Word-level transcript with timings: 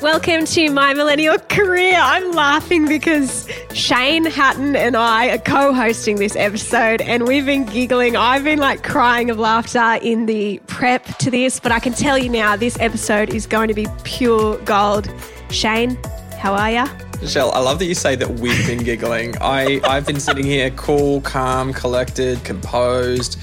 Welcome 0.00 0.46
to 0.46 0.70
my 0.70 0.94
millennial 0.94 1.38
career. 1.38 1.96
I'm 1.96 2.32
laughing 2.32 2.88
because 2.88 3.48
Shane 3.72 4.24
Hatton 4.24 4.74
and 4.74 4.96
I 4.96 5.28
are 5.28 5.38
co 5.38 5.72
hosting 5.72 6.16
this 6.16 6.34
episode 6.34 7.02
and 7.02 7.28
we've 7.28 7.46
been 7.46 7.64
giggling. 7.64 8.16
I've 8.16 8.42
been 8.42 8.58
like 8.58 8.82
crying 8.82 9.30
of 9.30 9.38
laughter 9.38 9.98
in 10.02 10.26
the 10.26 10.60
prep 10.66 11.04
to 11.18 11.30
this, 11.30 11.60
but 11.60 11.72
I 11.72 11.78
can 11.78 11.92
tell 11.92 12.18
you 12.18 12.30
now 12.30 12.56
this 12.56 12.78
episode 12.80 13.32
is 13.32 13.46
going 13.46 13.68
to 13.68 13.74
be 13.74 13.86
pure 14.02 14.58
gold. 14.64 15.08
Shane, 15.50 15.98
how 16.38 16.54
are 16.54 16.70
ya? 16.70 16.88
Michelle, 17.20 17.52
I 17.52 17.58
love 17.58 17.78
that 17.78 17.86
you 17.86 17.94
say 17.94 18.16
that 18.16 18.40
we've 18.40 18.66
been 18.66 18.82
giggling. 18.84 19.34
I, 19.40 19.80
I've 19.84 20.06
been 20.06 20.20
sitting 20.20 20.44
here 20.44 20.70
cool, 20.70 21.20
calm, 21.20 21.72
collected, 21.72 22.42
composed, 22.44 23.38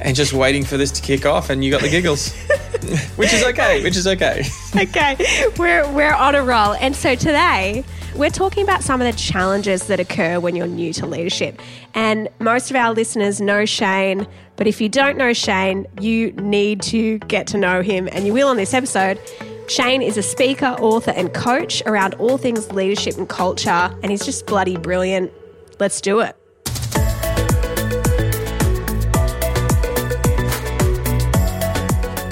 and 0.00 0.16
just 0.16 0.32
waiting 0.32 0.64
for 0.64 0.76
this 0.76 0.90
to 0.92 1.02
kick 1.02 1.26
off, 1.26 1.50
and 1.50 1.64
you 1.64 1.70
got 1.70 1.82
the 1.82 1.88
giggles. 1.88 2.34
which 3.16 3.32
is 3.32 3.44
okay, 3.44 3.82
which 3.82 3.96
is 3.96 4.06
okay. 4.06 4.44
okay, 4.76 5.16
we're, 5.58 5.90
we're 5.92 6.14
on 6.14 6.34
a 6.34 6.42
roll. 6.42 6.74
And 6.74 6.94
so 6.94 7.14
today, 7.14 7.84
we're 8.14 8.30
talking 8.30 8.64
about 8.64 8.82
some 8.82 9.00
of 9.00 9.12
the 9.12 9.18
challenges 9.18 9.86
that 9.86 10.00
occur 10.00 10.40
when 10.40 10.56
you're 10.56 10.66
new 10.66 10.92
to 10.94 11.06
leadership. 11.06 11.60
And 11.94 12.28
most 12.38 12.70
of 12.70 12.76
our 12.76 12.92
listeners 12.92 13.40
know 13.40 13.64
Shane, 13.64 14.26
but 14.56 14.66
if 14.66 14.80
you 14.80 14.88
don't 14.88 15.16
know 15.16 15.32
Shane, 15.32 15.86
you 16.00 16.32
need 16.32 16.82
to 16.82 17.18
get 17.20 17.46
to 17.48 17.58
know 17.58 17.82
him, 17.82 18.08
and 18.12 18.26
you 18.26 18.32
will 18.32 18.48
on 18.48 18.56
this 18.56 18.74
episode. 18.74 19.20
Shane 19.68 20.00
is 20.00 20.16
a 20.16 20.22
speaker, 20.22 20.76
author, 20.78 21.10
and 21.10 21.32
coach 21.34 21.82
around 21.84 22.14
all 22.14 22.38
things 22.38 22.72
leadership 22.72 23.18
and 23.18 23.28
culture, 23.28 23.90
and 24.02 24.10
he's 24.10 24.24
just 24.24 24.46
bloody 24.46 24.76
brilliant. 24.76 25.32
Let's 25.78 26.00
do 26.00 26.20
it. 26.20 26.37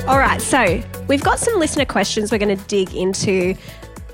All 0.08 0.18
right, 0.18 0.40
so 0.40 0.80
we've 1.08 1.24
got 1.24 1.40
some 1.40 1.58
listener 1.58 1.84
questions 1.84 2.30
we're 2.30 2.38
going 2.38 2.56
to 2.56 2.64
dig 2.66 2.94
into. 2.94 3.56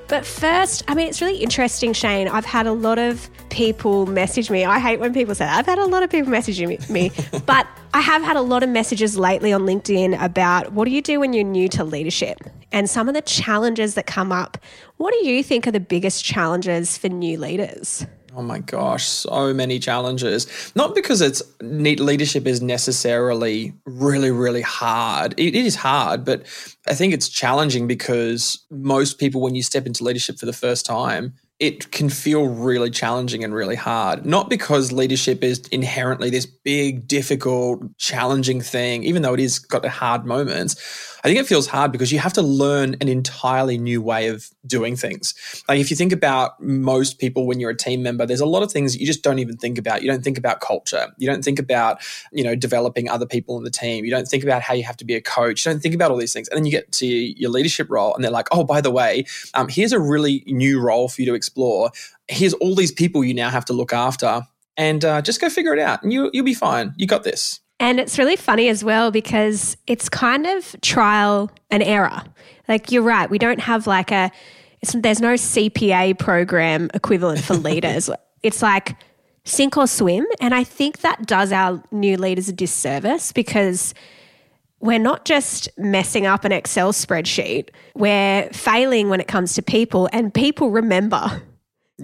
But 0.09 0.25
first, 0.25 0.83
I 0.89 0.95
mean, 0.95 1.07
it's 1.07 1.21
really 1.21 1.37
interesting, 1.37 1.93
Shane. 1.93 2.29
I've 2.29 2.47
had 2.47 2.67
a 2.67 2.73
lot 2.73 2.99
of 2.99 3.29
people 3.51 4.07
message 4.07 4.51
me. 4.51 4.65
I 4.65 4.79
hate 4.79 5.01
when 5.01 5.13
people 5.13 5.35
say 5.35 5.45
that. 5.45 5.59
I've 5.59 5.67
had 5.67 5.79
a 5.79 5.85
lot 5.85 6.03
of 6.03 6.09
people 6.09 6.33
messaging 6.33 6.89
me, 6.89 7.13
but 7.47 7.67
I 7.93 8.01
have 8.01 8.23
had 8.23 8.37
a 8.37 8.41
lot 8.41 8.63
of 8.63 8.71
messages 8.71 9.19
lately 9.19 9.53
on 9.53 9.63
LinkedIn 9.63 10.19
about 10.19 10.73
what 10.73 10.87
do 10.87 10.93
you 10.93 11.03
do 11.03 11.21
when 11.21 11.35
you're 11.35 11.45
new 11.45 11.69
to 11.69 11.85
leadership 11.85 12.39
and 12.73 12.89
some 12.89 13.07
of 13.07 13.15
the 13.15 13.21
challenges 13.21 13.95
that 13.95 14.07
come 14.07 14.33
up. 14.33 14.57
What 14.97 15.13
do 15.13 15.27
you 15.27 15.43
think 15.43 15.67
are 15.67 15.73
the 15.73 15.81
biggest 15.81 16.25
challenges 16.25 16.97
for 16.97 17.11
new 17.11 17.39
leaders? 17.39 18.07
Oh 18.35 18.43
my 18.43 18.61
gosh, 18.61 19.05
so 19.05 19.53
many 19.53 19.79
challenges. 19.79 20.47
Not 20.75 20.95
because 20.95 21.21
it's 21.21 21.43
neat 21.61 22.01
leadership 22.01 22.47
is 22.47 22.63
necessarily 22.63 23.75
really, 23.85 24.31
really 24.31 24.63
hard. 24.63 25.35
It 25.39 25.55
is 25.55 25.75
hard, 25.75 26.25
but 26.25 26.43
I 26.89 26.95
think 26.95 27.13
it's 27.13 27.29
challenging 27.29 27.87
because 27.87 28.65
most 28.71 29.19
people, 29.19 29.43
when 29.43 29.55
you 29.55 29.63
step 29.63 29.87
into 29.87 30.03
leadership 30.03 30.39
for 30.39 30.47
the 30.47 30.53
first 30.55 30.87
time, 30.87 31.35
it 31.61 31.91
can 31.93 32.09
feel 32.09 32.49
really 32.49 32.91
challenging 32.91 33.45
and 33.45 33.55
really 33.55 33.77
hard. 33.77 34.25
Not 34.25 34.49
because 34.49 34.93
leadership 34.93 35.45
is 35.45 35.61
inherently 35.71 36.31
this 36.31 36.47
big, 36.47 37.07
difficult, 37.07 37.83
challenging 37.99 38.63
thing, 38.63 39.05
even 39.05 39.21
though 39.21 39.35
it 39.35 39.41
is 39.41 39.59
got 39.59 39.85
hard 39.85 40.25
moments. 40.25 40.75
I 41.25 41.29
think 41.29 41.39
it 41.39 41.47
feels 41.47 41.69
hard 41.69 41.93
because 41.93 42.11
you 42.11 42.19
have 42.19 42.33
to 42.33 42.43
learn 42.43 42.97
an 43.01 43.07
entirely 43.09 43.79
new 43.79 44.03
way 44.03 44.27
of 44.27 44.51
doing 44.67 44.97
things. 44.97 45.35
Like 45.69 45.79
if 45.79 45.89
you 45.89 45.97
think 45.97 46.13
about 46.13 46.61
most 46.61 47.21
people 47.21 47.47
when 47.47 47.61
you're 47.61 47.71
a 47.71 47.77
team 47.77 48.03
member, 48.03 48.27
there's 48.27 48.41
a 48.41 48.47
lot 48.47 48.65
of 48.65 48.73
things 48.73 48.97
you 48.97 49.07
just 49.07 49.23
don't 49.23 49.39
even 49.39 49.57
think 49.57 49.79
about. 49.79 50.03
You 50.03 50.11
don't 50.11 50.25
think 50.25 50.37
about 50.37 50.61
culture. 50.61 51.13
You 51.19 51.29
don't 51.29 51.45
think 51.45 51.61
about, 51.61 52.03
you 52.33 52.43
know, 52.43 52.57
developing 52.57 53.09
other 53.09 53.27
people 53.27 53.57
in 53.57 53.63
the 53.63 53.71
team. 53.71 54.05
You 54.05 54.11
don't 54.11 54.27
think 54.27 54.43
about 54.43 54.63
how 54.63 54.75
you 54.75 54.83
have 54.83 54.97
to 54.97 55.05
be 55.05 55.15
a 55.15 55.21
coach. 55.21 55.65
You 55.65 55.73
don't 55.73 55.81
think 55.81 55.95
about 55.95 56.11
all 56.11 56.17
these 56.17 56.33
things. 56.33 56.49
And 56.49 56.57
then 56.57 56.65
you 56.65 56.73
get 56.73 56.91
to 56.93 57.07
your 57.07 57.51
leadership 57.51 57.89
role 57.89 58.15
and 58.15 58.25
they're 58.25 58.31
like, 58.33 58.49
oh, 58.51 58.65
by 58.65 58.81
the 58.81 58.91
way, 58.91 59.25
um, 59.55 59.69
here's 59.69 59.93
a 59.93 60.01
really 60.01 60.43
new 60.47 60.81
role 60.81 61.09
for 61.09 61.23
you 61.23 61.27
to 61.29 61.35
explore. 61.35 61.93
Here's 62.27 62.55
all 62.55 62.75
these 62.75 62.93
people 62.93 63.23
you 63.23 63.35
now 63.35 63.51
have 63.51 63.65
to 63.67 63.73
look 63.73 63.93
after. 63.93 64.43
And 64.77 65.05
uh, 65.05 65.21
just 65.21 65.39
go 65.39 65.51
figure 65.51 65.75
it 65.75 65.79
out, 65.79 66.03
and 66.03 66.11
you, 66.15 66.31
you'll 66.33 66.47
be 66.47 66.55
fine. 66.55 66.95
You 66.97 67.07
got 67.07 67.25
this. 67.25 67.61
And 67.83 67.99
it's 67.99 68.17
really 68.17 68.37
funny 68.37 68.69
as 68.69 68.85
well 68.85 69.11
because 69.11 69.77
it's 69.89 70.09
kind 70.09 70.47
of 70.47 70.77
trial 70.83 71.51
and 71.69 71.83
error. 71.83 72.23
Like 72.69 72.93
you're 72.93 73.03
right, 73.03 73.29
we 73.29 73.39
don't 73.39 73.59
have 73.59 73.89
like 73.89 74.13
a 74.13 74.31
there's 74.95 75.21
no 75.21 75.35
CPA 75.35 76.17
program 76.17 76.91
equivalent 76.95 77.41
for 77.41 77.55
leaders. 77.71 78.09
it's 78.45 78.63
like 78.63 78.95
sink 79.45 79.77
or 79.77 79.89
swim, 79.89 80.25
and 80.41 80.55
I 80.55 80.63
think 80.63 81.01
that 81.01 81.27
does 81.27 81.51
our 81.51 81.83
new 81.91 82.17
leaders 82.17 82.49
a 82.49 82.53
disservice 82.53 83.33
because 83.33 83.95
we're 84.79 85.01
not 85.01 85.25
just 85.25 85.69
messing 85.77 86.25
up 86.25 86.45
an 86.45 86.53
Excel 86.53 86.93
spreadsheet, 86.93 87.71
we're 87.97 88.49
failing 88.53 89.09
when 89.09 89.21
it 89.21 89.27
comes 89.27 89.55
to 89.55 89.63
people, 89.63 90.09
and 90.13 90.33
people 90.33 90.71
remember. 90.71 91.43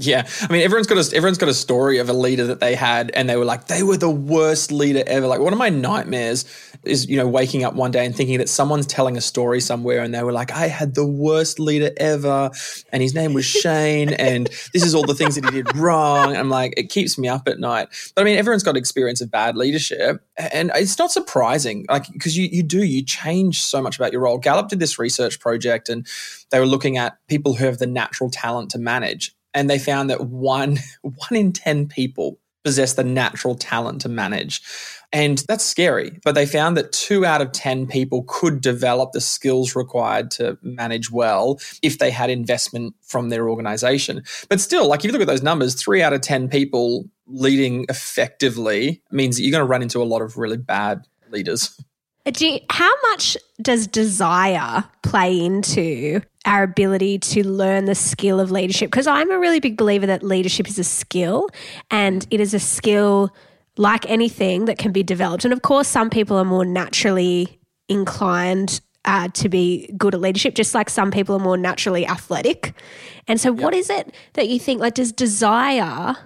Yeah, 0.00 0.28
I 0.42 0.52
mean, 0.52 0.62
everyone's 0.62 0.86
got 0.86 0.98
a 0.98 1.16
everyone's 1.16 1.38
got 1.38 1.48
a 1.48 1.54
story 1.54 1.98
of 1.98 2.08
a 2.08 2.12
leader 2.12 2.46
that 2.46 2.60
they 2.60 2.76
had, 2.76 3.10
and 3.14 3.28
they 3.28 3.36
were 3.36 3.44
like, 3.44 3.66
they 3.66 3.82
were 3.82 3.96
the 3.96 4.08
worst 4.08 4.70
leader 4.70 5.02
ever. 5.08 5.26
Like 5.26 5.40
one 5.40 5.52
of 5.52 5.58
my 5.58 5.70
nightmares 5.70 6.44
is, 6.84 7.08
you 7.08 7.16
know, 7.16 7.26
waking 7.26 7.64
up 7.64 7.74
one 7.74 7.90
day 7.90 8.06
and 8.06 8.14
thinking 8.14 8.38
that 8.38 8.48
someone's 8.48 8.86
telling 8.86 9.16
a 9.16 9.20
story 9.20 9.60
somewhere, 9.60 10.00
and 10.02 10.14
they 10.14 10.22
were 10.22 10.32
like, 10.32 10.52
I 10.52 10.68
had 10.68 10.94
the 10.94 11.04
worst 11.04 11.58
leader 11.58 11.90
ever, 11.96 12.50
and 12.92 13.02
his 13.02 13.12
name 13.12 13.34
was 13.34 13.44
Shane, 13.44 14.10
and 14.10 14.46
this 14.72 14.84
is 14.84 14.94
all 14.94 15.04
the 15.04 15.16
things 15.16 15.34
that 15.34 15.44
he 15.46 15.50
did 15.50 15.76
wrong. 15.76 16.36
I'm 16.36 16.48
like, 16.48 16.74
it 16.76 16.90
keeps 16.90 17.18
me 17.18 17.26
up 17.26 17.48
at 17.48 17.58
night. 17.58 17.88
But 18.14 18.22
I 18.22 18.24
mean, 18.24 18.38
everyone's 18.38 18.62
got 18.62 18.76
experience 18.76 19.20
of 19.20 19.32
bad 19.32 19.56
leadership, 19.56 20.24
and 20.36 20.70
it's 20.76 20.98
not 20.98 21.10
surprising, 21.10 21.86
like 21.88 22.06
because 22.12 22.36
you 22.36 22.48
you 22.52 22.62
do 22.62 22.84
you 22.84 23.04
change 23.04 23.62
so 23.62 23.82
much 23.82 23.98
about 23.98 24.12
your 24.12 24.20
role. 24.20 24.38
Gallup 24.38 24.68
did 24.68 24.78
this 24.78 24.96
research 24.96 25.40
project, 25.40 25.88
and 25.88 26.06
they 26.52 26.60
were 26.60 26.66
looking 26.66 26.98
at 26.98 27.18
people 27.26 27.54
who 27.54 27.64
have 27.64 27.78
the 27.78 27.86
natural 27.88 28.30
talent 28.30 28.70
to 28.70 28.78
manage 28.78 29.34
and 29.58 29.68
they 29.68 29.78
found 29.78 30.08
that 30.08 30.26
one 30.26 30.78
one 31.02 31.34
in 31.34 31.52
10 31.52 31.88
people 31.88 32.38
possess 32.64 32.94
the 32.94 33.04
natural 33.04 33.54
talent 33.54 34.00
to 34.02 34.08
manage. 34.08 34.62
And 35.10 35.42
that's 35.48 35.64
scary. 35.64 36.18
But 36.22 36.34
they 36.34 36.44
found 36.44 36.76
that 36.76 36.92
two 36.92 37.24
out 37.24 37.40
of 37.40 37.52
10 37.52 37.86
people 37.86 38.24
could 38.28 38.60
develop 38.60 39.12
the 39.12 39.22
skills 39.22 39.74
required 39.74 40.30
to 40.32 40.58
manage 40.60 41.10
well 41.10 41.58
if 41.82 41.98
they 41.98 42.10
had 42.10 42.28
investment 42.28 42.94
from 43.02 43.30
their 43.30 43.48
organization. 43.48 44.22
But 44.50 44.60
still, 44.60 44.86
like 44.86 45.00
if 45.00 45.06
you 45.06 45.12
look 45.12 45.22
at 45.22 45.26
those 45.26 45.42
numbers, 45.42 45.74
three 45.74 46.02
out 46.02 46.12
of 46.12 46.20
10 46.20 46.48
people 46.48 47.08
leading 47.26 47.86
effectively 47.88 49.02
means 49.10 49.36
that 49.36 49.42
you're 49.42 49.52
going 49.52 49.62
to 49.62 49.70
run 49.70 49.82
into 49.82 50.02
a 50.02 50.04
lot 50.04 50.20
of 50.20 50.36
really 50.36 50.58
bad 50.58 51.06
leaders. 51.30 51.80
You, 52.36 52.60
how 52.70 52.90
much 53.10 53.36
does 53.60 53.86
desire 53.86 54.84
play 55.02 55.38
into 55.38 56.20
our 56.44 56.62
ability 56.62 57.18
to 57.18 57.46
learn 57.46 57.86
the 57.86 57.94
skill 57.94 58.38
of 58.40 58.50
leadership 58.50 58.90
because 58.90 59.06
I'm 59.06 59.30
a 59.30 59.38
really 59.38 59.60
big 59.60 59.76
believer 59.76 60.06
that 60.06 60.22
leadership 60.22 60.68
is 60.68 60.78
a 60.78 60.84
skill 60.84 61.48
and 61.90 62.26
it 62.30 62.40
is 62.40 62.54
a 62.54 62.58
skill 62.58 63.34
like 63.76 64.08
anything 64.10 64.66
that 64.66 64.78
can 64.78 64.92
be 64.92 65.02
developed. 65.02 65.44
And 65.44 65.52
of 65.52 65.62
course, 65.62 65.88
some 65.88 66.10
people 66.10 66.36
are 66.36 66.44
more 66.44 66.64
naturally 66.64 67.58
inclined 67.88 68.80
uh, 69.04 69.28
to 69.28 69.48
be 69.48 69.90
good 69.96 70.14
at 70.14 70.20
leadership, 70.20 70.54
just 70.54 70.74
like 70.74 70.90
some 70.90 71.10
people 71.10 71.36
are 71.36 71.40
more 71.40 71.56
naturally 71.56 72.06
athletic. 72.06 72.74
And 73.26 73.40
so, 73.40 73.54
yep. 73.54 73.62
what 73.62 73.74
is 73.74 73.88
it 73.88 74.14
that 74.34 74.48
you 74.48 74.58
think? 74.58 74.80
Like, 74.80 74.94
does 74.94 75.12
desire 75.12 76.16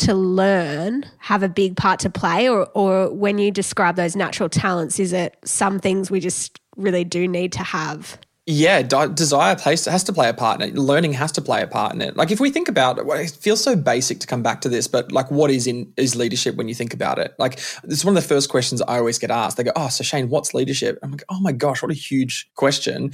to 0.00 0.14
learn 0.14 1.04
have 1.18 1.42
a 1.42 1.48
big 1.48 1.76
part 1.76 2.00
to 2.00 2.10
play, 2.10 2.48
or, 2.48 2.68
or 2.74 3.12
when 3.12 3.38
you 3.38 3.50
describe 3.50 3.96
those 3.96 4.16
natural 4.16 4.48
talents, 4.48 4.98
is 4.98 5.12
it 5.12 5.36
some 5.44 5.78
things 5.78 6.10
we 6.10 6.20
just 6.20 6.60
really 6.76 7.04
do 7.04 7.28
need 7.28 7.52
to 7.52 7.62
have? 7.62 8.18
Yeah, 8.46 8.82
desire 8.82 9.54
plays, 9.54 9.84
has 9.84 10.02
to 10.04 10.12
play 10.12 10.28
a 10.28 10.34
part 10.34 10.60
in 10.60 10.70
it. 10.70 10.74
Learning 10.74 11.12
has 11.12 11.30
to 11.32 11.42
play 11.42 11.62
a 11.62 11.68
part 11.68 11.94
in 11.94 12.00
it. 12.00 12.16
Like 12.16 12.32
if 12.32 12.40
we 12.40 12.50
think 12.50 12.68
about 12.68 12.98
it, 12.98 13.06
it 13.06 13.30
feels 13.30 13.62
so 13.62 13.76
basic 13.76 14.18
to 14.20 14.26
come 14.26 14.42
back 14.42 14.62
to 14.62 14.68
this, 14.68 14.88
but 14.88 15.12
like 15.12 15.30
what 15.30 15.50
is 15.50 15.68
in 15.68 15.92
is 15.96 16.16
leadership 16.16 16.56
when 16.56 16.66
you 16.66 16.74
think 16.74 16.92
about 16.92 17.20
it? 17.20 17.32
Like 17.38 17.60
it's 17.84 18.04
one 18.04 18.16
of 18.16 18.22
the 18.22 18.28
first 18.28 18.48
questions 18.48 18.82
I 18.82 18.98
always 18.98 19.18
get 19.20 19.30
asked. 19.30 19.56
They 19.56 19.62
go, 19.62 19.72
"Oh, 19.76 19.88
so 19.88 20.02
Shane, 20.02 20.30
what's 20.30 20.52
leadership?" 20.52 20.98
I'm 21.02 21.12
like, 21.12 21.22
"Oh 21.28 21.38
my 21.40 21.52
gosh, 21.52 21.80
what 21.80 21.92
a 21.92 21.94
huge 21.94 22.50
question." 22.56 23.12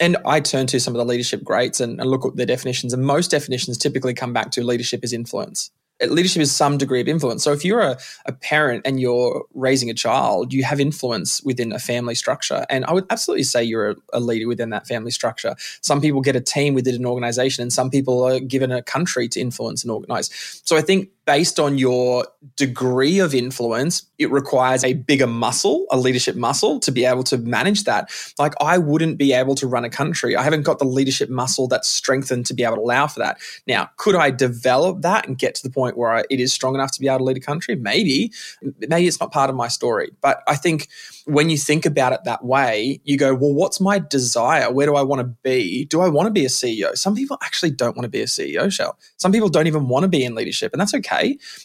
And 0.00 0.16
I 0.24 0.40
turn 0.40 0.66
to 0.68 0.80
some 0.80 0.94
of 0.94 0.98
the 0.98 1.04
leadership 1.04 1.42
greats 1.42 1.80
and, 1.80 2.00
and 2.00 2.08
look 2.08 2.24
at 2.24 2.36
their 2.36 2.46
definitions, 2.46 2.94
and 2.94 3.04
most 3.04 3.30
definitions 3.30 3.76
typically 3.76 4.14
come 4.14 4.32
back 4.32 4.52
to 4.52 4.64
leadership 4.64 5.04
is 5.04 5.12
influence. 5.12 5.70
Leadership 6.02 6.42
is 6.42 6.54
some 6.54 6.78
degree 6.78 7.00
of 7.00 7.08
influence. 7.08 7.42
So 7.42 7.52
if 7.52 7.64
you're 7.64 7.80
a, 7.80 7.98
a 8.26 8.32
parent 8.32 8.82
and 8.84 9.00
you're 9.00 9.44
raising 9.54 9.90
a 9.90 9.94
child, 9.94 10.52
you 10.52 10.64
have 10.64 10.80
influence 10.80 11.42
within 11.42 11.72
a 11.72 11.78
family 11.78 12.14
structure. 12.14 12.64
And 12.70 12.84
I 12.84 12.92
would 12.92 13.06
absolutely 13.10 13.44
say 13.44 13.64
you're 13.64 13.90
a, 13.90 13.96
a 14.14 14.20
leader 14.20 14.46
within 14.46 14.70
that 14.70 14.86
family 14.86 15.10
structure. 15.10 15.56
Some 15.80 16.00
people 16.00 16.20
get 16.20 16.36
a 16.36 16.40
team 16.40 16.74
within 16.74 16.94
an 16.94 17.06
organization, 17.06 17.62
and 17.62 17.72
some 17.72 17.90
people 17.90 18.22
are 18.22 18.40
given 18.40 18.70
a 18.70 18.82
country 18.82 19.28
to 19.28 19.40
influence 19.40 19.82
and 19.82 19.90
organize. 19.90 20.62
So 20.64 20.76
I 20.76 20.82
think 20.82 21.10
based 21.28 21.60
on 21.60 21.76
your 21.76 22.26
degree 22.56 23.18
of 23.18 23.34
influence, 23.34 24.06
it 24.16 24.30
requires 24.30 24.82
a 24.82 24.94
bigger 24.94 25.26
muscle, 25.26 25.84
a 25.90 25.98
leadership 25.98 26.36
muscle 26.36 26.80
to 26.80 26.90
be 26.90 27.04
able 27.04 27.22
to 27.22 27.36
manage 27.36 27.84
that. 27.84 28.10
Like 28.38 28.54
I 28.62 28.78
wouldn't 28.78 29.18
be 29.18 29.34
able 29.34 29.54
to 29.56 29.66
run 29.66 29.84
a 29.84 29.90
country. 29.90 30.36
I 30.36 30.42
haven't 30.42 30.62
got 30.62 30.78
the 30.78 30.86
leadership 30.86 31.28
muscle 31.28 31.68
that's 31.68 31.86
strengthened 31.86 32.46
to 32.46 32.54
be 32.54 32.64
able 32.64 32.76
to 32.76 32.80
allow 32.80 33.08
for 33.08 33.18
that. 33.18 33.36
Now, 33.66 33.90
could 33.98 34.14
I 34.14 34.30
develop 34.30 35.02
that 35.02 35.28
and 35.28 35.36
get 35.36 35.54
to 35.56 35.62
the 35.62 35.68
point 35.68 35.98
where 35.98 36.14
I, 36.14 36.24
it 36.30 36.40
is 36.40 36.50
strong 36.50 36.74
enough 36.74 36.92
to 36.92 37.00
be 37.00 37.08
able 37.08 37.18
to 37.18 37.24
lead 37.24 37.36
a 37.36 37.40
country? 37.40 37.76
Maybe. 37.76 38.32
Maybe 38.62 39.06
it's 39.06 39.20
not 39.20 39.30
part 39.30 39.50
of 39.50 39.56
my 39.56 39.68
story. 39.68 40.10
But 40.22 40.42
I 40.48 40.56
think 40.56 40.88
when 41.26 41.50
you 41.50 41.58
think 41.58 41.84
about 41.84 42.14
it 42.14 42.24
that 42.24 42.42
way, 42.42 43.02
you 43.04 43.18
go, 43.18 43.34
well, 43.34 43.52
what's 43.52 43.82
my 43.82 43.98
desire? 43.98 44.72
Where 44.72 44.86
do 44.86 44.96
I 44.96 45.02
want 45.02 45.20
to 45.20 45.24
be? 45.24 45.84
Do 45.84 46.00
I 46.00 46.08
want 46.08 46.26
to 46.26 46.32
be 46.32 46.46
a 46.46 46.48
CEO? 46.48 46.96
Some 46.96 47.14
people 47.14 47.36
actually 47.42 47.72
don't 47.72 47.94
want 47.94 48.04
to 48.04 48.10
be 48.10 48.22
a 48.22 48.26
CEO, 48.26 48.72
Shell. 48.72 48.98
Some 49.18 49.30
people 49.30 49.50
don't 49.50 49.66
even 49.66 49.88
want 49.88 50.04
to 50.04 50.08
be 50.08 50.24
in 50.24 50.34
leadership, 50.34 50.72
and 50.72 50.80
that's 50.80 50.94
okay. 50.94 51.17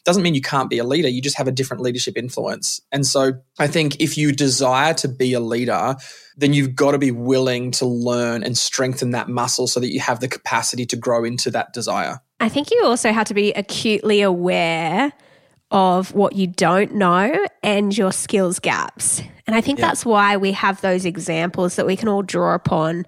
Doesn't 0.04 0.24
mean 0.24 0.36
you 0.36 0.42
can't 0.42 0.70
be 0.70 0.78
a 0.78 0.84
leader. 0.84 1.08
You 1.08 1.22
just 1.22 1.38
have 1.38 1.48
a 1.48 1.52
different 1.52 1.84
leadership 1.84 2.18
influence. 2.18 2.82
And 2.92 3.06
so 3.06 3.34
I 3.60 3.68
think 3.68 4.00
if 4.02 4.18
you 4.18 4.32
desire 4.32 4.94
to 4.96 5.08
be 5.08 5.34
a 5.34 5.40
leader, 5.40 5.96
then 6.38 6.54
you've 6.54 6.76
got 6.76 6.92
to 6.92 6.98
be 6.98 7.12
willing 7.12 7.72
to 7.72 7.86
learn 7.86 8.44
and 8.44 8.58
strengthen 8.58 9.12
that 9.12 9.30
muscle 9.30 9.68
so 9.68 9.80
that 9.80 9.92
you 9.92 10.00
have 10.00 10.20
the 10.20 10.28
capacity 10.28 10.86
to 10.88 10.96
grow 10.96 11.24
into 11.24 11.52
that 11.52 11.74
desire. 11.74 12.20
I 12.40 12.50
think 12.50 12.72
you 12.72 12.84
also 12.84 13.12
have 13.12 13.28
to 13.28 13.34
be 13.34 13.54
acutely 13.54 14.22
aware 14.22 15.14
of 15.72 16.14
what 16.14 16.36
you 16.36 16.48
don't 16.48 16.94
know 16.94 17.46
and 17.64 17.98
your 17.98 18.12
skills 18.12 18.60
gaps. 18.60 19.22
And 19.48 19.56
I 19.56 19.62
think 19.62 19.80
yeah. 19.80 19.88
that's 19.88 20.06
why 20.06 20.38
we 20.38 20.52
have 20.52 20.80
those 20.82 21.04
examples 21.04 21.76
that 21.76 21.86
we 21.86 21.96
can 21.96 22.08
all 22.08 22.22
draw 22.22 22.54
upon 22.54 23.06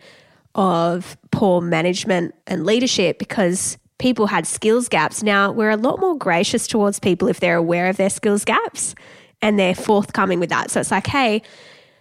of 0.55 1.17
poor 1.31 1.61
management 1.61 2.33
and 2.47 2.65
leadership 2.65 3.19
because 3.19 3.77
people 3.97 4.27
had 4.27 4.45
skills 4.45 4.89
gaps. 4.89 5.23
Now, 5.23 5.51
we're 5.51 5.69
a 5.69 5.77
lot 5.77 5.99
more 5.99 6.17
gracious 6.17 6.67
towards 6.67 6.99
people 6.99 7.27
if 7.27 7.39
they're 7.39 7.57
aware 7.57 7.87
of 7.87 7.97
their 7.97 8.09
skills 8.09 8.45
gaps 8.45 8.95
and 9.41 9.57
they're 9.57 9.75
forthcoming 9.75 10.39
with 10.39 10.49
that. 10.49 10.71
So 10.71 10.79
it's 10.79 10.91
like, 10.91 11.07
hey, 11.07 11.41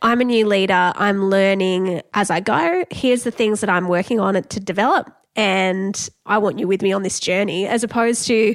I'm 0.02 0.20
a 0.20 0.25
new 0.25 0.46
leader. 0.46 0.93
I'm 0.96 1.31
learning 1.31 2.02
as 2.12 2.31
I 2.31 2.41
go. 2.41 2.85
Here's 2.91 3.23
the 3.23 3.31
things 3.31 3.61
that 3.61 3.70
I'm 3.70 3.88
working 3.88 4.20
on 4.20 4.37
it 4.37 4.50
to 4.50 4.61
develop. 4.61 5.11
And 5.37 6.08
I 6.26 6.38
want 6.38 6.58
you 6.58 6.69
with 6.69 6.82
me 6.82 6.93
on 6.93 7.02
this 7.02 7.19
journey, 7.19 7.67
as 7.67 7.82
opposed 7.82 8.26
to 8.26 8.55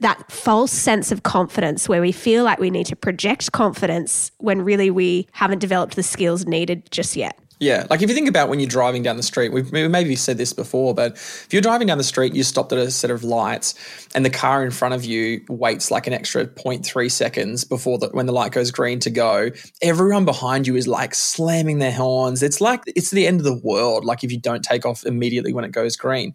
that 0.00 0.30
false 0.30 0.72
sense 0.72 1.10
of 1.10 1.22
confidence 1.22 1.88
where 1.88 2.00
we 2.00 2.12
feel 2.12 2.44
like 2.44 2.58
we 2.58 2.70
need 2.70 2.86
to 2.86 2.96
project 2.96 3.52
confidence 3.52 4.30
when 4.38 4.62
really 4.62 4.90
we 4.90 5.26
haven't 5.32 5.58
developed 5.58 5.96
the 5.96 6.02
skills 6.02 6.46
needed 6.46 6.90
just 6.90 7.16
yet. 7.16 7.38
Yeah, 7.60 7.86
like 7.90 8.02
if 8.02 8.08
you 8.08 8.14
think 8.14 8.28
about 8.28 8.48
when 8.48 8.60
you're 8.60 8.68
driving 8.68 9.02
down 9.02 9.16
the 9.16 9.22
street, 9.22 9.52
we've 9.52 9.72
maybe 9.72 10.14
said 10.14 10.38
this 10.38 10.52
before, 10.52 10.94
but 10.94 11.12
if 11.14 11.48
you're 11.50 11.62
driving 11.62 11.88
down 11.88 11.98
the 11.98 12.04
street, 12.04 12.32
you 12.32 12.44
stopped 12.44 12.72
at 12.72 12.78
a 12.78 12.88
set 12.90 13.10
of 13.10 13.24
lights, 13.24 13.74
and 14.14 14.24
the 14.24 14.30
car 14.30 14.64
in 14.64 14.70
front 14.70 14.94
of 14.94 15.04
you 15.04 15.44
waits 15.48 15.90
like 15.90 16.06
an 16.06 16.12
extra 16.12 16.46
0.3 16.46 17.10
seconds 17.10 17.64
before 17.64 17.98
the, 17.98 18.10
when 18.10 18.26
the 18.26 18.32
light 18.32 18.52
goes 18.52 18.70
green 18.70 19.00
to 19.00 19.10
go. 19.10 19.50
Everyone 19.82 20.24
behind 20.24 20.68
you 20.68 20.76
is 20.76 20.86
like 20.86 21.16
slamming 21.16 21.80
their 21.80 21.92
horns. 21.92 22.44
It's 22.44 22.60
like 22.60 22.82
it's 22.86 23.10
the 23.10 23.26
end 23.26 23.40
of 23.40 23.44
the 23.44 23.60
world. 23.64 24.04
Like 24.04 24.22
if 24.22 24.30
you 24.30 24.38
don't 24.38 24.62
take 24.62 24.86
off 24.86 25.04
immediately 25.04 25.52
when 25.52 25.64
it 25.64 25.72
goes 25.72 25.96
green. 25.96 26.34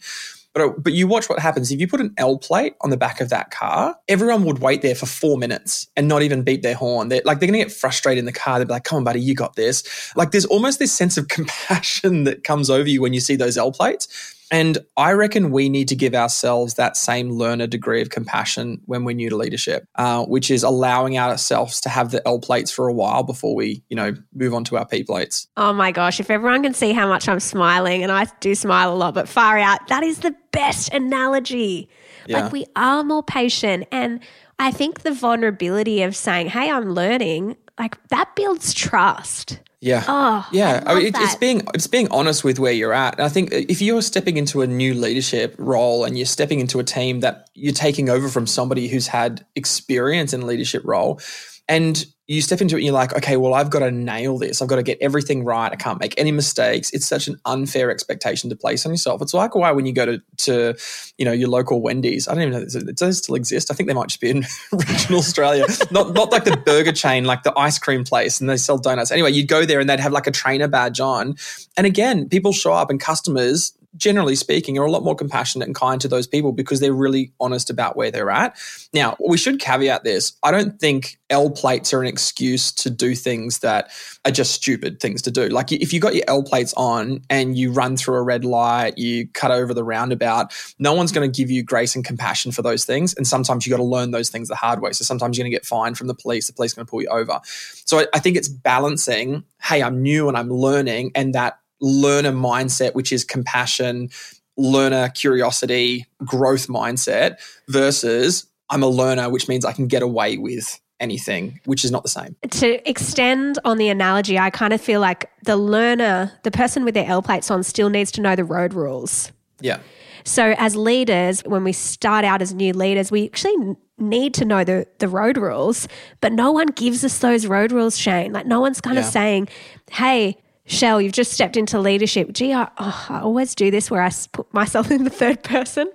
But, 0.54 0.62
uh, 0.62 0.70
but 0.78 0.94
you 0.94 1.08
watch 1.08 1.30
what 1.30 1.40
happens. 1.40 1.72
If 1.72 1.80
you 1.80 1.88
put 1.88 2.00
an 2.00 2.14
L 2.18 2.38
plate 2.38 2.76
on 2.82 2.90
the 2.90 2.98
back 2.98 3.22
of 3.22 3.30
that 3.30 3.52
car, 3.52 3.96
everyone 4.08 4.44
would 4.46 4.60
wait 4.60 4.82
there 4.82 4.96
for 4.96 5.06
four 5.06 5.38
minutes 5.38 5.88
and 5.96 6.08
not 6.08 6.22
even 6.22 6.44
beep 6.44 6.62
their 6.62 6.76
horn. 6.76 7.10
They're 7.10 7.22
like, 7.26 7.40
they're 7.40 7.48
going 7.48 7.60
to 7.60 7.66
get 7.66 7.72
frustrated 7.72 8.20
in 8.20 8.26
the 8.26 8.32
car. 8.32 8.60
They'll 8.60 8.68
be 8.68 8.74
like, 8.74 8.84
come 8.84 8.98
on, 8.98 9.04
buddy, 9.04 9.20
you 9.20 9.36
got 9.36 9.56
this. 9.56 9.84
Like, 10.16 10.32
there's 10.32 10.46
almost 10.46 10.80
this 10.80 10.94
sense 10.94 11.18
of 11.18 11.28
compassion 11.30 12.24
that 12.26 12.44
comes 12.44 12.70
over 12.70 12.88
you 12.88 13.02
when 13.02 13.14
you 13.14 13.20
see 13.20 13.36
those 13.36 13.58
L 13.58 13.72
plates. 13.72 14.08
And 14.54 14.78
I 14.98 15.14
reckon 15.14 15.50
we 15.50 15.68
need 15.68 15.88
to 15.88 15.96
give 15.96 16.14
ourselves 16.14 16.76
that 16.76 16.96
same 16.96 17.32
learner 17.32 17.66
degree 17.66 18.04
of 18.04 18.12
compassion 18.12 18.80
when 18.86 19.04
we're 19.04 19.16
new 19.16 19.32
to 19.32 19.36
leadership, 19.36 19.88
uh, 19.96 20.26
which 20.26 20.52
is 20.52 20.62
allowing 20.62 21.18
ourselves 21.18 21.82
to 21.82 21.90
have 21.90 22.12
the 22.12 22.22
L 22.28 22.38
plates 22.38 22.70
for 22.70 22.88
a 22.88 22.94
while 22.94 23.24
before 23.24 23.56
we, 23.56 23.82
you 23.90 23.96
know, 23.96 24.14
move 24.36 24.54
on 24.54 24.64
to 24.66 24.78
our 24.78 24.86
P 24.86 25.04
plates. 25.04 25.48
Oh 25.58 25.74
my 25.74 25.92
gosh, 25.92 26.20
if 26.20 26.30
everyone 26.30 26.62
can 26.62 26.76
see 26.76 26.94
how 26.94 27.08
much 27.08 27.28
I'm 27.28 27.40
smiling, 27.40 28.04
and 28.04 28.12
I 28.12 28.28
do 28.42 28.54
smile 28.54 28.94
a 28.94 28.96
lot, 28.96 29.16
but 29.16 29.28
far 29.28 29.58
out, 29.58 29.88
that 29.88 30.04
is 30.04 30.20
the 30.20 30.36
best 30.52 30.94
analogy. 30.94 31.90
Yeah. 32.28 32.44
Like 32.44 32.52
we 32.52 32.68
are 32.76 33.04
more 33.04 33.24
patient. 33.24 33.88
And 33.92 34.20
I 34.60 34.70
think 34.70 35.02
the 35.02 35.14
vulnerability 35.14 36.04
of 36.04 36.16
saying, 36.16 36.50
hey, 36.50 36.70
I'm 36.70 36.94
learning, 36.94 37.58
like 37.80 37.98
that 38.10 38.36
builds 38.36 38.72
trust. 38.76 39.60
Yeah. 39.84 40.06
Oh, 40.08 40.48
yeah. 40.54 40.82
I, 40.86 40.94
I 40.94 40.96
mean, 40.96 41.12
it's 41.14 41.36
being 41.36 41.68
it's 41.74 41.88
being 41.88 42.08
honest 42.10 42.46
with 42.46 42.58
where 42.58 42.72
you're 42.72 42.94
at. 42.94 43.16
And 43.16 43.26
I 43.26 43.30
think 43.30 43.54
uh, 43.54 43.58
if 43.68 43.82
you're 43.82 44.02
stepping 44.02 44.38
into 44.38 44.62
a 44.62 44.68
new 44.68 44.94
leadership 44.94 45.56
role 45.58 46.06
and 46.06 46.18
you're 46.18 46.26
stepping 46.26 46.62
into 46.62 46.80
a 46.80 46.86
team 46.86 47.20
that 47.20 47.50
you're 47.54 47.74
taking 47.74 48.08
over 48.08 48.30
from 48.30 48.48
somebody 48.48 48.88
who's 48.88 49.08
had 49.08 49.46
experience 49.58 50.32
in 50.32 50.48
leadership 50.48 50.84
role, 50.86 51.20
and 51.68 52.06
you 52.34 52.42
step 52.42 52.62
into 52.62 52.76
it 52.76 52.80
and 52.80 52.86
you're 52.86 52.94
like, 52.94 53.14
okay, 53.16 53.38
well, 53.38 53.54
I've 53.54 53.70
got 53.70 53.80
to 53.80 53.92
nail 53.92 54.38
this. 54.38 54.62
I've 54.62 54.68
got 54.68 54.78
to 54.78 54.84
get 54.84 54.98
everything 55.02 55.44
right. 55.44 55.72
I 55.72 55.76
can't 55.76 56.00
make 56.00 56.14
any 56.18 56.32
mistakes. 56.32 56.92
It's 56.92 57.08
such 57.08 57.28
an 57.28 57.40
unfair 57.46 57.92
expectation 57.92 58.50
to 58.50 58.56
place 58.56 58.86
on 58.86 58.92
yourself. 58.92 59.22
It's 59.22 59.34
like 59.34 59.56
why 59.56 59.72
when 59.72 59.86
you 59.86 59.94
go 59.94 60.06
to, 60.06 60.22
to 60.38 60.76
you 61.18 61.26
know, 61.26 61.32
your 61.32 61.50
local 61.50 61.82
Wendy's, 61.82 62.28
I 62.28 62.34
don't 62.34 62.44
even 62.44 62.54
know, 62.54 62.64
does 62.64 62.76
it, 62.76 63.24
still 63.24 63.36
exist? 63.36 63.72
I 63.72 63.76
think 63.76 63.88
they 63.88 63.94
might 63.94 64.10
just 64.10 64.22
be 64.22 64.30
in 64.30 64.46
regional 64.72 65.20
Australia. 65.20 65.66
Not, 65.92 66.14
not 66.14 66.32
like 66.32 66.44
the 66.44 66.58
burger 66.58 66.92
chain, 66.92 67.26
like 67.26 67.44
the 67.44 67.58
ice 67.58 67.80
cream 67.80 68.04
place 68.04 68.42
and 68.42 68.50
they 68.50 68.58
sell 68.58 68.78
donuts. 68.78 69.12
Anyway, 69.12 69.32
you'd 69.32 69.48
go 69.48 69.66
there 69.66 69.80
and 69.80 69.90
they'd 69.90 70.00
have 70.00 70.12
like 70.12 70.28
a 70.28 70.32
trainer 70.32 70.68
badge 70.68 71.00
on. 71.00 71.36
And 71.78 71.88
again, 71.88 72.30
people 72.30 72.54
show 72.54 72.74
up 72.74 72.90
and 72.90 73.00
customers 73.00 73.74
generally 73.96 74.36
speaking, 74.36 74.78
are 74.78 74.86
a 74.86 74.92
lot 74.92 75.04
more 75.04 75.16
compassionate 75.16 75.68
and 75.68 75.76
kind 75.76 76.02
to 76.02 76.08
those 76.08 76.28
people 76.28 76.52
because 76.52 76.80
they're 76.80 76.94
really 76.94 77.32
honest 77.40 77.70
about 77.70 77.96
where 77.96 78.12
they're 78.12 78.30
at. 78.30 78.58
Now, 78.94 79.16
we 79.26 79.38
should 79.38 79.60
caveat 79.60 80.04
this. 80.04 80.34
I 80.44 80.52
don't 80.52 80.80
think 80.80 81.20
L 81.30 81.50
plates 81.50 81.94
are 81.94 82.02
an 82.02 82.08
excuse 82.08 82.72
to 82.74 82.90
do 82.90 83.16
things 83.16 83.60
that 83.60 83.92
are 84.26 84.32
just 84.32 84.54
stupid 84.54 85.00
things 85.00 85.22
to 85.24 85.32
do. 85.32 85.48
Like 85.48 85.72
if 85.72 85.94
you 85.94 86.00
got 86.00 86.16
your 86.16 86.26
L 86.28 86.44
plates 86.44 86.74
on 86.76 87.22
and 87.30 87.58
you 87.58 87.72
run 87.72 87.98
through 87.98 88.16
a 88.16 88.24
red 88.24 88.46
light, 88.46 88.98
you 88.98 89.28
cut 89.28 89.52
over 89.52 89.74
the 89.74 89.84
roundabout, 89.84 90.54
no 90.80 90.94
one's 90.94 91.12
going 91.12 91.30
to 91.30 91.36
give 91.36 91.50
you 91.50 91.64
grace 91.64 91.96
and 91.96 92.06
compassion 92.06 92.52
for 92.52 92.62
those 92.62 92.86
things. 92.86 93.14
And 93.16 93.28
sometimes 93.28 93.66
you 93.66 93.72
got 93.72 93.78
to 93.78 93.84
learn 93.84 94.12
those 94.12 94.30
things 94.30 94.48
the 94.48 94.56
hard 94.56 94.82
way. 94.82 94.92
So 94.92 95.04
sometimes 95.04 95.38
you're 95.38 95.44
going 95.44 95.52
to 95.52 95.56
get 95.56 95.66
fined 95.66 95.98
from 95.98 96.08
the 96.08 96.16
police. 96.16 96.48
The 96.48 96.54
police 96.54 96.74
are 96.74 96.78
going 96.78 96.86
to 96.86 96.92
pull 96.92 97.02
you 97.02 97.10
over. 97.10 97.40
So 97.44 98.00
I, 98.00 98.08
I 98.14 98.20
think 98.20 98.38
it's 98.38 98.50
balancing, 98.50 99.44
hey, 99.62 99.82
I'm 99.82 100.02
new 100.02 100.28
and 100.28 100.38
I'm 100.38 100.50
learning, 100.50 101.12
and 101.16 101.34
that 101.36 101.60
learner 101.84 102.32
mindset, 102.32 102.96
which 102.96 103.12
is 103.12 103.24
compassion, 103.24 104.10
learner 104.58 105.10
curiosity, 105.10 106.06
growth 106.26 106.68
mindset, 106.68 107.38
versus 107.68 108.48
I'm 108.70 108.82
a 108.82 108.88
learner, 108.88 109.30
which 109.30 109.48
means 109.48 109.66
I 109.66 109.74
can 109.74 109.88
get 109.88 110.02
away 110.02 110.38
with 110.38 110.80
anything, 111.00 111.60
which 111.66 111.84
is 111.84 111.92
not 111.92 112.02
the 112.02 112.10
same. 112.10 112.36
To 112.50 112.90
extend 112.90 113.60
on 113.66 113.78
the 113.78 113.90
analogy, 113.90 114.40
I 114.40 114.50
kind 114.50 114.74
of 114.74 114.82
feel 114.82 115.02
like 115.02 115.30
the 115.44 115.58
learner, 115.58 116.32
the 116.44 116.52
person 116.52 116.86
with 116.86 116.94
their 116.94 117.06
L 117.06 117.22
plates 117.22 117.52
on, 117.52 117.62
still 117.64 117.90
needs 117.90 118.12
to 118.14 118.22
know 118.22 118.36
the 118.36 118.46
road 118.46 118.74
rules. 118.74 119.32
Yeah. 119.60 119.80
So, 120.24 120.56
as 120.58 120.78
leaders, 120.78 121.42
when 121.42 121.66
we 121.66 121.74
start 121.74 122.24
out 122.24 122.42
as 122.42 122.54
new 122.54 122.72
leaders, 122.72 123.12
we 123.12 123.26
actually 123.26 123.76
need 123.98 124.34
to 124.36 124.46
know 124.46 124.64
the, 124.64 124.88
the 125.00 125.10
road 125.10 125.38
rules, 125.38 125.88
but 126.22 126.32
no 126.32 126.52
one 126.52 126.68
gives 126.68 127.04
us 127.04 127.20
those 127.20 127.46
road 127.46 127.74
rules, 127.74 127.98
Shane. 127.98 128.32
Like, 128.32 128.46
no 128.46 128.62
one's 128.62 128.80
kind 128.80 128.96
yeah. 128.96 129.02
of 129.02 129.06
saying, 129.08 129.50
hey, 129.92 130.38
Shell, 130.66 131.02
you've 131.02 131.14
just 131.14 131.34
stepped 131.34 131.58
into 131.58 131.78
leadership. 131.78 132.32
Gee, 132.32 132.54
I, 132.54 132.70
oh, 132.78 133.06
I, 133.10 133.20
always 133.20 133.54
do 133.54 133.70
this 133.70 133.92
where 133.92 134.02
I 134.02 134.10
put 134.32 134.52
myself 134.54 134.90
in 134.92 135.04
the 135.04 135.10
third 135.10 135.44
person. 135.44 135.92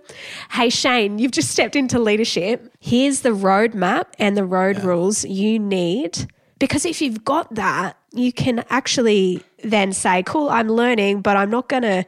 Hey, 0.50 0.68
Shane, 0.68 1.18
you've 1.18 1.32
just 1.32 1.50
stepped 1.50 1.74
into 1.74 1.98
leadership. 1.98 2.70
Here's 2.78 3.20
the 3.20 3.30
roadmap 3.30 4.06
and 4.18 4.36
the 4.36 4.44
road 4.44 4.76
yeah. 4.78 4.86
rules 4.86 5.24
you 5.24 5.58
need. 5.58 6.30
Because 6.58 6.84
if 6.84 7.00
you've 7.00 7.24
got 7.24 7.54
that, 7.54 7.96
you 8.12 8.32
can 8.32 8.64
actually 8.68 9.42
then 9.62 9.92
say, 9.92 10.22
cool, 10.22 10.50
I'm 10.50 10.68
learning, 10.68 11.22
but 11.22 11.36
I'm 11.36 11.50
not 11.50 11.68
going 11.68 11.84
to 11.84 12.04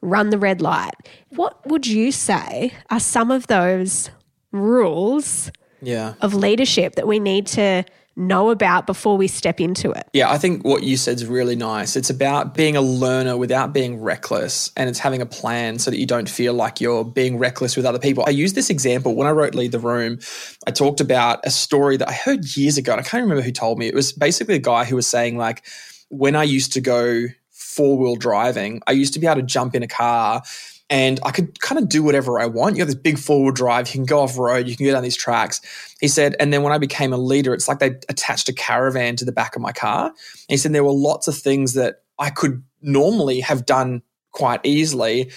run 0.00 0.30
the 0.30 0.38
red 0.38 0.60
light. 0.60 0.94
What 1.30 1.64
would 1.66 1.86
you 1.86 2.10
say 2.10 2.72
are 2.90 3.00
some 3.00 3.30
of 3.30 3.46
those 3.46 4.10
rules 4.52 5.50
yeah. 5.80 6.14
of 6.20 6.34
leadership 6.34 6.94
that 6.96 7.06
we 7.06 7.18
need 7.18 7.46
to 7.48 7.84
know 8.16 8.50
about 8.50 8.86
before 8.86 9.16
we 9.16 9.28
step 9.28 9.60
into 9.60 9.90
it. 9.90 10.08
Yeah, 10.12 10.30
I 10.30 10.38
think 10.38 10.64
what 10.64 10.82
you 10.82 10.96
said 10.96 11.16
is 11.16 11.26
really 11.26 11.56
nice. 11.56 11.96
It's 11.96 12.10
about 12.10 12.54
being 12.54 12.76
a 12.76 12.80
learner 12.80 13.36
without 13.36 13.72
being 13.72 14.00
reckless, 14.00 14.70
and 14.76 14.88
it's 14.88 14.98
having 14.98 15.20
a 15.20 15.26
plan 15.26 15.78
so 15.78 15.90
that 15.90 15.98
you 15.98 16.06
don't 16.06 16.28
feel 16.28 16.54
like 16.54 16.80
you're 16.80 17.04
being 17.04 17.38
reckless 17.38 17.76
with 17.76 17.86
other 17.86 17.98
people. 17.98 18.24
I 18.26 18.30
used 18.30 18.54
this 18.54 18.70
example 18.70 19.14
when 19.14 19.26
I 19.26 19.30
wrote 19.30 19.54
Lead 19.54 19.72
the 19.72 19.78
Room. 19.78 20.18
I 20.66 20.70
talked 20.70 21.00
about 21.00 21.40
a 21.44 21.50
story 21.50 21.96
that 21.96 22.08
I 22.08 22.12
heard 22.12 22.56
years 22.56 22.78
ago, 22.78 22.92
and 22.92 23.00
I 23.00 23.04
can't 23.04 23.22
remember 23.22 23.42
who 23.42 23.52
told 23.52 23.78
me. 23.78 23.86
It 23.86 23.94
was 23.94 24.12
basically 24.12 24.54
a 24.54 24.60
guy 24.60 24.84
who 24.84 24.96
was 24.96 25.06
saying, 25.06 25.36
like, 25.36 25.64
when 26.08 26.36
I 26.36 26.44
used 26.44 26.72
to 26.74 26.80
go 26.80 27.26
four 27.50 27.98
wheel 27.98 28.16
driving, 28.16 28.80
I 28.86 28.92
used 28.92 29.14
to 29.14 29.20
be 29.20 29.26
able 29.26 29.40
to 29.40 29.46
jump 29.46 29.74
in 29.74 29.82
a 29.82 29.88
car 29.88 30.42
and 30.90 31.18
I 31.22 31.30
could 31.30 31.60
kind 31.60 31.80
of 31.80 31.88
do 31.88 32.02
whatever 32.02 32.38
I 32.38 32.46
want. 32.46 32.76
You 32.76 32.80
have 32.80 32.88
this 32.88 32.94
big 32.94 33.18
four 33.18 33.42
wheel 33.42 33.52
drive, 33.52 33.88
you 33.88 33.92
can 33.92 34.04
go 34.04 34.20
off 34.20 34.38
road, 34.38 34.68
you 34.68 34.76
can 34.76 34.86
go 34.86 34.92
down 34.92 35.02
these 35.02 35.16
tracks. 35.16 35.60
He 36.00 36.08
said, 36.08 36.36
and 36.38 36.52
then 36.52 36.62
when 36.62 36.72
I 36.72 36.78
became 36.78 37.12
a 37.12 37.18
leader, 37.18 37.54
it's 37.54 37.68
like 37.68 37.78
they 37.78 37.96
attached 38.08 38.48
a 38.48 38.52
caravan 38.52 39.16
to 39.16 39.24
the 39.24 39.32
back 39.32 39.56
of 39.56 39.62
my 39.62 39.72
car. 39.72 40.06
And 40.06 40.16
he 40.48 40.56
said 40.56 40.72
there 40.72 40.84
were 40.84 40.92
lots 40.92 41.28
of 41.28 41.36
things 41.36 41.74
that 41.74 42.02
I 42.18 42.30
could 42.30 42.62
normally 42.82 43.40
have 43.40 43.66
done 43.66 44.02
quite 44.32 44.60
easily, 44.64 45.30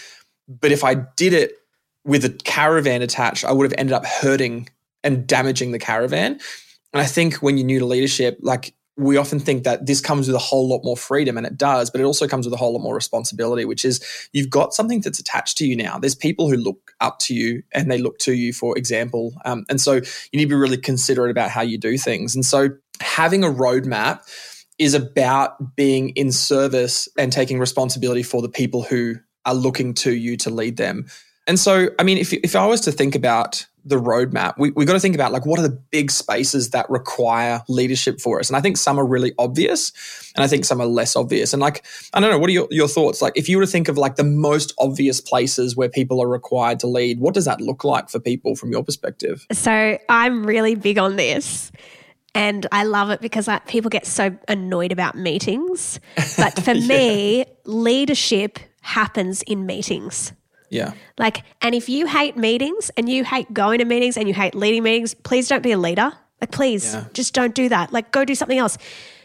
but 0.48 0.72
if 0.72 0.84
I 0.84 0.96
did 0.96 1.34
it 1.34 1.54
with 2.04 2.26
a 2.26 2.30
caravan 2.30 3.02
attached, 3.02 3.46
I 3.46 3.52
would 3.52 3.70
have 3.70 3.78
ended 3.78 3.94
up 3.94 4.06
hurting 4.06 4.70
and 5.04 5.28
damaging 5.28 5.72
the 5.72 5.80
caravan. 5.80 6.40
And 6.94 7.02
I 7.02 7.06
think 7.06 7.36
when 7.36 7.58
you're 7.58 7.66
new 7.66 7.80
to 7.80 7.86
leadership, 7.86 8.40
like 8.42 8.74
we 8.98 9.16
often 9.18 9.40
think 9.40 9.64
that 9.64 9.86
this 9.86 10.02
comes 10.02 10.28
with 10.28 10.36
a 10.36 10.40
whole 10.40 10.68
lot 10.68 10.84
more 10.84 10.98
freedom, 10.98 11.38
and 11.38 11.46
it 11.46 11.58
does, 11.58 11.90
but 11.90 12.02
it 12.02 12.04
also 12.04 12.28
comes 12.28 12.46
with 12.46 12.54
a 12.54 12.58
whole 12.58 12.74
lot 12.74 12.82
more 12.82 12.96
responsibility, 12.96 13.64
which 13.64 13.86
is 13.86 14.04
you've 14.34 14.50
got 14.50 14.74
something 14.74 15.02
that's 15.02 15.20
attached 15.20 15.58
to 15.60 15.68
you 15.68 15.76
now. 15.76 16.00
There's 16.00 16.16
people 16.16 16.50
who 16.50 16.58
look 16.58 16.96
up 17.00 17.20
to 17.20 17.36
you 17.36 17.64
and 17.72 17.92
they 17.92 18.00
look 18.00 18.18
to 18.20 18.34
you 18.34 18.54
for 18.54 18.78
example. 18.78 19.34
Um, 19.46 19.66
and 19.70 19.80
so 19.80 19.94
you 19.94 20.02
need 20.34 20.46
to 20.46 20.50
be 20.50 20.56
really 20.56 20.78
considerate 20.78 21.32
about 21.32 21.52
how 21.52 21.62
you 21.62 21.78
do 21.78 21.98
things. 21.98 22.36
And 22.36 22.46
so 22.46 22.70
having 23.00 23.44
a 23.44 23.48
roadmap 23.48 24.22
is 24.80 24.94
about 24.94 25.76
being 25.76 26.10
in 26.10 26.32
service 26.32 27.08
and 27.18 27.32
taking 27.32 27.60
responsibility 27.60 28.24
for 28.24 28.42
the 28.42 28.50
people 28.50 28.84
who 28.84 29.16
are 29.46 29.56
looking 29.56 29.94
to 29.94 30.14
you 30.14 30.38
to 30.38 30.50
lead 30.50 30.78
them. 30.78 31.06
And 31.48 31.60
so, 31.60 31.90
I 31.98 32.04
mean, 32.04 32.18
if, 32.18 32.34
if 32.34 32.56
I 32.56 32.66
was 32.66 32.82
to 32.82 32.92
think 32.92 33.16
about 33.16 33.66
the 33.88 33.96
roadmap, 33.96 34.56
we, 34.58 34.72
we 34.72 34.86
got 34.86 34.94
to 34.94 35.00
think 35.00 35.16
about 35.16 35.32
like 35.32 35.46
what 35.46 35.60
are 35.60 35.64
the 35.64 35.80
big 35.92 36.12
spaces 36.12 36.72
that 36.72 36.90
require 36.90 37.64
leadership 37.68 38.20
for 38.20 38.40
us. 38.40 38.50
And 38.50 38.58
I 38.58 38.62
think 38.62 38.78
some 38.78 39.00
are 39.00 39.06
really 39.06 39.34
obvious 39.40 39.92
and 40.36 40.44
I 40.44 40.48
think 40.48 40.66
some 40.66 40.82
are 40.82 40.88
less 40.88 41.16
obvious. 41.16 41.54
And 41.54 41.62
like, 41.62 41.86
I 42.14 42.20
don't 42.20 42.30
know, 42.30 42.38
what 42.38 42.50
are 42.50 42.54
your, 42.54 42.68
your 42.70 42.88
thoughts? 42.88 43.22
Like, 43.22 43.34
if 43.36 43.48
you 43.48 43.58
were 43.58 43.66
to 43.66 43.72
think 43.72 43.88
of 43.88 43.98
like 43.98 44.18
the 44.18 44.24
most 44.24 44.74
obvious 44.78 45.22
places 45.22 45.76
where 45.76 45.90
people 45.90 46.22
are 46.22 46.28
required 46.28 46.80
to 46.82 46.88
lead, 46.88 47.20
what 47.20 47.34
does 47.34 47.46
that 47.46 47.62
look 47.62 47.84
like 47.84 48.10
for 48.10 48.20
people 48.20 48.56
from 48.56 48.72
your 48.72 48.84
perspective? 48.84 49.46
So 49.52 49.98
I'm 50.10 50.46
really 50.46 50.76
big 50.76 50.98
on 50.98 51.16
this. 51.16 51.72
And 52.36 52.68
I 52.72 52.84
love 52.84 53.10
it 53.10 53.22
because 53.22 53.48
I, 53.48 53.60
people 53.60 53.90
get 53.90 54.06
so 54.06 54.38
annoyed 54.48 54.92
about 54.92 55.16
meetings. 55.16 56.00
But 56.38 56.62
for 56.62 56.72
yeah. 56.74 56.88
me, 56.88 57.46
leadership 57.66 58.60
happens 58.82 59.42
in 59.44 59.66
meetings. 59.66 60.34
Yeah. 60.70 60.94
Like, 61.18 61.44
and 61.62 61.74
if 61.74 61.90
you 61.90 62.08
hate 62.08 62.38
meetings 62.38 62.92
and 62.98 63.08
you 63.10 63.24
hate 63.24 63.52
going 63.54 63.80
to 63.80 63.86
meetings 63.86 64.18
and 64.18 64.28
you 64.28 64.34
hate 64.34 64.56
leading 64.56 64.84
meetings, 64.84 65.14
please 65.14 65.48
don't 65.48 65.64
be 65.64 65.72
a 65.72 65.78
leader. 65.78 66.12
Like, 66.42 66.52
please 66.52 66.94
yeah. 66.94 67.06
just 67.14 67.34
don't 67.34 67.56
do 67.56 67.70
that. 67.70 67.94
Like, 67.94 68.12
go 68.12 68.26
do 68.26 68.36
something 68.36 68.58
else. 68.58 68.78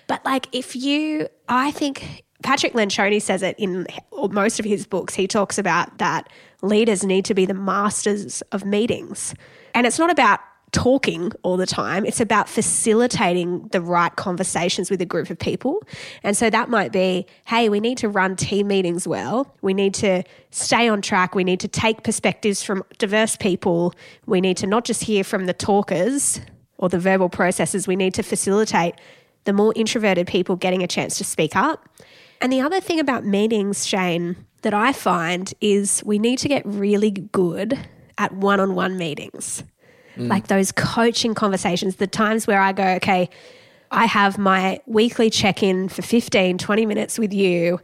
But 0.06 0.24
like, 0.24 0.48
if 0.52 0.74
you, 0.76 1.28
I 1.48 1.70
think 1.70 2.24
Patrick 2.42 2.72
Lencioni 2.72 3.20
says 3.20 3.42
it 3.42 3.56
in 3.58 3.86
most 4.30 4.58
of 4.58 4.64
his 4.64 4.86
books. 4.86 5.14
He 5.14 5.26
talks 5.26 5.58
about 5.58 5.98
that 5.98 6.28
leaders 6.60 7.04
need 7.04 7.24
to 7.26 7.34
be 7.34 7.46
the 7.46 7.54
masters 7.54 8.42
of 8.52 8.64
meetings. 8.64 9.34
And 9.74 9.86
it's 9.86 9.98
not 9.98 10.10
about 10.10 10.40
talking 10.72 11.30
all 11.42 11.56
the 11.56 11.66
time. 11.66 12.04
It's 12.04 12.20
about 12.20 12.48
facilitating 12.48 13.68
the 13.68 13.80
right 13.80 14.14
conversations 14.16 14.90
with 14.90 15.00
a 15.02 15.06
group 15.06 15.30
of 15.30 15.38
people. 15.38 15.82
And 16.22 16.36
so 16.36 16.50
that 16.50 16.68
might 16.68 16.92
be 16.92 17.26
hey, 17.46 17.68
we 17.68 17.78
need 17.78 17.98
to 17.98 18.08
run 18.08 18.36
team 18.36 18.68
meetings 18.68 19.06
well. 19.06 19.54
We 19.60 19.74
need 19.74 19.94
to 19.94 20.22
stay 20.50 20.88
on 20.88 21.02
track. 21.02 21.34
We 21.34 21.44
need 21.44 21.60
to 21.60 21.68
take 21.68 22.02
perspectives 22.02 22.62
from 22.62 22.82
diverse 22.98 23.36
people. 23.36 23.94
We 24.26 24.40
need 24.40 24.56
to 24.58 24.66
not 24.66 24.84
just 24.84 25.04
hear 25.04 25.24
from 25.24 25.46
the 25.46 25.52
talkers 25.52 26.40
or 26.78 26.88
the 26.88 26.98
verbal 26.98 27.28
processes, 27.28 27.86
we 27.86 27.94
need 27.94 28.14
to 28.14 28.22
facilitate 28.22 28.94
the 29.44 29.52
more 29.52 29.72
introverted 29.76 30.26
people 30.26 30.56
getting 30.56 30.82
a 30.82 30.86
chance 30.86 31.18
to 31.18 31.24
speak 31.24 31.54
up. 31.54 31.88
And 32.40 32.52
the 32.52 32.60
other 32.60 32.80
thing 32.80 32.98
about 32.98 33.24
meetings, 33.24 33.86
Shane, 33.86 34.36
that 34.62 34.74
I 34.74 34.92
find 34.92 35.52
is 35.60 36.02
we 36.04 36.18
need 36.18 36.38
to 36.38 36.48
get 36.48 36.64
really 36.64 37.10
good 37.10 37.78
at 38.18 38.32
one 38.32 38.58
on 38.58 38.74
one 38.74 38.96
meetings 38.96 39.62
mm. 40.16 40.28
like 40.28 40.48
those 40.48 40.72
coaching 40.72 41.34
conversations, 41.34 41.96
the 41.96 42.06
times 42.06 42.46
where 42.46 42.60
I 42.60 42.72
go, 42.72 42.84
okay, 42.94 43.28
I 43.90 44.06
have 44.06 44.38
my 44.38 44.80
weekly 44.86 45.30
check 45.30 45.62
in 45.62 45.88
for 45.88 46.02
15, 46.02 46.58
20 46.58 46.86
minutes 46.86 47.18
with 47.18 47.32
you. 47.32 47.78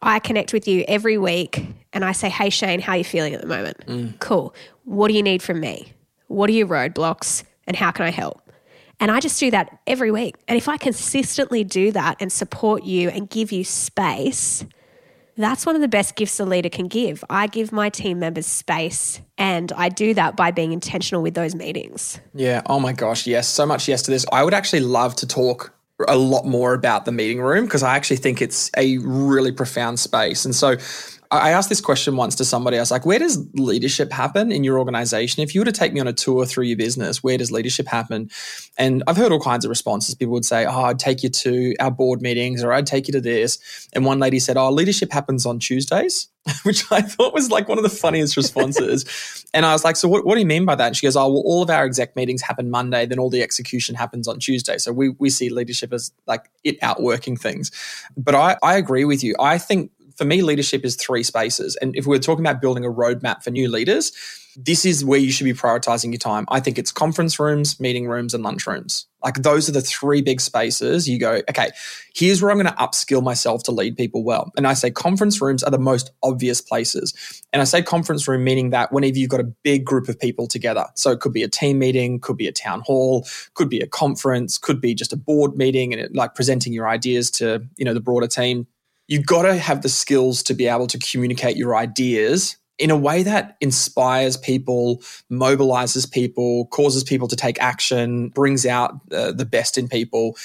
I 0.00 0.20
connect 0.20 0.52
with 0.52 0.68
you 0.68 0.84
every 0.86 1.18
week 1.18 1.66
and 1.92 2.04
I 2.04 2.12
say, 2.12 2.28
hey, 2.28 2.50
Shane, 2.50 2.80
how 2.80 2.92
are 2.92 2.98
you 2.98 3.04
feeling 3.04 3.34
at 3.34 3.40
the 3.40 3.46
moment? 3.46 3.78
Mm. 3.86 4.20
Cool. 4.20 4.54
What 4.84 5.08
do 5.08 5.14
you 5.14 5.22
need 5.22 5.42
from 5.42 5.58
me? 5.60 5.92
What 6.28 6.48
are 6.48 6.52
your 6.52 6.68
roadblocks 6.68 7.42
and 7.66 7.76
how 7.76 7.90
can 7.90 8.04
I 8.04 8.10
help? 8.10 8.40
And 9.00 9.10
I 9.10 9.20
just 9.20 9.38
do 9.38 9.50
that 9.50 9.78
every 9.86 10.10
week. 10.10 10.36
And 10.46 10.56
if 10.56 10.68
I 10.68 10.76
consistently 10.76 11.64
do 11.64 11.92
that 11.92 12.16
and 12.20 12.32
support 12.32 12.84
you 12.84 13.08
and 13.10 13.28
give 13.28 13.52
you 13.52 13.64
space, 13.64 14.64
that's 15.42 15.66
one 15.66 15.74
of 15.74 15.80
the 15.80 15.88
best 15.88 16.16
gifts 16.16 16.40
a 16.40 16.44
leader 16.44 16.68
can 16.68 16.88
give. 16.88 17.24
I 17.30 17.46
give 17.46 17.72
my 17.72 17.90
team 17.90 18.18
members 18.18 18.46
space, 18.46 19.20
and 19.36 19.72
I 19.72 19.88
do 19.88 20.14
that 20.14 20.36
by 20.36 20.50
being 20.50 20.72
intentional 20.72 21.22
with 21.22 21.34
those 21.34 21.54
meetings. 21.54 22.20
Yeah. 22.34 22.62
Oh 22.66 22.80
my 22.80 22.92
gosh. 22.92 23.26
Yes. 23.26 23.48
So 23.48 23.66
much 23.66 23.88
yes 23.88 24.02
to 24.02 24.10
this. 24.10 24.26
I 24.32 24.44
would 24.44 24.54
actually 24.54 24.80
love 24.80 25.14
to 25.16 25.26
talk 25.26 25.74
a 26.06 26.16
lot 26.16 26.46
more 26.46 26.74
about 26.74 27.04
the 27.04 27.12
meeting 27.12 27.40
room 27.40 27.64
because 27.64 27.82
I 27.82 27.96
actually 27.96 28.18
think 28.18 28.40
it's 28.40 28.70
a 28.76 28.98
really 28.98 29.50
profound 29.50 29.98
space. 29.98 30.44
And 30.44 30.54
so 30.54 30.76
I 31.30 31.50
asked 31.50 31.68
this 31.68 31.80
question 31.80 32.16
once 32.16 32.36
to 32.36 32.44
somebody. 32.44 32.78
I 32.78 32.80
was 32.80 32.90
like, 32.90 33.04
where 33.04 33.18
does 33.18 33.46
leadership 33.54 34.10
happen 34.10 34.50
in 34.50 34.64
your 34.64 34.78
organization? 34.78 35.42
If 35.42 35.54
you 35.54 35.60
were 35.60 35.66
to 35.66 35.72
take 35.72 35.92
me 35.92 36.00
on 36.00 36.08
a 36.08 36.12
tour 36.12 36.46
through 36.46 36.64
your 36.64 36.78
business, 36.78 37.22
where 37.22 37.36
does 37.36 37.52
leadership 37.52 37.86
happen? 37.86 38.30
And 38.78 39.02
I've 39.06 39.18
heard 39.18 39.30
all 39.30 39.40
kinds 39.40 39.66
of 39.66 39.68
responses. 39.68 40.14
People 40.14 40.32
would 40.32 40.46
say, 40.46 40.64
oh, 40.64 40.84
I'd 40.84 40.98
take 40.98 41.22
you 41.22 41.28
to 41.28 41.74
our 41.80 41.90
board 41.90 42.22
meetings 42.22 42.64
or 42.64 42.72
I'd 42.72 42.86
take 42.86 43.08
you 43.08 43.12
to 43.12 43.20
this. 43.20 43.88
And 43.92 44.06
one 44.06 44.18
lady 44.18 44.38
said, 44.38 44.56
oh, 44.56 44.70
leadership 44.70 45.12
happens 45.12 45.44
on 45.44 45.58
Tuesdays, 45.58 46.28
which 46.62 46.90
I 46.90 47.02
thought 47.02 47.34
was 47.34 47.50
like 47.50 47.68
one 47.68 47.76
of 47.76 47.84
the 47.84 47.90
funniest 47.90 48.34
responses. 48.36 49.44
and 49.54 49.66
I 49.66 49.72
was 49.72 49.84
like, 49.84 49.96
so 49.96 50.08
what, 50.08 50.24
what 50.24 50.34
do 50.34 50.40
you 50.40 50.46
mean 50.46 50.64
by 50.64 50.76
that? 50.76 50.86
And 50.86 50.96
she 50.96 51.06
goes, 51.06 51.16
oh, 51.16 51.28
well, 51.30 51.42
all 51.44 51.62
of 51.62 51.68
our 51.68 51.84
exec 51.84 52.16
meetings 52.16 52.40
happen 52.40 52.70
Monday, 52.70 53.04
then 53.04 53.18
all 53.18 53.28
the 53.28 53.42
execution 53.42 53.96
happens 53.96 54.26
on 54.28 54.38
Tuesday. 54.38 54.78
So 54.78 54.92
we, 54.92 55.10
we 55.10 55.28
see 55.28 55.50
leadership 55.50 55.92
as 55.92 56.10
like 56.26 56.50
it 56.64 56.78
outworking 56.80 57.36
things. 57.36 57.70
But 58.16 58.34
I, 58.34 58.56
I 58.62 58.76
agree 58.76 59.04
with 59.04 59.22
you. 59.22 59.34
I 59.38 59.58
think 59.58 59.90
for 60.18 60.24
me, 60.24 60.42
leadership 60.42 60.84
is 60.84 60.96
three 60.96 61.22
spaces. 61.22 61.76
And 61.80 61.94
if 61.96 62.04
we're 62.06 62.18
talking 62.18 62.44
about 62.44 62.60
building 62.60 62.84
a 62.84 62.90
roadmap 62.90 63.44
for 63.44 63.50
new 63.50 63.70
leaders, 63.70 64.12
this 64.56 64.84
is 64.84 65.04
where 65.04 65.20
you 65.20 65.30
should 65.30 65.44
be 65.44 65.52
prioritizing 65.52 66.10
your 66.10 66.18
time. 66.18 66.44
I 66.48 66.58
think 66.58 66.78
it's 66.78 66.90
conference 66.90 67.38
rooms, 67.38 67.78
meeting 67.78 68.08
rooms, 68.08 68.34
and 68.34 68.42
lunch 68.42 68.66
rooms. 68.66 69.06
Like 69.22 69.36
those 69.36 69.68
are 69.68 69.72
the 69.72 69.80
three 69.80 70.20
big 70.20 70.40
spaces. 70.40 71.08
You 71.08 71.20
go, 71.20 71.40
okay, 71.48 71.70
here's 72.14 72.42
where 72.42 72.50
I'm 72.50 72.56
going 72.56 72.66
to 72.66 72.72
upskill 72.72 73.22
myself 73.22 73.62
to 73.64 73.72
lead 73.72 73.96
people 73.96 74.24
well. 74.24 74.50
And 74.56 74.66
I 74.66 74.74
say 74.74 74.90
conference 74.90 75.40
rooms 75.40 75.62
are 75.62 75.70
the 75.70 75.78
most 75.78 76.10
obvious 76.24 76.60
places. 76.60 77.14
And 77.52 77.62
I 77.62 77.64
say 77.64 77.80
conference 77.80 78.26
room 78.26 78.42
meaning 78.42 78.70
that 78.70 78.92
whenever 78.92 79.16
you've 79.16 79.30
got 79.30 79.40
a 79.40 79.52
big 79.62 79.84
group 79.84 80.08
of 80.08 80.18
people 80.18 80.48
together. 80.48 80.86
So 80.96 81.12
it 81.12 81.20
could 81.20 81.32
be 81.32 81.44
a 81.44 81.48
team 81.48 81.78
meeting, 81.78 82.18
could 82.18 82.36
be 82.36 82.48
a 82.48 82.52
town 82.52 82.82
hall, 82.84 83.28
could 83.54 83.68
be 83.68 83.78
a 83.78 83.86
conference, 83.86 84.58
could 84.58 84.80
be 84.80 84.92
just 84.92 85.12
a 85.12 85.16
board 85.16 85.56
meeting 85.56 85.92
and 85.92 86.02
it, 86.02 86.16
like 86.16 86.34
presenting 86.34 86.72
your 86.72 86.88
ideas 86.88 87.30
to, 87.32 87.64
you 87.76 87.84
know, 87.84 87.94
the 87.94 88.00
broader 88.00 88.26
team 88.26 88.66
you've 89.08 89.26
got 89.26 89.42
to 89.42 89.56
have 89.56 89.82
the 89.82 89.88
skills 89.88 90.42
to 90.44 90.54
be 90.54 90.68
able 90.68 90.86
to 90.86 90.98
communicate 90.98 91.56
your 91.56 91.74
ideas 91.74 92.56
in 92.78 92.90
a 92.90 92.96
way 92.96 93.24
that 93.24 93.56
inspires 93.60 94.36
people, 94.36 95.02
mobilizes 95.30 96.10
people, 96.10 96.66
causes 96.66 97.02
people 97.02 97.26
to 97.26 97.34
take 97.34 97.60
action, 97.60 98.28
brings 98.28 98.64
out 98.64 99.00
uh, 99.12 99.32
the 99.32 99.44
best 99.44 99.76
in 99.76 99.88
people. 99.88 100.36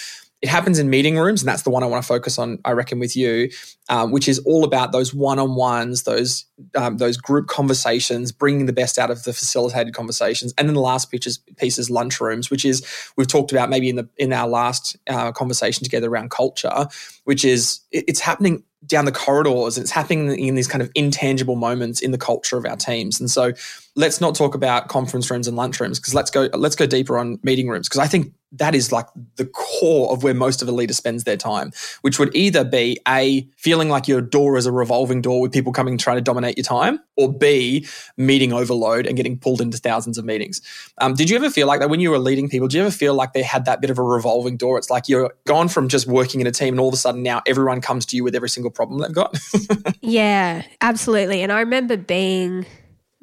It 0.44 0.50
happens 0.50 0.78
in 0.78 0.90
meeting 0.90 1.18
rooms, 1.18 1.42
and 1.42 1.48
that's 1.48 1.62
the 1.62 1.70
one 1.70 1.84
I 1.84 1.86
want 1.86 2.04
to 2.04 2.08
focus 2.08 2.38
on. 2.38 2.60
I 2.66 2.74
reckon 2.74 3.00
with 3.00 3.16
you, 3.16 3.50
um, 3.88 4.12
which 4.12 4.28
is 4.28 4.40
all 4.40 4.66
about 4.66 4.92
those 4.92 5.14
one-on-ones, 5.14 6.04
those 6.04 6.44
um, 6.76 6.98
those 6.98 7.16
group 7.16 7.48
conversations, 7.48 8.34
bringing 8.34 8.66
the 8.66 8.74
best 8.74 9.00
out 9.00 9.10
of 9.10 9.24
the 9.24 9.32
facilitated 9.32 9.94
conversations, 9.94 10.54
and 10.58 10.68
then 10.68 10.76
the 10.76 10.82
last 10.82 11.10
piece 11.10 11.26
is, 11.26 11.38
piece 11.56 11.80
is 11.80 11.90
lunch 11.90 12.20
rooms, 12.20 12.52
which 12.52 12.66
is 12.66 12.86
we've 13.16 13.30
talked 13.30 13.54
about 13.54 13.70
maybe 13.70 13.88
in 13.88 13.96
the 13.96 14.10
in 14.18 14.34
our 14.34 14.50
last 14.50 14.98
uh, 15.08 15.32
conversation 15.32 15.86
together 15.86 16.10
around 16.10 16.30
culture, 16.30 16.88
which 17.24 17.46
is 17.46 17.80
it, 17.94 18.04
it's 18.10 18.20
happening 18.20 18.64
down 18.86 19.06
the 19.06 19.12
corridors 19.12 19.78
and 19.78 19.84
it's 19.84 19.92
happening 19.92 20.38
in 20.38 20.56
these 20.56 20.68
kind 20.68 20.82
of 20.82 20.92
intangible 20.94 21.56
moments 21.56 22.02
in 22.02 22.12
the 22.12 22.18
culture 22.18 22.58
of 22.58 22.66
our 22.66 22.76
teams. 22.76 23.20
And 23.20 23.32
so 23.32 23.54
let's 23.96 24.20
not 24.20 24.36
talk 24.36 24.56
about 24.56 24.90
conference 24.90 25.30
rooms 25.32 25.48
and 25.48 25.56
lunch 25.56 25.80
rooms 25.80 26.00
because 26.00 26.14
let's 26.14 26.30
go 26.30 26.50
let's 26.54 26.76
go 26.76 26.86
deeper 26.86 27.18
on 27.18 27.40
meeting 27.44 27.70
rooms 27.70 27.88
because 27.88 28.00
I 28.00 28.08
think 28.08 28.34
that 28.54 28.76
is 28.76 28.92
like 28.92 29.08
the 29.36 29.46
core 29.46 30.12
of 30.12 30.24
where 30.24 30.34
most 30.34 30.62
of 30.62 30.68
a 30.68 30.72
leader 30.72 30.94
spends 30.94 31.24
their 31.24 31.38
time, 31.38 31.72
which 32.02 32.20
would 32.20 32.34
either 32.36 32.64
be 32.64 33.00
A, 33.08 33.48
feeling 33.58 33.90
like 33.90 34.08
your 34.08 34.22
door 34.22 34.58
is 34.58 34.66
a 34.66 34.72
revolving 34.72 35.22
door 35.22 35.42
with 35.42 35.52
people 35.52 35.74
coming 35.74 35.98
trying 35.98 36.18
to 36.18 36.22
dominate 36.22 36.58
your 36.58 36.64
time, 36.64 37.00
or 37.18 37.34
B, 37.34 37.88
meeting 38.16 38.54
overload 38.54 39.08
and 39.08 39.18
getting 39.18 39.38
pulled 39.38 39.60
into 39.60 39.78
thousands 39.78 40.18
of 40.18 40.26
meetings. 40.26 40.62
Um, 41.00 41.16
did 41.16 41.30
you 41.30 41.36
ever 41.36 41.50
feel 41.50 41.68
like 41.68 41.80
that 41.80 41.90
when 41.90 42.00
you 42.00 42.12
were 42.12 42.20
leading 42.20 42.48
people? 42.48 42.68
Do 42.68 42.78
you 42.78 42.84
ever 42.84 42.92
feel 42.92 43.16
like 43.16 43.34
they 43.34 43.44
had 43.44 43.66
that 43.66 43.82
bit 43.82 43.90
of 43.90 43.98
a 43.98 44.04
revolving 44.04 44.58
door? 44.58 44.78
It's 44.78 44.90
like 44.90 45.10
you're 45.10 45.34
gone 45.46 45.68
from 45.68 45.88
just 45.88 46.08
working 46.08 46.40
in 46.40 46.48
a 46.48 46.52
team 46.52 46.76
and 46.76 46.80
all 46.80 46.90
of 46.90 46.94
a 46.94 46.98
sudden 46.98 47.24
now 47.24 47.42
everyone 47.48 47.82
comes 47.82 48.06
to 48.08 48.16
you 48.16 48.24
with 48.24 48.36
every 48.36 48.50
single 48.50 48.72
problem 48.72 49.00
they've 49.00 49.14
got? 49.14 49.38
yeah, 50.02 50.64
absolutely. 50.82 51.42
And 51.42 51.52
I 51.52 51.60
remember 51.60 51.98
being 51.98 52.66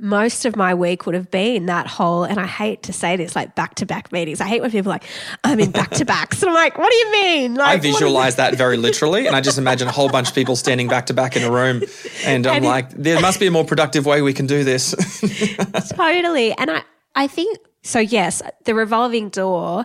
most 0.01 0.47
of 0.47 0.57
my 0.57 0.75
week 0.75 1.05
would 1.05 1.15
have 1.15 1.31
been 1.31 1.67
that 1.67 1.87
whole, 1.87 2.25
and 2.25 2.41
I 2.41 2.47
hate 2.47 2.83
to 2.85 2.93
say 2.93 3.17
this, 3.17 3.37
like 3.37 3.55
back 3.55 3.75
to 3.77 3.87
back 3.87 4.11
meetings. 4.13 4.41
I 4.41 4.47
hate 4.47 4.63
when 4.63 4.71
people 4.71 4.91
are 4.91 4.95
like, 4.95 5.05
I'm 5.45 5.61
in 5.61 5.71
back 5.71 5.91
to 5.91 6.07
backs. 6.07 6.43
And 6.43 6.49
I'm 6.49 6.55
like, 6.55 6.79
what 6.79 6.91
do 6.91 6.97
you 6.97 7.13
mean? 7.13 7.55
Like, 7.55 7.69
I 7.69 7.77
visualize 7.77 8.37
that 8.37 8.55
very 8.57 8.79
literally. 8.79 9.27
And 9.27 9.37
I 9.37 9.43
just 9.43 9.59
imagine 9.59 9.89
a 9.89 9.93
whole 9.93 10.09
bunch 10.09 10.31
of 10.31 10.35
people 10.35 10.57
standing 10.57 10.89
back 10.89 11.07
to 11.07 11.15
back 11.15 11.37
in 11.37 11.43
a 11.43 11.51
room. 11.51 11.83
And 12.25 12.47
I'm 12.47 12.57
And 12.57 12.65
like, 12.65 12.91
there 12.91 13.21
must 13.21 13.39
be 13.39 13.47
a 13.47 13.51
more 13.51 13.65
productive 13.65 14.07
way 14.07 14.23
we 14.23 14.33
can 14.33 14.47
do 14.47 14.65
this. 14.65 14.95
totally. 15.95 16.53
And 16.55 16.71
I, 16.71 16.83
I 17.15 17.27
think 17.27 17.59
so. 17.83 17.99
Yes, 17.99 18.41
the 18.65 18.75
revolving 18.75 19.29
door. 19.29 19.85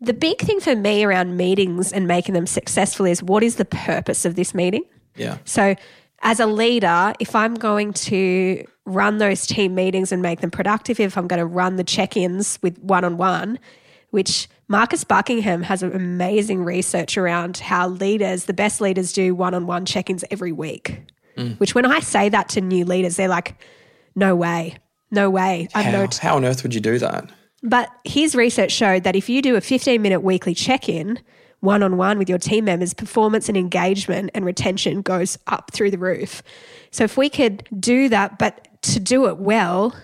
The 0.00 0.12
big 0.14 0.38
thing 0.40 0.60
for 0.60 0.76
me 0.76 1.04
around 1.04 1.36
meetings 1.36 1.92
and 1.92 2.06
making 2.06 2.34
them 2.34 2.46
successful 2.46 3.06
is 3.06 3.22
what 3.22 3.42
is 3.42 3.56
the 3.56 3.64
purpose 3.64 4.24
of 4.24 4.34
this 4.36 4.54
meeting? 4.54 4.84
yeah. 5.16 5.38
So, 5.44 5.74
as 6.22 6.40
a 6.40 6.46
leader, 6.46 7.12
if 7.20 7.34
I'm 7.34 7.54
going 7.54 7.92
to 7.92 8.64
run 8.84 9.18
those 9.18 9.46
team 9.46 9.74
meetings 9.74 10.12
and 10.12 10.22
make 10.22 10.40
them 10.40 10.50
productive, 10.50 11.00
if 11.00 11.16
I'm 11.16 11.26
going 11.26 11.38
to 11.40 11.46
run 11.46 11.76
the 11.76 11.84
check 11.84 12.16
ins 12.16 12.58
with 12.62 12.78
one 12.78 13.04
on 13.04 13.16
one, 13.16 13.58
which 14.10 14.48
Marcus 14.68 15.04
Buckingham 15.04 15.62
has 15.62 15.82
an 15.82 15.94
amazing 15.94 16.64
research 16.64 17.16
around 17.16 17.58
how 17.58 17.88
leaders, 17.88 18.46
the 18.46 18.52
best 18.52 18.80
leaders, 18.80 19.12
do 19.12 19.34
one 19.34 19.54
on 19.54 19.66
one 19.66 19.84
check 19.84 20.10
ins 20.10 20.24
every 20.30 20.52
week. 20.52 21.00
Mm. 21.36 21.58
Which, 21.60 21.74
when 21.74 21.86
I 21.86 22.00
say 22.00 22.28
that 22.30 22.48
to 22.50 22.60
new 22.60 22.84
leaders, 22.84 23.16
they're 23.16 23.28
like, 23.28 23.54
no 24.16 24.34
way, 24.34 24.78
no 25.10 25.30
way. 25.30 25.68
I've 25.74 25.84
How, 25.84 25.90
no 25.92 26.08
how 26.20 26.36
on 26.36 26.44
earth 26.44 26.62
would 26.62 26.74
you 26.74 26.80
do 26.80 26.98
that? 26.98 27.30
but 27.62 27.90
his 28.04 28.34
research 28.34 28.72
showed 28.72 29.04
that 29.04 29.16
if 29.16 29.28
you 29.28 29.42
do 29.42 29.56
a 29.56 29.60
15 29.60 30.00
minute 30.00 30.20
weekly 30.20 30.54
check 30.54 30.88
in, 30.88 31.18
one 31.60 31.82
on 31.82 31.96
one 31.96 32.18
with 32.18 32.28
your 32.28 32.38
team 32.38 32.64
members, 32.66 32.94
performance 32.94 33.48
and 33.48 33.56
engagement 33.58 34.30
and 34.34 34.44
retention 34.44 35.02
goes 35.02 35.38
up 35.48 35.70
through 35.72 35.90
the 35.90 35.98
roof. 35.98 36.42
So 36.90 37.04
if 37.04 37.16
we 37.16 37.28
could 37.28 37.66
do 37.78 38.08
that, 38.10 38.38
but 38.38 38.68
to 38.82 39.00
do 39.00 39.26
it 39.26 39.38
well, 39.38 39.94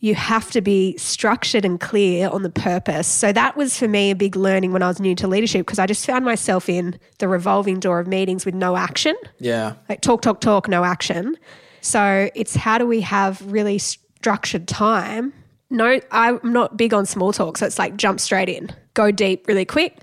you 0.00 0.14
have 0.14 0.50
to 0.50 0.60
be 0.60 0.96
structured 0.98 1.64
and 1.64 1.80
clear 1.80 2.28
on 2.28 2.42
the 2.42 2.50
purpose. 2.50 3.06
So 3.06 3.32
that 3.32 3.56
was 3.56 3.78
for 3.78 3.88
me 3.88 4.10
a 4.10 4.14
big 4.14 4.36
learning 4.36 4.72
when 4.72 4.82
I 4.82 4.88
was 4.88 5.00
new 5.00 5.14
to 5.14 5.26
leadership 5.26 5.64
because 5.64 5.78
I 5.78 5.86
just 5.86 6.04
found 6.04 6.24
myself 6.26 6.68
in 6.68 6.98
the 7.20 7.28
revolving 7.28 7.80
door 7.80 8.00
of 8.00 8.06
meetings 8.06 8.44
with 8.44 8.54
no 8.54 8.76
action 8.76 9.16
Yeah. 9.38 9.74
like 9.88 10.02
talk, 10.02 10.20
talk, 10.20 10.40
talk, 10.40 10.68
no 10.68 10.84
action. 10.84 11.36
So 11.80 12.28
it's 12.34 12.54
how 12.54 12.76
do 12.76 12.86
we 12.86 13.00
have 13.02 13.40
really 13.50 13.78
structured 13.78 14.68
time? 14.68 15.32
No, 15.70 15.98
I'm 16.10 16.40
not 16.52 16.76
big 16.76 16.92
on 16.92 17.06
small 17.06 17.32
talk. 17.32 17.56
So 17.56 17.64
it's 17.66 17.78
like 17.78 17.96
jump 17.96 18.20
straight 18.20 18.48
in, 18.50 18.70
go 18.92 19.10
deep 19.10 19.48
really 19.48 19.64
quick, 19.64 19.98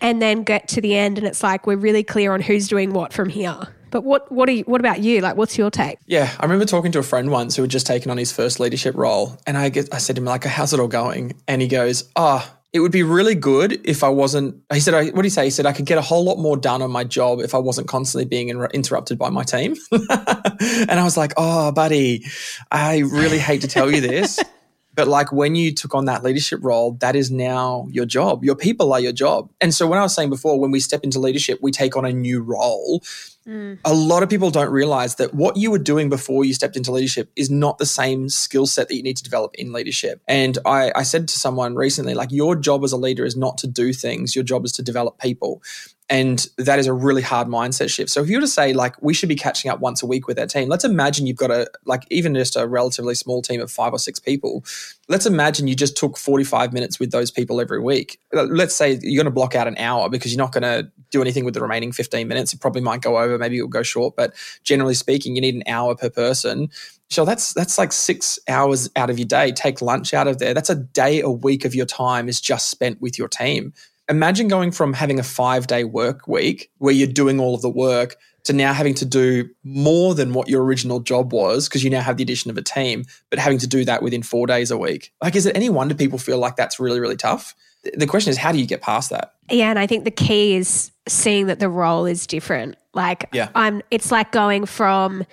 and 0.00 0.20
then 0.20 0.42
get 0.42 0.68
to 0.68 0.80
the 0.80 0.96
end. 0.96 1.18
And 1.18 1.26
it's 1.26 1.42
like 1.42 1.66
we're 1.66 1.76
really 1.76 2.02
clear 2.02 2.32
on 2.32 2.40
who's 2.40 2.68
doing 2.68 2.92
what 2.92 3.12
from 3.12 3.28
here. 3.28 3.68
But 3.90 4.02
what 4.02 4.30
what 4.30 4.48
are 4.48 4.52
you, 4.52 4.64
what 4.64 4.80
about 4.80 5.00
you? 5.00 5.20
Like, 5.20 5.36
what's 5.36 5.56
your 5.56 5.70
take? 5.70 5.98
Yeah, 6.06 6.30
I 6.38 6.42
remember 6.44 6.64
talking 6.64 6.92
to 6.92 6.98
a 6.98 7.02
friend 7.02 7.30
once 7.30 7.56
who 7.56 7.62
had 7.62 7.70
just 7.70 7.86
taken 7.86 8.10
on 8.10 8.18
his 8.18 8.32
first 8.32 8.60
leadership 8.60 8.94
role, 8.94 9.38
and 9.46 9.56
I 9.56 9.68
get, 9.68 9.92
I 9.94 9.98
said 9.98 10.16
to 10.16 10.22
him 10.22 10.26
like, 10.26 10.44
"How's 10.44 10.72
it 10.72 10.80
all 10.80 10.88
going?" 10.88 11.34
And 11.46 11.62
he 11.62 11.68
goes, 11.68 12.04
"Ah, 12.16 12.52
it 12.72 12.80
would 12.80 12.92
be 12.92 13.02
really 13.02 13.34
good 13.34 13.80
if 13.84 14.02
I 14.02 14.08
wasn't." 14.08 14.56
He 14.72 14.80
said, 14.80 14.92
"What 14.92 15.14
did 15.14 15.24
he 15.24 15.30
say?" 15.30 15.44
He 15.44 15.50
said, 15.50 15.66
"I 15.66 15.72
could 15.72 15.86
get 15.86 15.98
a 15.98 16.02
whole 16.02 16.24
lot 16.24 16.38
more 16.38 16.56
done 16.56 16.82
on 16.82 16.90
my 16.90 17.04
job 17.04 17.40
if 17.40 17.54
I 17.54 17.58
wasn't 17.58 17.88
constantly 17.88 18.26
being 18.26 18.48
in, 18.48 18.62
interrupted 18.74 19.18
by 19.18 19.30
my 19.30 19.44
team." 19.44 19.76
and 19.92 21.00
I 21.00 21.04
was 21.04 21.16
like, 21.16 21.32
"Oh, 21.36 21.70
buddy, 21.72 22.26
I 22.70 22.98
really 22.98 23.38
hate 23.38 23.62
to 23.62 23.68
tell 23.68 23.90
you 23.90 24.00
this." 24.00 24.40
But 24.96 25.06
like 25.06 25.30
when 25.30 25.54
you 25.54 25.72
took 25.72 25.94
on 25.94 26.06
that 26.06 26.24
leadership 26.24 26.58
role, 26.62 26.92
that 27.00 27.14
is 27.14 27.30
now 27.30 27.86
your 27.90 28.06
job. 28.06 28.44
Your 28.44 28.56
people 28.56 28.92
are 28.92 29.00
your 29.00 29.12
job. 29.12 29.50
And 29.60 29.72
so 29.72 29.86
when 29.86 29.98
I 29.98 30.02
was 30.02 30.14
saying 30.14 30.30
before, 30.30 30.58
when 30.58 30.70
we 30.70 30.80
step 30.80 31.04
into 31.04 31.20
leadership, 31.20 31.60
we 31.62 31.70
take 31.70 31.96
on 31.96 32.04
a 32.04 32.12
new 32.12 32.40
role. 32.40 33.02
Mm. 33.46 33.78
A 33.84 33.94
lot 33.94 34.24
of 34.24 34.28
people 34.28 34.50
don't 34.50 34.70
realize 34.70 35.16
that 35.16 35.32
what 35.32 35.56
you 35.56 35.70
were 35.70 35.78
doing 35.78 36.08
before 36.08 36.44
you 36.44 36.52
stepped 36.52 36.76
into 36.76 36.90
leadership 36.90 37.30
is 37.36 37.48
not 37.48 37.78
the 37.78 37.86
same 37.86 38.28
skill 38.28 38.66
set 38.66 38.88
that 38.88 38.96
you 38.96 39.02
need 39.02 39.16
to 39.18 39.22
develop 39.22 39.54
in 39.54 39.72
leadership. 39.72 40.20
And 40.26 40.58
I, 40.66 40.90
I 40.96 41.04
said 41.04 41.28
to 41.28 41.38
someone 41.38 41.76
recently, 41.76 42.14
like, 42.14 42.32
your 42.32 42.56
job 42.56 42.82
as 42.82 42.90
a 42.90 42.96
leader 42.96 43.24
is 43.24 43.36
not 43.36 43.58
to 43.58 43.68
do 43.68 43.92
things, 43.92 44.34
your 44.34 44.44
job 44.44 44.64
is 44.64 44.72
to 44.72 44.82
develop 44.82 45.20
people. 45.20 45.62
And 46.08 46.46
that 46.56 46.78
is 46.78 46.86
a 46.86 46.92
really 46.92 47.22
hard 47.22 47.48
mindset 47.48 47.90
shift. 47.90 48.10
So 48.10 48.22
if 48.22 48.28
you 48.28 48.36
were 48.36 48.42
to 48.42 48.48
say, 48.48 48.72
like, 48.72 49.00
we 49.02 49.12
should 49.12 49.28
be 49.28 49.34
catching 49.34 49.72
up 49.72 49.80
once 49.80 50.04
a 50.04 50.06
week 50.06 50.28
with 50.28 50.38
our 50.38 50.46
team, 50.46 50.68
let's 50.68 50.84
imagine 50.84 51.26
you've 51.26 51.36
got 51.36 51.50
a, 51.50 51.68
like, 51.84 52.06
even 52.10 52.32
just 52.34 52.54
a 52.54 52.68
relatively 52.68 53.16
small 53.16 53.42
team 53.42 53.60
of 53.60 53.72
five 53.72 53.92
or 53.92 53.98
six 53.98 54.20
people. 54.20 54.64
Let's 55.08 55.26
imagine 55.26 55.66
you 55.66 55.74
just 55.74 55.96
took 55.96 56.16
45 56.16 56.72
minutes 56.72 57.00
with 57.00 57.10
those 57.10 57.32
people 57.32 57.60
every 57.60 57.80
week. 57.80 58.20
Let's 58.32 58.76
say 58.76 58.98
you're 59.02 59.20
going 59.20 59.24
to 59.24 59.34
block 59.34 59.56
out 59.56 59.66
an 59.66 59.76
hour 59.78 60.08
because 60.08 60.32
you're 60.32 60.42
not 60.42 60.52
going 60.52 60.62
to 60.62 60.90
do 61.10 61.22
anything 61.22 61.44
with 61.44 61.54
the 61.54 61.60
remaining 61.60 61.90
15 61.90 62.28
minutes. 62.28 62.52
It 62.52 62.60
probably 62.60 62.82
might 62.82 63.02
go 63.02 63.18
over, 63.18 63.36
maybe 63.36 63.56
it'll 63.56 63.68
go 63.68 63.82
short, 63.82 64.14
but 64.14 64.32
generally 64.62 64.94
speaking, 64.94 65.34
you 65.34 65.40
need 65.40 65.56
an 65.56 65.64
hour 65.66 65.96
per 65.96 66.10
person. 66.10 66.68
So 67.08 67.24
that's 67.24 67.52
that's 67.54 67.78
like 67.78 67.92
six 67.92 68.38
hours 68.48 68.90
out 68.96 69.10
of 69.10 69.18
your 69.18 69.26
day. 69.28 69.52
Take 69.52 69.80
lunch 69.80 70.12
out 70.12 70.26
of 70.26 70.38
there. 70.38 70.54
That's 70.54 70.70
a 70.70 70.74
day 70.74 71.20
a 71.20 71.30
week 71.30 71.64
of 71.64 71.74
your 71.74 71.86
time 71.86 72.28
is 72.28 72.40
just 72.40 72.68
spent 72.68 73.00
with 73.00 73.16
your 73.18 73.28
team. 73.28 73.72
Imagine 74.08 74.48
going 74.48 74.70
from 74.70 74.92
having 74.92 75.18
a 75.18 75.22
five 75.22 75.66
day 75.66 75.84
work 75.84 76.28
week 76.28 76.70
where 76.78 76.94
you're 76.94 77.08
doing 77.08 77.40
all 77.40 77.54
of 77.54 77.62
the 77.62 77.68
work 77.68 78.16
to 78.44 78.52
now 78.52 78.72
having 78.72 78.94
to 78.94 79.04
do 79.04 79.48
more 79.64 80.14
than 80.14 80.32
what 80.32 80.48
your 80.48 80.64
original 80.64 81.00
job 81.00 81.32
was 81.32 81.68
because 81.68 81.82
you 81.82 81.90
now 81.90 82.00
have 82.00 82.16
the 82.16 82.22
addition 82.22 82.50
of 82.50 82.56
a 82.56 82.62
team, 82.62 83.04
but 83.28 83.38
having 83.38 83.58
to 83.58 83.66
do 83.66 83.84
that 83.84 84.02
within 84.02 84.22
four 84.22 84.46
days 84.46 84.70
a 84.70 84.78
week. 84.78 85.12
Like, 85.20 85.34
is 85.34 85.46
it 85.46 85.56
any 85.56 85.68
wonder 85.68 85.94
people 85.94 86.18
feel 86.18 86.38
like 86.38 86.54
that's 86.54 86.78
really, 86.78 87.00
really 87.00 87.16
tough? 87.16 87.54
The 87.94 88.06
question 88.06 88.30
is, 88.30 88.36
how 88.36 88.52
do 88.52 88.58
you 88.58 88.66
get 88.66 88.82
past 88.82 89.10
that? 89.10 89.34
Yeah, 89.50 89.70
and 89.70 89.78
I 89.78 89.86
think 89.86 90.04
the 90.04 90.10
key 90.12 90.54
is 90.54 90.92
seeing 91.08 91.46
that 91.46 91.58
the 91.58 91.68
role 91.68 92.06
is 92.06 92.26
different. 92.26 92.76
Like 92.94 93.28
Yeah. 93.32 93.48
I'm 93.54 93.82
it's 93.90 94.10
like 94.10 94.32
going 94.32 94.66
from 94.66 95.24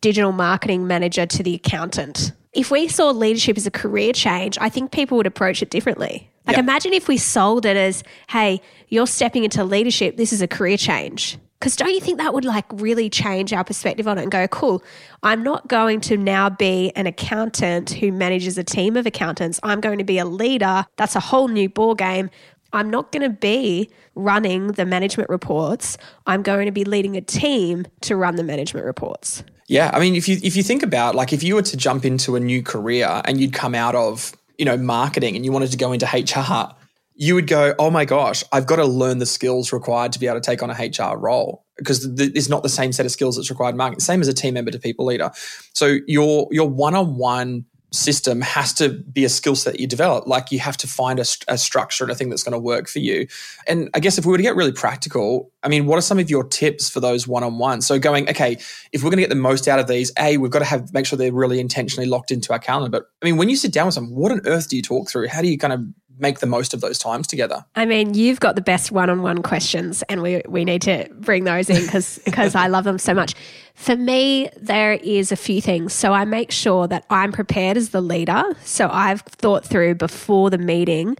digital 0.00 0.32
marketing 0.32 0.86
manager 0.86 1.26
to 1.26 1.42
the 1.42 1.54
accountant. 1.54 2.32
If 2.52 2.70
we 2.70 2.88
saw 2.88 3.10
leadership 3.10 3.56
as 3.56 3.66
a 3.66 3.70
career 3.70 4.12
change, 4.12 4.56
I 4.60 4.68
think 4.68 4.90
people 4.90 5.16
would 5.16 5.26
approach 5.26 5.62
it 5.62 5.70
differently. 5.70 6.30
Like 6.48 6.56
Yeah. 6.56 6.62
imagine 6.62 6.94
if 6.94 7.06
we 7.08 7.18
sold 7.18 7.66
it 7.66 7.76
as, 7.76 8.02
hey, 8.30 8.60
you're 8.88 9.06
stepping 9.06 9.44
into 9.44 9.62
leadership, 9.64 10.16
this 10.16 10.32
is 10.32 10.42
a 10.42 10.48
career 10.48 10.76
change. 10.78 11.38
Because 11.60 11.76
don't 11.76 11.90
you 11.90 12.00
think 12.00 12.18
that 12.18 12.32
would 12.32 12.44
like 12.44 12.64
really 12.72 13.10
change 13.10 13.52
our 13.52 13.64
perspective 13.64 14.08
on 14.08 14.16
it 14.16 14.22
and 14.22 14.30
go, 14.30 14.46
cool, 14.48 14.82
I'm 15.22 15.42
not 15.42 15.68
going 15.68 16.00
to 16.02 16.16
now 16.16 16.48
be 16.48 16.90
an 16.96 17.06
accountant 17.06 17.90
who 17.90 18.12
manages 18.12 18.56
a 18.56 18.64
team 18.64 18.96
of 18.96 19.06
accountants. 19.06 19.60
I'm 19.62 19.80
going 19.80 19.98
to 19.98 20.04
be 20.04 20.18
a 20.18 20.24
leader. 20.24 20.86
That's 20.96 21.16
a 21.16 21.20
whole 21.20 21.48
new 21.48 21.68
ball 21.68 21.94
game. 21.94 22.30
I'm 22.72 22.88
not 22.90 23.12
going 23.12 23.22
to 23.22 23.36
be 23.36 23.90
running 24.14 24.68
the 24.68 24.84
management 24.86 25.28
reports. 25.30 25.98
I'm 26.26 26.42
going 26.42 26.66
to 26.66 26.72
be 26.72 26.84
leading 26.84 27.16
a 27.16 27.20
team 27.20 27.86
to 28.02 28.14
run 28.14 28.36
the 28.36 28.44
management 28.44 28.86
reports. 28.86 29.42
Yeah, 29.66 29.90
I 29.92 30.00
mean, 30.00 30.14
if 30.14 30.28
you 30.28 30.38
if 30.42 30.56
you 30.56 30.62
think 30.62 30.82
about 30.82 31.14
like 31.14 31.32
if 31.32 31.42
you 31.42 31.54
were 31.56 31.62
to 31.62 31.76
jump 31.76 32.04
into 32.04 32.36
a 32.36 32.40
new 32.40 32.62
career 32.62 33.20
and 33.26 33.38
you'd 33.38 33.52
come 33.52 33.74
out 33.74 33.94
of 33.94 34.32
you 34.58 34.64
know 34.64 34.76
marketing 34.76 35.36
and 35.36 35.44
you 35.44 35.52
wanted 35.52 35.70
to 35.70 35.76
go 35.76 35.92
into 35.92 36.06
HR, 36.06 36.74
you 37.14 37.34
would 37.34 37.46
go, 37.46 37.74
oh 37.78 37.90
my 37.90 38.04
gosh, 38.04 38.44
I've 38.52 38.66
got 38.66 38.76
to 38.76 38.84
learn 38.84 39.18
the 39.18 39.26
skills 39.26 39.72
required 39.72 40.12
to 40.12 40.20
be 40.20 40.26
able 40.26 40.40
to 40.40 40.46
take 40.46 40.62
on 40.62 40.70
a 40.70 40.74
HR 40.74 41.16
role 41.16 41.64
because 41.76 42.14
th- 42.14 42.32
it's 42.34 42.48
not 42.48 42.62
the 42.62 42.68
same 42.68 42.92
set 42.92 43.06
of 43.06 43.12
skills 43.12 43.36
that's 43.36 43.50
required 43.50 43.70
in 43.70 43.76
marketing. 43.76 44.00
Same 44.00 44.20
as 44.20 44.28
a 44.28 44.34
team 44.34 44.54
member 44.54 44.70
to 44.70 44.78
people 44.78 45.06
leader. 45.06 45.30
So 45.72 45.98
your 46.06 46.48
your 46.50 46.68
one 46.68 46.94
on 46.94 47.16
one 47.16 47.64
system 47.90 48.42
has 48.42 48.72
to 48.74 48.90
be 48.90 49.24
a 49.24 49.28
skill 49.28 49.56
set 49.56 49.80
you 49.80 49.86
develop. 49.86 50.26
Like 50.26 50.52
you 50.52 50.58
have 50.58 50.76
to 50.78 50.86
find 50.86 51.18
a, 51.18 51.24
a 51.48 51.56
structure 51.56 52.04
and 52.04 52.10
a 52.10 52.14
thing 52.14 52.28
that's 52.28 52.42
going 52.42 52.52
to 52.52 52.58
work 52.58 52.88
for 52.88 52.98
you. 52.98 53.26
And 53.66 53.88
I 53.94 54.00
guess 54.00 54.18
if 54.18 54.26
we 54.26 54.30
were 54.30 54.36
to 54.36 54.42
get 54.42 54.56
really 54.56 54.72
practical, 54.72 55.50
I 55.62 55.68
mean, 55.68 55.86
what 55.86 55.98
are 55.98 56.02
some 56.02 56.18
of 56.18 56.28
your 56.28 56.44
tips 56.44 56.90
for 56.90 57.00
those 57.00 57.26
one 57.26 57.42
on 57.44 57.58
ones? 57.58 57.86
So 57.86 57.98
going, 57.98 58.28
okay, 58.28 58.58
if 58.92 59.02
we're 59.02 59.10
going 59.10 59.18
to 59.18 59.22
get 59.22 59.30
the 59.30 59.36
most 59.36 59.68
out 59.68 59.78
of 59.78 59.86
these, 59.86 60.12
a 60.18 60.36
we've 60.36 60.50
got 60.50 60.58
to 60.60 60.64
have 60.66 60.92
make 60.92 61.06
sure 61.06 61.16
they're 61.16 61.32
really 61.32 61.60
intentionally 61.60 62.08
locked 62.08 62.30
into 62.30 62.52
our 62.52 62.58
calendar. 62.58 62.90
But 62.90 63.08
I 63.22 63.24
mean, 63.24 63.36
when 63.38 63.48
you 63.48 63.56
sit 63.56 63.72
down 63.72 63.86
with 63.86 63.94
someone, 63.94 64.14
what 64.14 64.32
on 64.32 64.46
earth 64.46 64.68
do 64.68 64.76
you 64.76 64.82
talk 64.82 65.08
through? 65.08 65.28
How 65.28 65.40
do 65.40 65.48
you 65.48 65.56
kind 65.56 65.72
of 65.72 65.80
make 66.18 66.40
the 66.40 66.46
most 66.46 66.74
of 66.74 66.80
those 66.80 66.98
times 66.98 67.26
together? 67.26 67.64
I 67.74 67.84
mean, 67.84 68.14
you've 68.14 68.40
got 68.40 68.54
the 68.54 68.62
best 68.62 68.90
one-on-one 68.90 69.42
questions, 69.42 70.02
and 70.08 70.22
we 70.22 70.42
we 70.48 70.64
need 70.64 70.82
to 70.82 71.08
bring 71.14 71.44
those 71.44 71.70
in 71.70 71.84
because 71.84 72.18
because 72.24 72.54
I 72.64 72.66
love 72.68 72.84
them 72.84 72.98
so 72.98 73.14
much. 73.14 73.34
For 73.74 73.96
me, 73.96 74.50
there 74.56 74.94
is 74.94 75.30
a 75.30 75.36
few 75.36 75.60
things. 75.60 75.92
So 75.92 76.12
I 76.12 76.24
make 76.24 76.50
sure 76.50 76.88
that 76.88 77.04
I'm 77.10 77.32
prepared 77.32 77.76
as 77.76 77.90
the 77.90 78.00
leader. 78.00 78.42
So 78.64 78.88
I've 78.90 79.20
thought 79.20 79.64
through 79.64 79.94
before 79.94 80.50
the 80.50 80.58
meeting, 80.58 81.16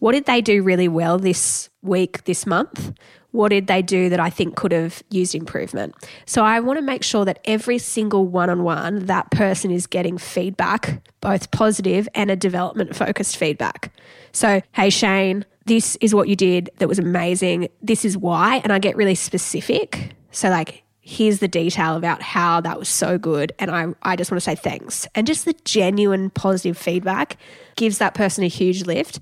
what 0.00 0.12
did 0.12 0.24
they 0.24 0.40
do 0.40 0.62
really 0.62 0.88
well 0.88 1.18
this 1.18 1.70
week, 1.82 2.24
this 2.24 2.46
month? 2.46 2.92
What 3.32 3.50
did 3.50 3.66
they 3.68 3.82
do 3.82 4.08
that 4.08 4.18
I 4.20 4.30
think 4.30 4.56
could 4.56 4.72
have 4.72 5.02
used 5.10 5.34
improvement? 5.34 5.94
So 6.26 6.44
I 6.44 6.60
want 6.60 6.78
to 6.78 6.82
make 6.82 7.04
sure 7.04 7.24
that 7.24 7.38
every 7.44 7.78
single 7.78 8.26
one 8.26 8.50
on 8.50 8.64
one, 8.64 9.06
that 9.06 9.30
person 9.30 9.70
is 9.70 9.86
getting 9.86 10.18
feedback, 10.18 11.02
both 11.20 11.50
positive 11.50 12.08
and 12.14 12.30
a 12.30 12.36
development 12.36 12.96
focused 12.96 13.36
feedback. 13.36 13.92
So, 14.32 14.62
hey, 14.72 14.90
Shane, 14.90 15.44
this 15.66 15.96
is 15.96 16.14
what 16.14 16.28
you 16.28 16.36
did 16.36 16.70
that 16.78 16.88
was 16.88 16.98
amazing. 16.98 17.68
This 17.82 18.04
is 18.04 18.16
why. 18.16 18.56
And 18.64 18.72
I 18.72 18.78
get 18.78 18.96
really 18.96 19.14
specific. 19.14 20.14
So, 20.32 20.48
like, 20.48 20.82
here's 21.00 21.40
the 21.40 21.48
detail 21.48 21.96
about 21.96 22.22
how 22.22 22.60
that 22.60 22.78
was 22.78 22.88
so 22.88 23.18
good. 23.18 23.52
And 23.58 23.70
I, 23.70 23.86
I 24.02 24.16
just 24.16 24.30
want 24.30 24.40
to 24.40 24.44
say 24.44 24.54
thanks. 24.54 25.06
And 25.14 25.26
just 25.26 25.44
the 25.44 25.54
genuine 25.64 26.30
positive 26.30 26.78
feedback 26.78 27.36
gives 27.76 27.98
that 27.98 28.14
person 28.14 28.44
a 28.44 28.48
huge 28.48 28.86
lift. 28.86 29.20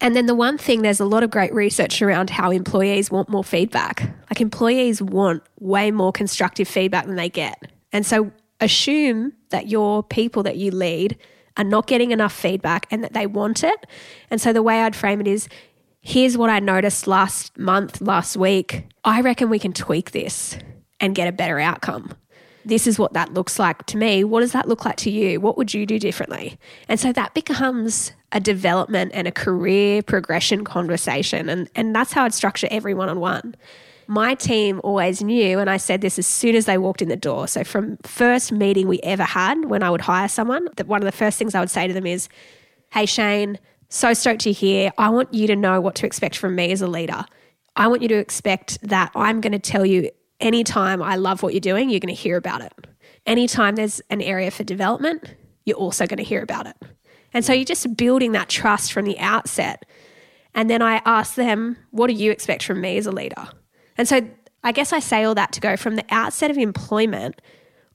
And 0.00 0.16
then 0.16 0.26
the 0.26 0.34
one 0.34 0.56
thing, 0.56 0.82
there's 0.82 1.00
a 1.00 1.04
lot 1.04 1.22
of 1.22 1.30
great 1.30 1.52
research 1.52 2.00
around 2.00 2.30
how 2.30 2.50
employees 2.50 3.10
want 3.10 3.28
more 3.28 3.44
feedback. 3.44 4.02
Like 4.30 4.40
employees 4.40 5.02
want 5.02 5.42
way 5.58 5.90
more 5.90 6.12
constructive 6.12 6.68
feedback 6.68 7.06
than 7.06 7.16
they 7.16 7.28
get. 7.28 7.62
And 7.92 8.06
so 8.06 8.32
assume 8.60 9.32
that 9.50 9.68
your 9.68 10.02
people 10.02 10.42
that 10.44 10.56
you 10.56 10.70
lead 10.70 11.18
are 11.56 11.64
not 11.64 11.86
getting 11.86 12.12
enough 12.12 12.32
feedback 12.32 12.86
and 12.90 13.04
that 13.04 13.12
they 13.12 13.26
want 13.26 13.62
it. 13.62 13.86
And 14.30 14.40
so 14.40 14.52
the 14.52 14.62
way 14.62 14.80
I'd 14.80 14.96
frame 14.96 15.20
it 15.20 15.26
is 15.26 15.48
here's 16.00 16.36
what 16.36 16.48
I 16.48 16.60
noticed 16.60 17.06
last 17.06 17.58
month, 17.58 18.00
last 18.00 18.36
week. 18.36 18.86
I 19.04 19.20
reckon 19.20 19.50
we 19.50 19.58
can 19.58 19.72
tweak 19.72 20.12
this 20.12 20.56
and 20.98 21.14
get 21.14 21.28
a 21.28 21.32
better 21.32 21.58
outcome. 21.58 22.14
This 22.64 22.86
is 22.86 22.98
what 22.98 23.12
that 23.14 23.32
looks 23.32 23.58
like 23.58 23.86
to 23.86 23.96
me. 23.96 24.24
What 24.24 24.40
does 24.40 24.52
that 24.52 24.68
look 24.68 24.84
like 24.84 24.96
to 24.96 25.10
you? 25.10 25.40
What 25.40 25.56
would 25.56 25.72
you 25.72 25.86
do 25.86 25.98
differently? 25.98 26.58
And 26.88 27.00
so 27.00 27.12
that 27.12 27.34
becomes 27.34 28.12
a 28.32 28.40
development 28.40 29.12
and 29.14 29.26
a 29.26 29.32
career 29.32 30.02
progression 30.02 30.64
conversation. 30.64 31.48
And, 31.48 31.70
and 31.74 31.94
that's 31.94 32.12
how 32.12 32.24
I'd 32.24 32.34
structure 32.34 32.68
every 32.70 32.94
one 32.94 33.08
on 33.08 33.20
one 33.20 33.56
my 34.10 34.34
team 34.34 34.80
always 34.82 35.22
knew, 35.22 35.60
and 35.60 35.70
I 35.70 35.76
said 35.76 36.00
this 36.00 36.18
as 36.18 36.26
soon 36.26 36.56
as 36.56 36.64
they 36.64 36.78
walked 36.78 37.00
in 37.00 37.08
the 37.08 37.16
door. 37.16 37.46
So, 37.46 37.62
from 37.62 37.96
first 37.98 38.50
meeting 38.50 38.88
we 38.88 38.98
ever 39.04 39.22
had 39.22 39.66
when 39.66 39.84
I 39.84 39.90
would 39.90 40.00
hire 40.00 40.26
someone, 40.26 40.66
that 40.76 40.88
one 40.88 41.00
of 41.00 41.06
the 41.06 41.16
first 41.16 41.38
things 41.38 41.54
I 41.54 41.60
would 41.60 41.70
say 41.70 41.86
to 41.86 41.94
them 41.94 42.06
is, 42.06 42.28
Hey, 42.92 43.06
Shane, 43.06 43.56
so 43.88 44.12
stoked 44.12 44.40
to 44.40 44.52
hear. 44.52 44.90
I 44.98 45.10
want 45.10 45.32
you 45.32 45.46
to 45.46 45.54
know 45.54 45.80
what 45.80 45.94
to 45.96 46.06
expect 46.06 46.36
from 46.36 46.56
me 46.56 46.72
as 46.72 46.82
a 46.82 46.88
leader. 46.88 47.24
I 47.76 47.86
want 47.86 48.02
you 48.02 48.08
to 48.08 48.16
expect 48.16 48.80
that 48.82 49.12
I'm 49.14 49.40
going 49.40 49.52
to 49.52 49.60
tell 49.60 49.86
you 49.86 50.10
anytime 50.40 51.02
I 51.02 51.16
love 51.16 51.42
what 51.42 51.54
you're 51.54 51.60
doing, 51.60 51.90
you're 51.90 52.00
going 52.00 52.14
to 52.14 52.20
hear 52.20 52.36
about 52.36 52.62
it. 52.62 52.72
Anytime 53.26 53.76
there's 53.76 54.00
an 54.10 54.22
area 54.22 54.50
for 54.50 54.64
development, 54.64 55.34
you're 55.64 55.76
also 55.76 56.06
going 56.06 56.18
to 56.18 56.24
hear 56.24 56.42
about 56.42 56.66
it. 56.66 56.76
And 57.32 57.44
so 57.44 57.52
you're 57.52 57.64
just 57.64 57.96
building 57.96 58.32
that 58.32 58.48
trust 58.48 58.92
from 58.92 59.04
the 59.04 59.18
outset. 59.18 59.86
And 60.54 60.68
then 60.68 60.82
I 60.82 61.00
ask 61.04 61.34
them, 61.34 61.76
what 61.90 62.08
do 62.08 62.14
you 62.14 62.30
expect 62.32 62.64
from 62.64 62.80
me 62.80 62.96
as 62.96 63.06
a 63.06 63.12
leader? 63.12 63.48
And 63.96 64.08
so 64.08 64.28
I 64.64 64.72
guess 64.72 64.92
I 64.92 64.98
say 64.98 65.24
all 65.24 65.34
that 65.34 65.52
to 65.52 65.60
go 65.60 65.76
from 65.76 65.96
the 65.96 66.04
outset 66.10 66.50
of 66.50 66.58
employment. 66.58 67.40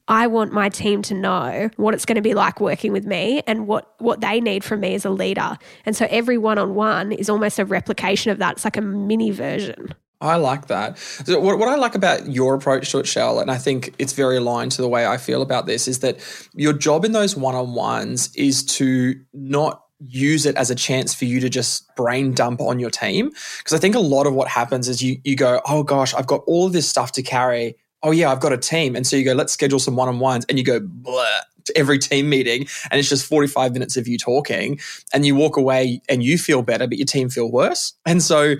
I 0.07 0.27
want 0.27 0.53
my 0.53 0.69
team 0.69 1.01
to 1.03 1.15
know 1.15 1.69
what 1.77 1.95
it's 1.95 2.05
going 2.05 2.15
to 2.15 2.21
be 2.21 2.35
like 2.35 2.61
working 2.61 2.91
with 2.91 3.05
me 3.05 3.41
and 3.47 3.67
what, 3.67 3.95
what 3.97 4.21
they 4.21 4.39
need 4.39 4.63
from 4.63 4.81
me 4.81 4.93
as 4.93 5.03
a 5.03 5.09
leader. 5.09 5.57
And 5.85 5.95
so 5.95 6.07
every 6.09 6.37
one 6.37 6.59
on 6.59 6.75
one 6.75 7.11
is 7.11 7.27
almost 7.27 7.57
a 7.57 7.65
replication 7.65 8.31
of 8.31 8.37
that. 8.37 8.53
It's 8.53 8.65
like 8.65 8.77
a 8.77 8.81
mini 8.81 9.31
version. 9.31 9.95
I 10.25 10.35
like 10.35 10.67
that. 10.67 10.97
So 10.97 11.39
what, 11.39 11.59
what 11.59 11.69
I 11.69 11.75
like 11.75 11.95
about 11.95 12.27
your 12.27 12.55
approach 12.55 12.91
to 12.91 12.99
it, 12.99 13.07
Shell, 13.07 13.39
and 13.39 13.49
I 13.51 13.57
think 13.57 13.93
it's 13.99 14.13
very 14.13 14.37
aligned 14.37 14.71
to 14.73 14.81
the 14.81 14.89
way 14.89 15.05
I 15.05 15.17
feel 15.17 15.41
about 15.41 15.65
this, 15.65 15.87
is 15.87 15.99
that 15.99 16.19
your 16.53 16.73
job 16.73 17.05
in 17.05 17.11
those 17.11 17.35
one 17.35 17.55
on 17.55 17.73
ones 17.73 18.33
is 18.35 18.63
to 18.65 19.15
not 19.33 19.81
use 19.99 20.45
it 20.45 20.55
as 20.57 20.69
a 20.69 20.75
chance 20.75 21.15
for 21.15 21.23
you 21.25 21.39
to 21.39 21.49
just 21.49 21.95
brain 21.95 22.33
dump 22.33 22.59
on 22.59 22.79
your 22.79 22.89
team. 22.89 23.29
Because 23.29 23.73
I 23.73 23.77
think 23.77 23.95
a 23.95 23.99
lot 23.99 24.27
of 24.27 24.33
what 24.33 24.47
happens 24.47 24.89
is 24.89 25.01
you 25.01 25.19
you 25.23 25.35
go, 25.35 25.61
oh 25.65 25.83
gosh, 25.83 26.13
I've 26.13 26.27
got 26.27 26.41
all 26.47 26.67
of 26.67 26.73
this 26.73 26.87
stuff 26.87 27.13
to 27.13 27.23
carry. 27.23 27.75
Oh 28.03 28.11
yeah, 28.11 28.31
I've 28.31 28.41
got 28.41 28.51
a 28.51 28.57
team, 28.57 28.95
and 28.95 29.07
so 29.07 29.15
you 29.15 29.23
go, 29.23 29.33
let's 29.33 29.53
schedule 29.53 29.79
some 29.79 29.95
one 29.95 30.09
on 30.09 30.19
ones, 30.19 30.45
and 30.49 30.59
you 30.59 30.65
go 30.65 30.79
blah 30.83 31.25
to 31.63 31.75
every 31.75 31.97
team 31.97 32.29
meeting, 32.29 32.67
and 32.91 32.99
it's 32.99 33.09
just 33.09 33.25
forty 33.25 33.47
five 33.47 33.73
minutes 33.73 33.97
of 33.97 34.07
you 34.07 34.17
talking, 34.17 34.79
and 35.13 35.25
you 35.25 35.33
walk 35.33 35.57
away 35.57 36.01
and 36.09 36.21
you 36.21 36.37
feel 36.37 36.61
better, 36.61 36.87
but 36.87 36.97
your 36.97 37.07
team 37.07 37.29
feel 37.29 37.51
worse. 37.51 37.93
And 38.05 38.21
so 38.21 38.55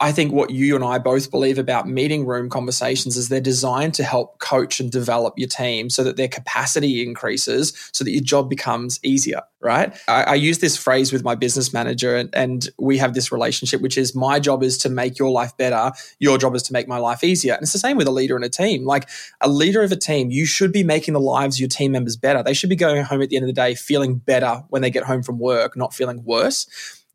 I 0.00 0.12
think 0.12 0.32
what 0.32 0.50
you 0.50 0.74
and 0.74 0.82
I 0.82 0.98
both 0.98 1.30
believe 1.30 1.58
about 1.58 1.86
meeting 1.86 2.24
room 2.24 2.48
conversations 2.48 3.18
is 3.18 3.28
they're 3.28 3.38
designed 3.38 3.92
to 3.94 4.02
help 4.02 4.38
coach 4.38 4.80
and 4.80 4.90
develop 4.90 5.34
your 5.36 5.48
team 5.48 5.90
so 5.90 6.02
that 6.04 6.16
their 6.16 6.26
capacity 6.26 7.02
increases, 7.02 7.74
so 7.92 8.02
that 8.04 8.10
your 8.10 8.22
job 8.22 8.48
becomes 8.48 8.98
easier, 9.02 9.42
right? 9.60 9.94
I, 10.08 10.22
I 10.22 10.34
use 10.36 10.60
this 10.60 10.78
phrase 10.78 11.12
with 11.12 11.22
my 11.22 11.34
business 11.34 11.74
manager, 11.74 12.16
and, 12.16 12.30
and 12.34 12.66
we 12.78 12.96
have 12.96 13.12
this 13.12 13.30
relationship, 13.30 13.82
which 13.82 13.98
is 13.98 14.14
my 14.14 14.40
job 14.40 14.62
is 14.62 14.78
to 14.78 14.88
make 14.88 15.18
your 15.18 15.30
life 15.30 15.54
better, 15.58 15.92
your 16.18 16.38
job 16.38 16.54
is 16.54 16.62
to 16.64 16.72
make 16.72 16.88
my 16.88 16.98
life 16.98 17.22
easier. 17.22 17.52
And 17.52 17.62
it's 17.62 17.74
the 17.74 17.78
same 17.78 17.98
with 17.98 18.06
a 18.06 18.12
leader 18.12 18.36
in 18.38 18.42
a 18.42 18.48
team. 18.48 18.86
Like 18.86 19.06
a 19.42 19.50
leader 19.50 19.82
of 19.82 19.92
a 19.92 19.96
team, 19.96 20.30
you 20.30 20.46
should 20.46 20.72
be 20.72 20.82
making 20.82 21.12
the 21.12 21.20
lives 21.20 21.56
of 21.56 21.60
your 21.60 21.68
team 21.68 21.92
members 21.92 22.16
better. 22.16 22.42
They 22.42 22.54
should 22.54 22.70
be 22.70 22.76
going 22.76 23.04
home 23.04 23.20
at 23.20 23.28
the 23.28 23.36
end 23.36 23.44
of 23.44 23.54
the 23.54 23.60
day 23.60 23.74
feeling 23.74 24.16
better 24.16 24.64
when 24.70 24.80
they 24.80 24.90
get 24.90 25.04
home 25.04 25.22
from 25.22 25.38
work, 25.38 25.76
not 25.76 25.92
feeling 25.92 26.24
worse. 26.24 26.66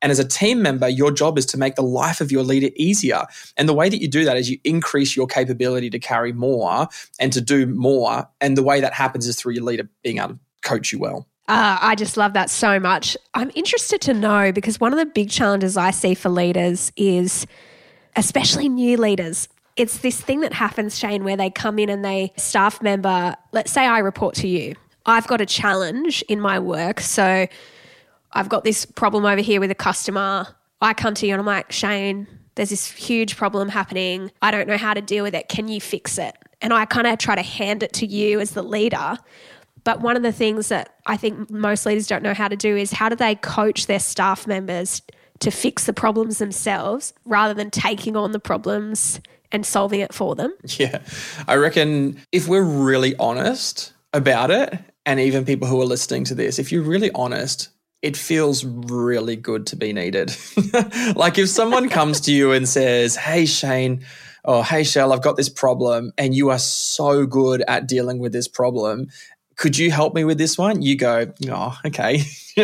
And 0.06 0.12
as 0.12 0.20
a 0.20 0.24
team 0.24 0.62
member, 0.62 0.88
your 0.88 1.10
job 1.10 1.36
is 1.36 1.48
to 1.48 1.58
make 1.58 1.74
the 1.74 1.82
life 1.82 2.22
of 2.22 2.32
your 2.32 2.44
leader 2.44 2.70
easier. 2.76 3.24
And 3.58 3.68
the 3.68 3.74
way 3.74 3.90
that 3.90 4.00
you 4.00 4.08
do 4.08 4.24
that 4.24 4.38
is 4.38 4.48
you 4.52 4.60
increase 4.64 5.16
your 5.16 5.26
capability 5.26 5.90
to 5.90 5.98
carry 5.98 6.32
more 6.32 6.88
and 7.20 7.34
to 7.34 7.42
do 7.42 7.66
more. 7.66 8.30
And 8.40 8.56
the 8.56 8.62
way 8.62 8.82
that 8.82 8.94
happens 8.94 9.26
is 9.26 9.36
through 9.36 9.54
your 9.54 9.64
leader 9.64 9.90
being 10.04 10.20
able 10.20 10.34
to 10.34 10.40
coach 10.62 10.92
you 10.92 11.00
well. 11.00 11.26
Uh, 11.48 11.80
I 11.82 11.96
just 11.96 12.18
love 12.18 12.34
that 12.34 12.52
so 12.52 12.80
much. 12.80 13.18
I'm 13.34 13.50
interested 13.56 14.00
to 14.02 14.14
know 14.14 14.52
because 14.52 14.80
one 14.80 14.94
of 14.94 15.00
the 15.00 15.08
big 15.08 15.32
challenges 15.32 15.76
I 15.76 15.90
see 15.90 16.14
for 16.14 16.30
leaders 16.30 16.92
is, 16.96 17.48
especially 18.16 18.70
new 18.70 18.98
leaders, 18.98 19.50
it's 19.76 19.98
this 19.98 20.22
thing 20.22 20.42
that 20.42 20.54
happens, 20.54 21.00
Shane, 21.00 21.24
where 21.24 21.36
they 21.36 21.50
come 21.50 21.80
in 21.80 21.90
and 21.90 22.06
they 22.06 22.32
staff 22.38 22.80
member, 22.80 23.36
let's 23.54 23.72
say 23.72 23.88
I 23.88 23.98
report 23.98 24.36
to 24.36 24.48
you. 24.48 24.76
I've 25.08 25.26
got 25.26 25.42
a 25.42 25.48
challenge 25.48 26.24
in 26.30 26.40
my 26.40 26.60
work. 26.60 27.00
So 27.00 27.48
I've 28.36 28.50
got 28.50 28.64
this 28.64 28.86
problem 28.86 29.26
over 29.26 29.42
here 29.42 29.60
with 29.60 29.72
a 29.72 29.76
customer. 29.76 30.48
I 30.82 30.94
come 30.94 31.16
to 31.16 31.26
you 31.26 31.34
and 31.34 31.40
I'm 31.40 31.46
like, 31.46 31.72
Shane, 31.72 32.28
there's 32.56 32.70
this 32.70 32.92
huge 32.92 33.38
problem 33.38 33.70
happening. 33.70 34.32
I 34.42 34.52
don't 34.52 34.68
know 34.68 34.78
how 34.78 34.94
to 34.94 35.02
deal 35.02 35.24
with 35.24 35.34
it. 35.34 35.48
Can 35.48 35.68
you 35.68 35.80
fix 35.82 36.18
it? 36.18 36.36
And 36.62 36.74
I 36.74 36.86
kind 36.86 37.08
of 37.08 37.18
try 37.18 37.36
to 37.36 37.42
hand 37.42 37.82
it 37.82 37.94
to 37.94 38.06
you 38.06 38.40
as 38.40 38.52
the 38.52 38.62
leader. 38.62 39.18
But 39.86 40.02
one 40.02 40.18
of 40.18 40.24
the 40.24 40.32
things 40.32 40.70
that 40.70 40.96
I 41.06 41.16
think 41.16 41.50
most 41.50 41.86
leaders 41.86 42.08
don't 42.08 42.24
know 42.24 42.34
how 42.34 42.48
to 42.48 42.56
do 42.56 42.76
is 42.76 42.92
how 42.92 43.08
do 43.08 43.16
they 43.16 43.36
coach 43.36 43.88
their 43.88 44.00
staff 44.00 44.48
members 44.48 45.02
to 45.40 45.52
fix 45.52 45.86
the 45.86 45.94
problems 45.94 46.38
themselves 46.40 47.14
rather 47.26 47.54
than 47.54 47.70
taking 47.70 48.16
on 48.18 48.32
the 48.32 48.40
problems 48.40 49.22
and 49.52 49.66
solving 49.66 50.00
it 50.00 50.14
for 50.14 50.36
them? 50.36 50.54
Yeah. 50.78 51.02
I 51.48 51.56
reckon 51.56 52.20
if 52.32 52.48
we're 52.48 52.64
really 52.64 53.16
honest 53.18 53.94
about 54.14 54.52
it, 54.52 54.80
and 55.06 55.20
even 55.20 55.46
people 55.46 55.68
who 55.68 55.80
are 55.82 55.86
listening 55.86 56.24
to 56.26 56.36
this, 56.36 56.58
if 56.58 56.72
you're 56.72 56.82
really 56.82 57.12
honest, 57.12 57.70
it 58.06 58.16
feels 58.16 58.64
really 58.64 59.36
good 59.36 59.66
to 59.66 59.76
be 59.76 59.92
needed. 59.92 60.38
like 61.16 61.40
if 61.40 61.50
someone 61.50 61.90
comes 61.90 62.22
to 62.22 62.32
you 62.32 62.52
and 62.52 62.70
says, 62.70 63.16
Hey, 63.16 63.48
Shane, 63.48 64.06
or 64.44 64.64
hey, 64.64 64.84
Shell, 64.84 65.12
I've 65.12 65.24
got 65.24 65.38
this 65.38 65.50
problem, 65.50 66.12
and 66.16 66.36
you 66.36 66.52
are 66.52 66.60
so 66.60 67.26
good 67.26 67.64
at 67.68 67.88
dealing 67.88 68.20
with 68.20 68.32
this 68.32 68.48
problem. 68.48 69.08
Could 69.56 69.76
you 69.76 69.90
help 69.90 70.14
me 70.14 70.24
with 70.24 70.38
this 70.38 70.56
one? 70.56 70.84
You 70.84 70.96
go, 70.98 71.34
oh, 71.50 71.80
okay. 71.84 72.26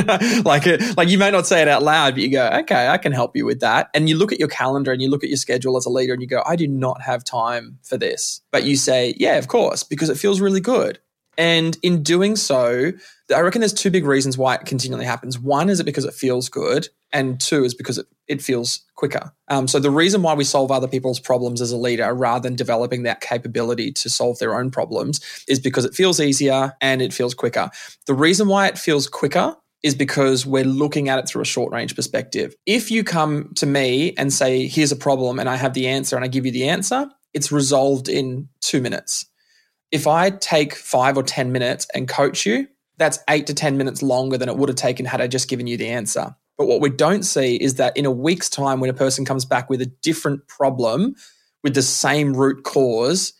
like, 0.43 0.67
it, 0.67 0.95
like 0.95 1.09
you 1.09 1.17
may 1.17 1.31
not 1.31 1.47
say 1.47 1.63
it 1.63 1.67
out 1.67 1.81
loud, 1.81 2.13
but 2.13 2.21
you 2.21 2.29
go, 2.29 2.47
okay, 2.59 2.87
I 2.87 2.97
can 2.99 3.13
help 3.13 3.35
you 3.35 3.45
with 3.45 3.61
that. 3.61 3.89
And 3.95 4.07
you 4.07 4.17
look 4.17 4.31
at 4.31 4.39
your 4.39 4.49
calendar 4.49 4.91
and 4.91 5.01
you 5.01 5.09
look 5.09 5.23
at 5.23 5.29
your 5.29 5.37
schedule 5.37 5.75
as 5.75 5.87
a 5.87 5.89
leader 5.89 6.13
and 6.13 6.21
you 6.21 6.27
go, 6.27 6.43
I 6.45 6.55
do 6.55 6.67
not 6.67 7.01
have 7.01 7.23
time 7.23 7.79
for 7.81 7.97
this. 7.97 8.41
But 8.51 8.65
you 8.65 8.75
say, 8.75 9.15
yeah, 9.17 9.37
of 9.37 9.47
course, 9.47 9.81
because 9.83 10.09
it 10.09 10.17
feels 10.17 10.39
really 10.41 10.59
good. 10.59 10.99
And 11.37 11.77
in 11.81 12.03
doing 12.03 12.35
so, 12.35 12.91
I 13.31 13.41
reckon 13.41 13.61
there's 13.61 13.73
two 13.73 13.91
big 13.91 14.05
reasons 14.05 14.37
why 14.37 14.55
it 14.55 14.65
continually 14.65 15.05
happens. 15.05 15.39
One 15.39 15.69
is 15.69 15.79
it 15.79 15.85
because 15.85 16.05
it 16.05 16.13
feels 16.13 16.49
good, 16.49 16.87
and 17.11 17.39
two 17.39 17.63
is 17.63 17.73
because 17.73 17.97
it, 17.97 18.05
it 18.27 18.41
feels 18.41 18.81
quicker. 18.95 19.31
Um, 19.47 19.67
so 19.67 19.79
the 19.79 19.91
reason 19.91 20.21
why 20.21 20.33
we 20.33 20.43
solve 20.43 20.71
other 20.71 20.87
people's 20.87 21.19
problems 21.19 21.61
as 21.61 21.71
a 21.71 21.77
leader 21.77 22.13
rather 22.13 22.41
than 22.43 22.55
developing 22.55 23.03
that 23.03 23.21
capability 23.21 23.91
to 23.93 24.09
solve 24.09 24.39
their 24.39 24.55
own 24.55 24.71
problems 24.71 25.19
is 25.47 25.59
because 25.59 25.85
it 25.85 25.93
feels 25.93 26.19
easier 26.19 26.73
and 26.81 27.01
it 27.01 27.13
feels 27.13 27.33
quicker. 27.33 27.69
The 28.07 28.13
reason 28.13 28.47
why 28.47 28.67
it 28.67 28.77
feels 28.77 29.07
quicker 29.07 29.55
is 29.83 29.95
because 29.95 30.45
we're 30.45 30.63
looking 30.63 31.09
at 31.09 31.19
it 31.19 31.27
through 31.27 31.41
a 31.41 31.45
short 31.45 31.73
range 31.73 31.95
perspective. 31.95 32.55
If 32.65 32.91
you 32.91 33.03
come 33.03 33.51
to 33.55 33.65
me 33.65 34.13
and 34.17 34.31
say, 34.31 34.67
here's 34.67 34.91
a 34.91 34.95
problem, 34.95 35.39
and 35.39 35.49
I 35.49 35.55
have 35.55 35.73
the 35.73 35.87
answer 35.87 36.15
and 36.15 36.23
I 36.23 36.27
give 36.27 36.45
you 36.45 36.51
the 36.51 36.69
answer, 36.69 37.09
it's 37.33 37.51
resolved 37.51 38.07
in 38.07 38.49
two 38.61 38.81
minutes 38.81 39.25
if 39.91 40.07
I 40.07 40.29
take 40.29 40.73
five 40.73 41.17
or 41.17 41.23
10 41.23 41.51
minutes 41.51 41.85
and 41.93 42.07
coach 42.07 42.45
you, 42.45 42.67
that's 43.01 43.19
eight 43.29 43.47
to 43.47 43.53
10 43.53 43.77
minutes 43.77 44.01
longer 44.01 44.37
than 44.37 44.49
it 44.49 44.57
would 44.57 44.69
have 44.69 44.75
taken 44.75 45.05
had 45.05 45.21
I 45.21 45.27
just 45.27 45.49
given 45.49 45.67
you 45.67 45.77
the 45.77 45.89
answer. 45.89 46.35
But 46.57 46.67
what 46.67 46.81
we 46.81 46.89
don't 46.89 47.23
see 47.23 47.55
is 47.55 47.75
that 47.75 47.97
in 47.97 48.05
a 48.05 48.11
week's 48.11 48.49
time, 48.49 48.79
when 48.79 48.89
a 48.89 48.93
person 48.93 49.25
comes 49.25 49.45
back 49.45 49.69
with 49.69 49.81
a 49.81 49.87
different 49.87 50.47
problem 50.47 51.15
with 51.63 51.73
the 51.73 51.81
same 51.81 52.33
root 52.33 52.63
cause, 52.63 53.33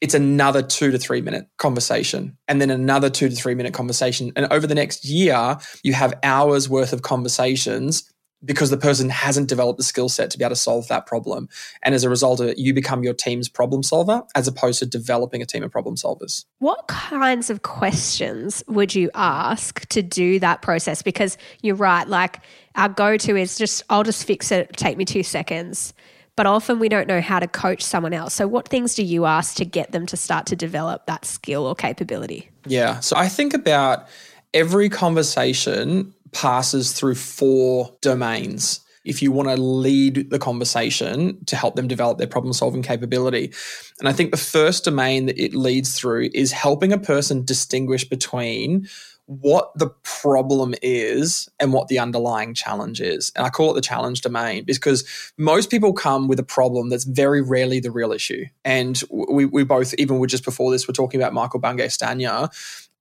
it's 0.00 0.14
another 0.14 0.62
two 0.62 0.90
to 0.90 0.98
three 0.98 1.20
minute 1.20 1.46
conversation 1.58 2.36
and 2.48 2.60
then 2.60 2.70
another 2.70 3.08
two 3.08 3.28
to 3.28 3.34
three 3.34 3.54
minute 3.54 3.72
conversation. 3.72 4.32
And 4.36 4.46
over 4.52 4.66
the 4.66 4.74
next 4.74 5.04
year, 5.04 5.56
you 5.82 5.92
have 5.92 6.18
hours 6.22 6.68
worth 6.68 6.92
of 6.92 7.02
conversations 7.02 8.10
because 8.44 8.70
the 8.70 8.76
person 8.76 9.08
hasn't 9.08 9.48
developed 9.48 9.78
the 9.78 9.84
skill 9.84 10.08
set 10.08 10.30
to 10.30 10.38
be 10.38 10.44
able 10.44 10.54
to 10.54 10.60
solve 10.60 10.86
that 10.88 11.06
problem. 11.06 11.48
And 11.82 11.94
as 11.94 12.04
a 12.04 12.10
result 12.10 12.40
of 12.40 12.48
it, 12.48 12.58
you 12.58 12.74
become 12.74 13.02
your 13.02 13.14
team's 13.14 13.48
problem 13.48 13.82
solver 13.82 14.22
as 14.34 14.46
opposed 14.46 14.78
to 14.80 14.86
developing 14.86 15.42
a 15.42 15.46
team 15.46 15.62
of 15.62 15.70
problem 15.70 15.96
solvers. 15.96 16.44
What 16.58 16.86
kinds 16.86 17.50
of 17.50 17.62
questions 17.62 18.62
would 18.68 18.94
you 18.94 19.10
ask 19.14 19.86
to 19.88 20.02
do 20.02 20.38
that 20.40 20.62
process? 20.62 21.02
Because 21.02 21.38
you're 21.62 21.76
right, 21.76 22.06
like 22.06 22.40
our 22.74 22.88
go 22.88 23.16
to 23.16 23.36
is 23.36 23.56
just, 23.56 23.82
I'll 23.88 24.04
just 24.04 24.26
fix 24.26 24.52
it, 24.52 24.76
take 24.76 24.96
me 24.96 25.04
two 25.04 25.22
seconds. 25.22 25.94
But 26.36 26.44
often 26.44 26.78
we 26.78 26.90
don't 26.90 27.08
know 27.08 27.22
how 27.22 27.38
to 27.38 27.48
coach 27.48 27.82
someone 27.82 28.12
else. 28.12 28.34
So, 28.34 28.46
what 28.46 28.68
things 28.68 28.94
do 28.94 29.02
you 29.02 29.24
ask 29.24 29.56
to 29.56 29.64
get 29.64 29.92
them 29.92 30.04
to 30.04 30.18
start 30.18 30.44
to 30.46 30.56
develop 30.56 31.06
that 31.06 31.24
skill 31.24 31.64
or 31.64 31.74
capability? 31.74 32.50
Yeah. 32.66 33.00
So, 33.00 33.16
I 33.16 33.28
think 33.28 33.54
about 33.54 34.06
every 34.52 34.90
conversation 34.90 36.12
passes 36.32 36.92
through 36.92 37.14
four 37.14 37.96
domains. 38.00 38.80
if 39.06 39.22
you 39.22 39.32
want 39.32 39.48
to 39.48 39.56
lead 39.56 40.30
the 40.30 40.38
conversation 40.38 41.42
to 41.46 41.56
help 41.56 41.76
them 41.76 41.88
develop 41.88 42.18
their 42.18 42.26
problem 42.26 42.52
solving 42.52 42.82
capability. 42.82 43.52
And 44.00 44.08
I 44.08 44.12
think 44.12 44.32
the 44.32 44.36
first 44.36 44.84
domain 44.84 45.26
that 45.26 45.42
it 45.42 45.54
leads 45.54 45.98
through 45.98 46.28
is 46.34 46.52
helping 46.52 46.92
a 46.92 46.98
person 46.98 47.44
distinguish 47.44 48.04
between 48.04 48.88
what 49.28 49.72
the 49.76 49.88
problem 50.04 50.72
is 50.82 51.48
and 51.58 51.72
what 51.72 51.88
the 51.88 51.98
underlying 51.98 52.54
challenge 52.54 53.00
is. 53.00 53.32
And 53.34 53.44
I 53.44 53.50
call 53.50 53.72
it 53.72 53.74
the 53.74 53.80
challenge 53.80 54.20
domain 54.20 54.62
because 54.64 55.04
most 55.36 55.68
people 55.68 55.92
come 55.92 56.28
with 56.28 56.38
a 56.38 56.44
problem 56.44 56.90
that's 56.90 57.02
very 57.02 57.42
rarely 57.42 57.80
the 57.80 57.90
real 57.90 58.12
issue. 58.12 58.44
And 58.64 59.00
we, 59.10 59.44
we 59.44 59.64
both, 59.64 59.94
even 59.98 60.24
just 60.28 60.44
before 60.44 60.70
this, 60.70 60.86
we're 60.86 60.92
talking 60.92 61.20
about 61.20 61.32
Michael 61.32 61.58
Bungay 61.58 61.88
Stanier. 61.88 62.48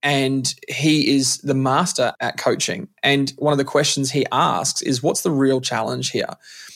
And 0.06 0.54
he 0.70 1.16
is 1.16 1.40
the 1.40 1.56
master 1.56 2.14
at 2.22 2.38
coaching. 2.38 2.88
And 3.02 3.34
one 3.38 3.54
of 3.54 3.58
the 3.58 3.66
questions 3.66 4.12
he 4.12 4.26
asks 4.32 4.84
is, 4.84 5.02
What's 5.02 5.22
the 5.22 5.32
real 5.32 5.60
challenge 5.60 6.12
here? 6.12 6.30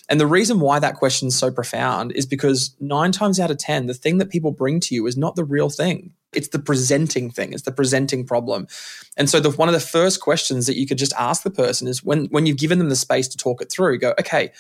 And 0.09 0.19
the 0.19 0.25
reason 0.25 0.59
why 0.59 0.79
that 0.79 0.95
question 0.95 1.27
is 1.27 1.37
so 1.37 1.51
profound 1.51 2.11
is 2.13 2.25
because 2.25 2.75
nine 2.79 3.11
times 3.11 3.39
out 3.39 3.51
of 3.51 3.59
10, 3.59 3.85
the 3.85 3.93
thing 3.93 4.17
that 4.17 4.31
people 4.31 4.51
bring 4.51 4.79
to 4.81 4.95
you 4.95 5.05
is 5.05 5.15
not 5.15 5.35
the 5.35 5.45
real 5.45 5.69
thing. 5.69 6.11
It's 6.33 6.47
the 6.47 6.57
presenting 6.57 7.29
thing. 7.29 7.53
It's 7.53 7.61
the 7.61 7.71
presenting 7.71 8.25
problem. 8.25 8.67
And 9.15 9.29
so 9.29 9.39
the, 9.39 9.51
one 9.51 9.69
of 9.69 9.73
the 9.73 9.79
first 9.79 10.21
questions 10.21 10.65
that 10.65 10.77
you 10.77 10.87
could 10.87 10.97
just 10.97 11.13
ask 11.13 11.43
the 11.43 11.51
person 11.51 11.87
is 11.87 12.03
when, 12.03 12.25
when 12.25 12.47
you've 12.47 12.57
given 12.57 12.79
them 12.79 12.89
the 12.89 12.95
space 12.95 13.27
to 13.27 13.37
talk 13.37 13.61
it 13.61 13.71
through, 13.71 13.99
go, 13.99 14.15
okay, 14.19 14.51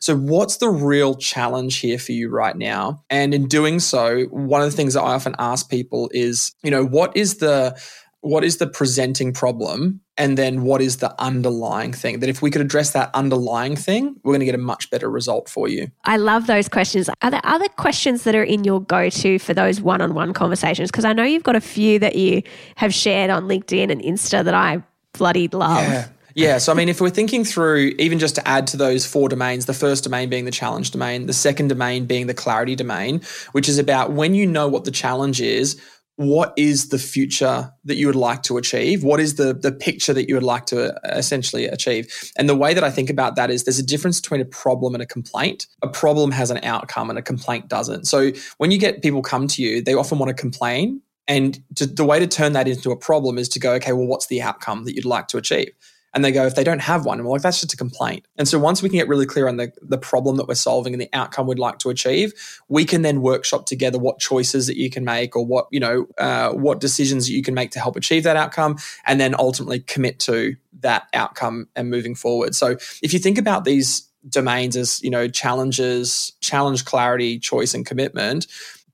so 0.00 0.16
what's 0.16 0.58
the 0.58 0.68
real 0.68 1.14
challenge 1.14 1.78
here 1.78 1.98
for 1.98 2.12
you 2.12 2.28
right 2.28 2.56
now? 2.56 3.02
And 3.08 3.32
in 3.32 3.48
doing 3.48 3.80
so, 3.80 4.24
one 4.24 4.60
of 4.60 4.70
the 4.70 4.76
things 4.76 4.94
that 4.94 5.02
I 5.02 5.14
often 5.14 5.34
ask 5.38 5.70
people 5.70 6.10
is, 6.12 6.54
you 6.62 6.70
know, 6.70 6.84
what 6.84 7.16
is 7.16 7.38
the 7.38 7.80
what 8.20 8.42
is 8.44 8.58
the 8.58 8.66
presenting 8.66 9.32
problem 9.32 10.00
and 10.16 10.36
then 10.36 10.62
what 10.62 10.82
is 10.82 10.96
the 10.96 11.14
underlying 11.20 11.92
thing 11.92 12.20
that 12.20 12.28
if 12.28 12.42
we 12.42 12.50
could 12.50 12.60
address 12.60 12.92
that 12.92 13.10
underlying 13.14 13.76
thing 13.76 14.16
we're 14.24 14.32
going 14.32 14.40
to 14.40 14.46
get 14.46 14.54
a 14.54 14.58
much 14.58 14.90
better 14.90 15.08
result 15.08 15.48
for 15.48 15.68
you 15.68 15.88
i 16.04 16.16
love 16.16 16.46
those 16.46 16.68
questions 16.68 17.08
are 17.22 17.30
there 17.30 17.40
other 17.44 17.68
questions 17.76 18.24
that 18.24 18.34
are 18.34 18.42
in 18.42 18.64
your 18.64 18.80
go-to 18.80 19.38
for 19.38 19.54
those 19.54 19.80
one-on-one 19.80 20.32
conversations 20.32 20.90
because 20.90 21.04
i 21.04 21.12
know 21.12 21.22
you've 21.22 21.44
got 21.44 21.56
a 21.56 21.60
few 21.60 21.98
that 21.98 22.16
you 22.16 22.42
have 22.76 22.92
shared 22.92 23.30
on 23.30 23.44
linkedin 23.44 23.90
and 23.90 24.00
insta 24.02 24.44
that 24.44 24.54
i 24.54 24.82
bloody 25.12 25.48
love 25.48 25.82
yeah. 25.82 26.08
Yeah. 26.38 26.58
So, 26.58 26.70
I 26.70 26.76
mean, 26.76 26.88
if 26.88 27.00
we're 27.00 27.10
thinking 27.10 27.44
through, 27.44 27.94
even 27.98 28.20
just 28.20 28.36
to 28.36 28.46
add 28.46 28.68
to 28.68 28.76
those 28.76 29.04
four 29.04 29.28
domains, 29.28 29.66
the 29.66 29.74
first 29.74 30.04
domain 30.04 30.28
being 30.28 30.44
the 30.44 30.52
challenge 30.52 30.92
domain, 30.92 31.26
the 31.26 31.32
second 31.32 31.66
domain 31.66 32.06
being 32.06 32.28
the 32.28 32.34
clarity 32.34 32.76
domain, 32.76 33.22
which 33.50 33.68
is 33.68 33.76
about 33.76 34.12
when 34.12 34.34
you 34.34 34.46
know 34.46 34.68
what 34.68 34.84
the 34.84 34.92
challenge 34.92 35.40
is, 35.40 35.80
what 36.18 36.52
is 36.56 36.88
the 36.88 36.98
future 36.98 37.72
that 37.84 37.94
you 37.94 38.08
would 38.08 38.16
like 38.16 38.42
to 38.42 38.56
achieve? 38.56 39.04
What 39.04 39.20
is 39.20 39.36
the, 39.36 39.54
the 39.54 39.70
picture 39.70 40.12
that 40.12 40.28
you 40.28 40.34
would 40.34 40.42
like 40.42 40.66
to 40.66 40.92
uh, 40.92 41.16
essentially 41.16 41.66
achieve? 41.66 42.12
And 42.36 42.48
the 42.48 42.56
way 42.56 42.74
that 42.74 42.82
I 42.82 42.90
think 42.90 43.08
about 43.08 43.36
that 43.36 43.52
is 43.52 43.62
there's 43.62 43.78
a 43.78 43.86
difference 43.86 44.20
between 44.20 44.40
a 44.40 44.44
problem 44.44 44.94
and 44.94 45.02
a 45.02 45.06
complaint. 45.06 45.68
A 45.80 45.86
problem 45.86 46.32
has 46.32 46.50
an 46.50 46.58
outcome 46.64 47.08
and 47.08 47.20
a 47.20 47.22
complaint 47.22 47.68
doesn't. 47.68 48.06
So 48.06 48.32
when 48.56 48.72
you 48.72 48.78
get 48.78 49.00
people 49.00 49.22
come 49.22 49.46
to 49.46 49.62
you, 49.62 49.80
they 49.80 49.94
often 49.94 50.18
want 50.18 50.28
to 50.28 50.34
complain. 50.34 51.00
And 51.28 51.62
to, 51.76 51.86
the 51.86 52.04
way 52.04 52.18
to 52.18 52.26
turn 52.26 52.52
that 52.54 52.66
into 52.66 52.90
a 52.90 52.96
problem 52.96 53.38
is 53.38 53.48
to 53.50 53.60
go, 53.60 53.74
okay, 53.74 53.92
well, 53.92 54.08
what's 54.08 54.26
the 54.26 54.42
outcome 54.42 54.86
that 54.86 54.96
you'd 54.96 55.04
like 55.04 55.28
to 55.28 55.36
achieve? 55.36 55.70
And 56.14 56.24
they 56.24 56.32
go, 56.32 56.46
if 56.46 56.54
they 56.54 56.64
don't 56.64 56.80
have 56.80 57.04
one, 57.04 57.22
well, 57.22 57.32
like, 57.32 57.42
that's 57.42 57.60
just 57.60 57.74
a 57.74 57.76
complaint. 57.76 58.26
And 58.38 58.48
so 58.48 58.58
once 58.58 58.82
we 58.82 58.88
can 58.88 58.96
get 58.96 59.08
really 59.08 59.26
clear 59.26 59.46
on 59.46 59.58
the, 59.58 59.72
the 59.82 59.98
problem 59.98 60.36
that 60.36 60.48
we're 60.48 60.54
solving 60.54 60.94
and 60.94 61.00
the 61.00 61.10
outcome 61.12 61.46
we'd 61.46 61.58
like 61.58 61.78
to 61.80 61.90
achieve, 61.90 62.32
we 62.68 62.84
can 62.84 63.02
then 63.02 63.20
workshop 63.20 63.66
together 63.66 63.98
what 63.98 64.18
choices 64.18 64.66
that 64.68 64.78
you 64.78 64.88
can 64.88 65.04
make 65.04 65.36
or 65.36 65.44
what, 65.44 65.68
you 65.70 65.80
know, 65.80 66.06
uh, 66.16 66.50
what 66.52 66.80
decisions 66.80 67.28
you 67.28 67.42
can 67.42 67.54
make 67.54 67.70
to 67.72 67.80
help 67.80 67.96
achieve 67.96 68.22
that 68.22 68.36
outcome 68.36 68.78
and 69.06 69.20
then 69.20 69.34
ultimately 69.38 69.80
commit 69.80 70.18
to 70.20 70.56
that 70.80 71.08
outcome 71.12 71.68
and 71.76 71.90
moving 71.90 72.14
forward. 72.14 72.54
So 72.54 72.78
if 73.02 73.12
you 73.12 73.18
think 73.18 73.36
about 73.36 73.64
these 73.64 74.08
domains 74.28 74.76
as, 74.76 75.02
you 75.02 75.10
know, 75.10 75.28
challenges, 75.28 76.32
challenge, 76.40 76.84
clarity, 76.84 77.38
choice, 77.38 77.74
and 77.74 77.84
commitment, 77.84 78.46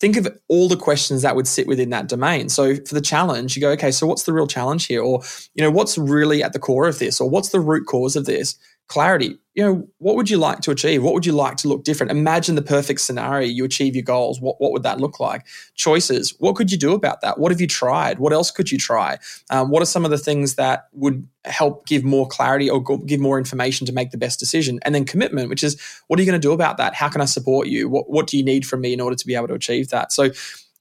think 0.04 0.18
of 0.18 0.38
all 0.48 0.68
the 0.68 0.76
questions 0.76 1.22
that 1.22 1.34
would 1.34 1.48
sit 1.48 1.66
within 1.66 1.88
that 1.88 2.10
domain. 2.10 2.50
So 2.50 2.76
for 2.76 2.94
the 2.94 3.00
challenge, 3.00 3.56
you 3.56 3.62
go, 3.62 3.70
okay, 3.70 3.90
so 3.90 4.06
what's 4.06 4.24
the 4.24 4.34
real 4.34 4.46
challenge 4.46 4.84
here? 4.84 5.02
Or, 5.02 5.22
you 5.54 5.64
know, 5.64 5.70
what's 5.70 5.96
really 5.96 6.42
at 6.42 6.52
the 6.52 6.58
core 6.58 6.86
of 6.86 6.98
this? 6.98 7.22
Or 7.22 7.30
what's 7.30 7.48
the 7.48 7.60
root 7.60 7.86
cause 7.86 8.14
of 8.14 8.26
this? 8.26 8.58
Clarity. 8.88 9.38
You 9.54 9.62
know 9.62 9.88
what 9.98 10.16
would 10.16 10.28
you 10.28 10.36
like 10.36 10.60
to 10.62 10.72
achieve? 10.72 11.02
What 11.02 11.14
would 11.14 11.24
you 11.24 11.32
like 11.32 11.56
to 11.58 11.68
look 11.68 11.84
different? 11.84 12.10
Imagine 12.10 12.56
the 12.56 12.62
perfect 12.62 13.00
scenario 13.00 13.46
you 13.46 13.64
achieve 13.64 13.94
your 13.94 14.02
goals. 14.02 14.40
What, 14.40 14.60
what 14.60 14.72
would 14.72 14.82
that 14.82 14.98
look 14.98 15.20
like? 15.20 15.46
Choices. 15.76 16.34
What 16.38 16.56
could 16.56 16.72
you 16.72 16.78
do 16.78 16.92
about 16.92 17.20
that? 17.20 17.38
What 17.38 17.52
have 17.52 17.60
you 17.60 17.68
tried? 17.68 18.18
What 18.18 18.32
else 18.32 18.50
could 18.50 18.72
you 18.72 18.78
try? 18.78 19.18
Um, 19.50 19.70
what 19.70 19.80
are 19.80 19.86
some 19.86 20.04
of 20.04 20.10
the 20.10 20.18
things 20.18 20.56
that 20.56 20.88
would 20.92 21.26
help 21.44 21.86
give 21.86 22.02
more 22.02 22.26
clarity 22.26 22.68
or 22.68 22.82
give 22.82 23.20
more 23.20 23.38
information 23.38 23.86
to 23.86 23.92
make 23.92 24.10
the 24.10 24.18
best 24.18 24.40
decision? 24.40 24.80
And 24.82 24.94
then 24.94 25.04
commitment 25.04 25.48
which 25.48 25.62
is 25.62 25.80
what 26.08 26.18
are 26.18 26.22
you 26.22 26.30
going 26.30 26.40
to 26.40 26.48
do 26.48 26.52
about 26.52 26.76
that? 26.78 26.94
How 26.94 27.08
can 27.08 27.20
i 27.20 27.26
support 27.26 27.68
you? 27.68 27.88
What, 27.88 28.10
what 28.10 28.26
do 28.26 28.36
you 28.36 28.44
need 28.44 28.66
from 28.66 28.80
me 28.80 28.92
in 28.92 29.00
order 29.00 29.16
to 29.16 29.26
be 29.26 29.36
able 29.36 29.48
to 29.48 29.54
achieve 29.54 29.90
that? 29.90 30.12
So 30.12 30.30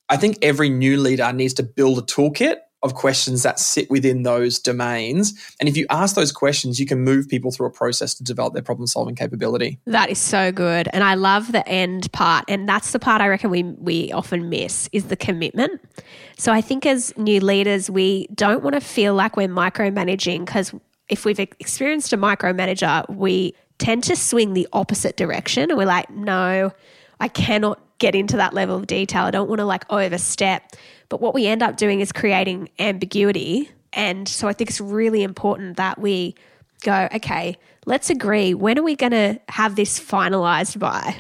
i 0.10 0.18
think 0.18 0.38
every 0.42 0.70
new 0.70 0.98
leader 0.98 1.32
needs 1.32 1.54
to 1.54 1.64
build 1.64 1.98
a 1.98 2.02
toolkit 2.02 2.58
of 2.84 2.94
questions 2.96 3.44
that 3.44 3.60
sit 3.60 3.90
within 3.90 4.24
those 4.24 4.60
domains. 4.60 5.34
And 5.60 5.70
if 5.70 5.78
you 5.78 5.86
ask 5.90 6.16
those 6.16 6.32
questions, 6.32 6.80
you 6.80 6.86
can 6.86 7.00
move 7.02 7.30
people 7.30 7.50
through 7.50 7.68
a 7.68 7.72
process 7.72 8.14
to 8.16 8.24
develop 8.24 8.54
their 8.54 8.62
problem 8.62 8.88
solving 8.88 9.16
capability. 9.16 9.80
That 9.86 10.10
is 10.10 10.20
so 10.20 10.52
good. 10.52 10.90
And 10.92 11.04
I 11.04 11.16
love 11.16 11.54
the 11.54 11.68
end 11.68 12.12
part. 12.12 12.44
And 12.50 12.68
that's 12.68 12.92
the 12.92 13.00
part 13.00 13.22
I 13.22 13.30
reckon 13.30 13.50
we, 13.50 13.64
we 13.64 14.12
often 14.12 14.50
miss 14.50 14.90
is 14.92 15.06
the 15.06 15.16
commitment. 15.16 15.82
So 16.38 16.52
I 16.52 16.60
think 16.60 16.86
as 16.86 17.18
new 17.18 17.40
leaders, 17.40 17.90
we 17.90 18.28
don't 18.36 18.64
want 18.64 18.76
to 18.76 18.82
feel 18.82 19.14
like 19.16 19.38
we're 19.38 19.48
micromanaging 19.48 20.46
because 20.46 20.74
if 21.08 21.26
we've 21.26 21.40
experienced 21.40 22.12
a 22.12 22.18
micromanager, 22.18 23.10
we 23.10 23.56
tend 23.78 24.04
to 24.06 24.16
swing 24.16 24.54
the 24.54 24.68
opposite 24.74 25.16
direction. 25.16 25.70
And 25.70 25.78
we're 25.78 25.86
like, 25.86 26.10
no, 26.10 26.72
I 27.20 27.28
cannot 27.30 27.80
get 28.00 28.16
into 28.16 28.38
that 28.38 28.54
level 28.54 28.76
of 28.76 28.88
detail. 28.88 29.24
I 29.24 29.32
don't 29.32 29.48
want 29.48 29.60
to 29.60 29.66
like 29.66 29.86
overstep. 29.92 30.76
But 31.10 31.22
what 31.22 31.34
we 31.34 31.48
end 31.48 31.62
up 31.62 31.78
doing 31.78 32.00
is 32.00 32.12
creating 32.12 32.70
ambiguity. 32.80 33.70
And 33.94 34.28
so 34.28 34.48
I 34.48 34.54
think 34.54 34.70
it's 34.70 34.82
really 34.82 35.24
important 35.24 35.78
that 35.78 36.00
we 36.00 36.36
go, 36.84 37.08
okay, 37.14 37.58
let's 37.86 38.10
agree. 38.10 38.54
When 38.54 38.78
are 38.80 38.84
we 38.84 38.96
going 38.96 39.12
to 39.12 39.40
have 39.50 39.76
this 39.76 40.00
finalized 40.00 40.80
by? 40.80 41.16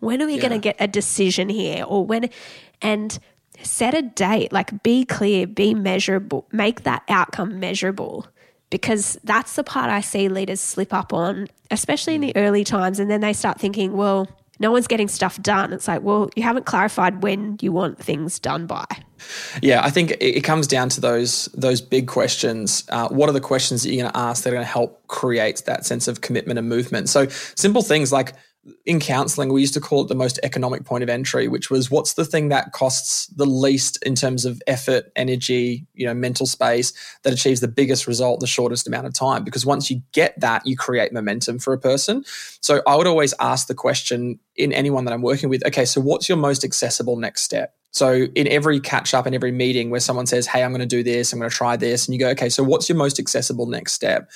When 0.00 0.22
are 0.22 0.26
we 0.26 0.34
yeah. 0.34 0.40
going 0.40 0.52
to 0.52 0.58
get 0.58 0.76
a 0.78 0.86
decision 0.86 1.48
here? 1.48 1.84
Or 1.84 2.04
when, 2.04 2.28
and 2.82 3.18
set 3.62 3.94
a 3.94 4.02
date, 4.02 4.52
like 4.52 4.82
be 4.82 5.04
clear, 5.04 5.46
be 5.46 5.74
measurable, 5.74 6.46
make 6.52 6.82
that 6.82 7.02
outcome 7.08 7.58
measurable. 7.58 8.26
Because 8.68 9.16
that's 9.22 9.54
the 9.54 9.62
part 9.62 9.90
I 9.90 10.00
see 10.00 10.28
leaders 10.28 10.60
slip 10.60 10.92
up 10.92 11.12
on, 11.12 11.46
especially 11.70 12.16
in 12.16 12.20
the 12.20 12.32
mm. 12.32 12.42
early 12.42 12.64
times. 12.64 12.98
And 12.98 13.08
then 13.08 13.20
they 13.20 13.32
start 13.32 13.60
thinking, 13.60 13.96
well, 13.96 14.28
no 14.58 14.72
one's 14.72 14.86
getting 14.86 15.08
stuff 15.08 15.40
done. 15.42 15.72
It's 15.72 15.88
like, 15.88 16.02
well, 16.02 16.30
you 16.36 16.42
haven't 16.42 16.66
clarified 16.66 17.22
when 17.22 17.58
you 17.60 17.72
want 17.72 17.98
things 17.98 18.38
done 18.38 18.66
by. 18.66 18.86
Yeah, 19.62 19.82
I 19.84 19.90
think 19.90 20.16
it 20.20 20.42
comes 20.42 20.66
down 20.66 20.88
to 20.90 21.00
those 21.00 21.46
those 21.54 21.80
big 21.80 22.06
questions. 22.06 22.84
Uh, 22.90 23.08
what 23.08 23.28
are 23.28 23.32
the 23.32 23.40
questions 23.40 23.82
that 23.82 23.90
you're 23.90 24.02
going 24.02 24.12
to 24.12 24.18
ask 24.18 24.44
that 24.44 24.50
are 24.50 24.56
going 24.56 24.64
to 24.64 24.70
help 24.70 25.06
create 25.08 25.62
that 25.66 25.86
sense 25.86 26.08
of 26.08 26.20
commitment 26.20 26.58
and 26.58 26.68
movement? 26.68 27.08
So 27.08 27.26
simple 27.28 27.82
things 27.82 28.12
like 28.12 28.34
in 28.84 29.00
counseling, 29.00 29.52
we 29.52 29.60
used 29.60 29.74
to 29.74 29.80
call 29.80 30.02
it 30.02 30.08
the 30.08 30.14
most 30.14 30.38
economic 30.42 30.84
point 30.84 31.02
of 31.02 31.08
entry, 31.08 31.48
which 31.48 31.70
was 31.70 31.90
what's 31.90 32.14
the 32.14 32.24
thing 32.24 32.48
that 32.48 32.72
costs 32.72 33.26
the 33.28 33.46
least 33.46 34.02
in 34.04 34.14
terms 34.14 34.44
of 34.44 34.62
effort, 34.66 35.12
energy, 35.16 35.86
you 35.94 36.06
know, 36.06 36.14
mental 36.14 36.46
space 36.46 36.92
that 37.22 37.32
achieves 37.32 37.60
the 37.60 37.68
biggest 37.68 38.06
result 38.06 38.40
the 38.40 38.46
shortest 38.46 38.86
amount 38.86 39.06
of 39.06 39.14
time. 39.14 39.44
Because 39.44 39.64
once 39.64 39.90
you 39.90 40.02
get 40.12 40.38
that, 40.40 40.66
you 40.66 40.76
create 40.76 41.12
momentum 41.12 41.58
for 41.58 41.72
a 41.72 41.78
person. 41.78 42.24
So 42.60 42.82
I 42.86 42.96
would 42.96 43.06
always 43.06 43.34
ask 43.40 43.66
the 43.66 43.74
question 43.74 44.38
in 44.56 44.72
anyone 44.72 45.04
that 45.04 45.14
I'm 45.14 45.22
working 45.22 45.48
with, 45.48 45.64
okay, 45.66 45.84
so 45.84 46.00
what's 46.00 46.28
your 46.28 46.38
most 46.38 46.64
accessible 46.64 47.16
next 47.16 47.42
step? 47.42 47.74
So 47.96 48.26
in 48.34 48.46
every 48.48 48.78
catch 48.78 49.14
up 49.14 49.24
and 49.24 49.34
every 49.34 49.52
meeting 49.52 49.88
where 49.88 50.00
someone 50.00 50.26
says, 50.26 50.46
Hey, 50.46 50.62
I'm 50.62 50.70
going 50.70 50.80
to 50.80 50.86
do 50.86 51.02
this, 51.02 51.32
I'm 51.32 51.38
going 51.38 51.50
to 51.50 51.56
try 51.56 51.76
this, 51.76 52.06
and 52.06 52.14
you 52.14 52.20
go, 52.20 52.28
okay, 52.30 52.50
so 52.50 52.62
what's 52.62 52.90
your 52.90 52.98
most 52.98 53.18
accessible 53.18 53.64
next 53.64 53.92
step? 53.92 54.30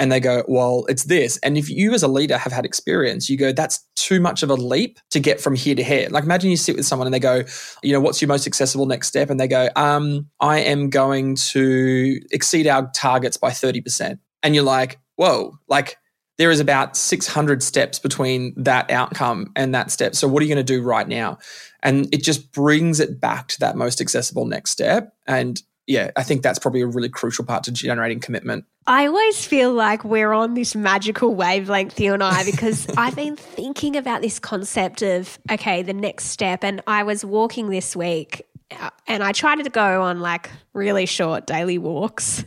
And 0.00 0.10
they 0.10 0.18
go, 0.18 0.42
well, 0.48 0.86
it's 0.88 1.04
this. 1.04 1.36
And 1.42 1.58
if 1.58 1.68
you 1.68 1.92
as 1.92 2.02
a 2.02 2.08
leader 2.08 2.38
have 2.38 2.52
had 2.52 2.64
experience, 2.64 3.28
you 3.28 3.36
go, 3.36 3.52
that's 3.52 3.86
too 3.96 4.18
much 4.18 4.42
of 4.42 4.48
a 4.48 4.54
leap 4.54 4.98
to 5.10 5.20
get 5.20 5.42
from 5.42 5.54
here 5.54 5.74
to 5.74 5.84
here. 5.84 6.08
Like 6.10 6.24
imagine 6.24 6.50
you 6.50 6.56
sit 6.56 6.74
with 6.74 6.86
someone 6.86 7.06
and 7.06 7.12
they 7.12 7.20
go, 7.20 7.44
you 7.82 7.92
know, 7.92 8.00
what's 8.00 8.22
your 8.22 8.28
most 8.28 8.46
accessible 8.46 8.86
next 8.86 9.08
step? 9.08 9.28
And 9.28 9.38
they 9.38 9.46
go, 9.46 9.68
um, 9.76 10.26
I 10.40 10.60
am 10.60 10.88
going 10.88 11.36
to 11.50 12.18
exceed 12.30 12.66
our 12.66 12.90
targets 12.92 13.36
by 13.36 13.50
30%. 13.50 14.18
And 14.42 14.54
you're 14.54 14.64
like, 14.64 14.98
whoa, 15.16 15.58
like 15.68 15.98
there 16.38 16.50
is 16.50 16.60
about 16.60 16.96
600 16.96 17.62
steps 17.62 17.98
between 17.98 18.54
that 18.56 18.90
outcome 18.90 19.52
and 19.54 19.74
that 19.74 19.90
step. 19.90 20.14
So 20.14 20.26
what 20.26 20.42
are 20.42 20.46
you 20.46 20.54
going 20.54 20.64
to 20.64 20.72
do 20.72 20.82
right 20.82 21.06
now? 21.06 21.36
And 21.82 22.12
it 22.14 22.24
just 22.24 22.52
brings 22.52 23.00
it 23.00 23.20
back 23.20 23.48
to 23.48 23.60
that 23.60 23.76
most 23.76 24.00
accessible 24.00 24.46
next 24.46 24.70
step. 24.70 25.12
And 25.26 25.60
yeah, 25.86 26.10
I 26.16 26.22
think 26.22 26.42
that's 26.42 26.58
probably 26.58 26.82
a 26.82 26.86
really 26.86 27.08
crucial 27.08 27.44
part 27.44 27.64
to 27.64 27.72
generating 27.72 28.20
commitment. 28.20 28.64
I 28.86 29.06
always 29.06 29.44
feel 29.44 29.72
like 29.72 30.04
we're 30.04 30.32
on 30.32 30.54
this 30.54 30.74
magical 30.74 31.34
wavelength, 31.34 31.98
you 32.00 32.14
and 32.14 32.22
I, 32.22 32.44
because 32.50 32.88
I've 32.96 33.16
been 33.16 33.36
thinking 33.36 33.96
about 33.96 34.22
this 34.22 34.38
concept 34.38 35.02
of, 35.02 35.38
okay, 35.50 35.82
the 35.82 35.92
next 35.92 36.26
step. 36.26 36.64
And 36.64 36.80
I 36.86 37.02
was 37.02 37.24
walking 37.24 37.70
this 37.70 37.96
week 37.96 38.46
uh, 38.70 38.90
and 39.06 39.22
I 39.22 39.32
tried 39.32 39.62
to 39.62 39.70
go 39.70 40.02
on 40.02 40.20
like 40.20 40.50
really 40.72 41.06
short 41.06 41.46
daily 41.46 41.78
walks. 41.78 42.44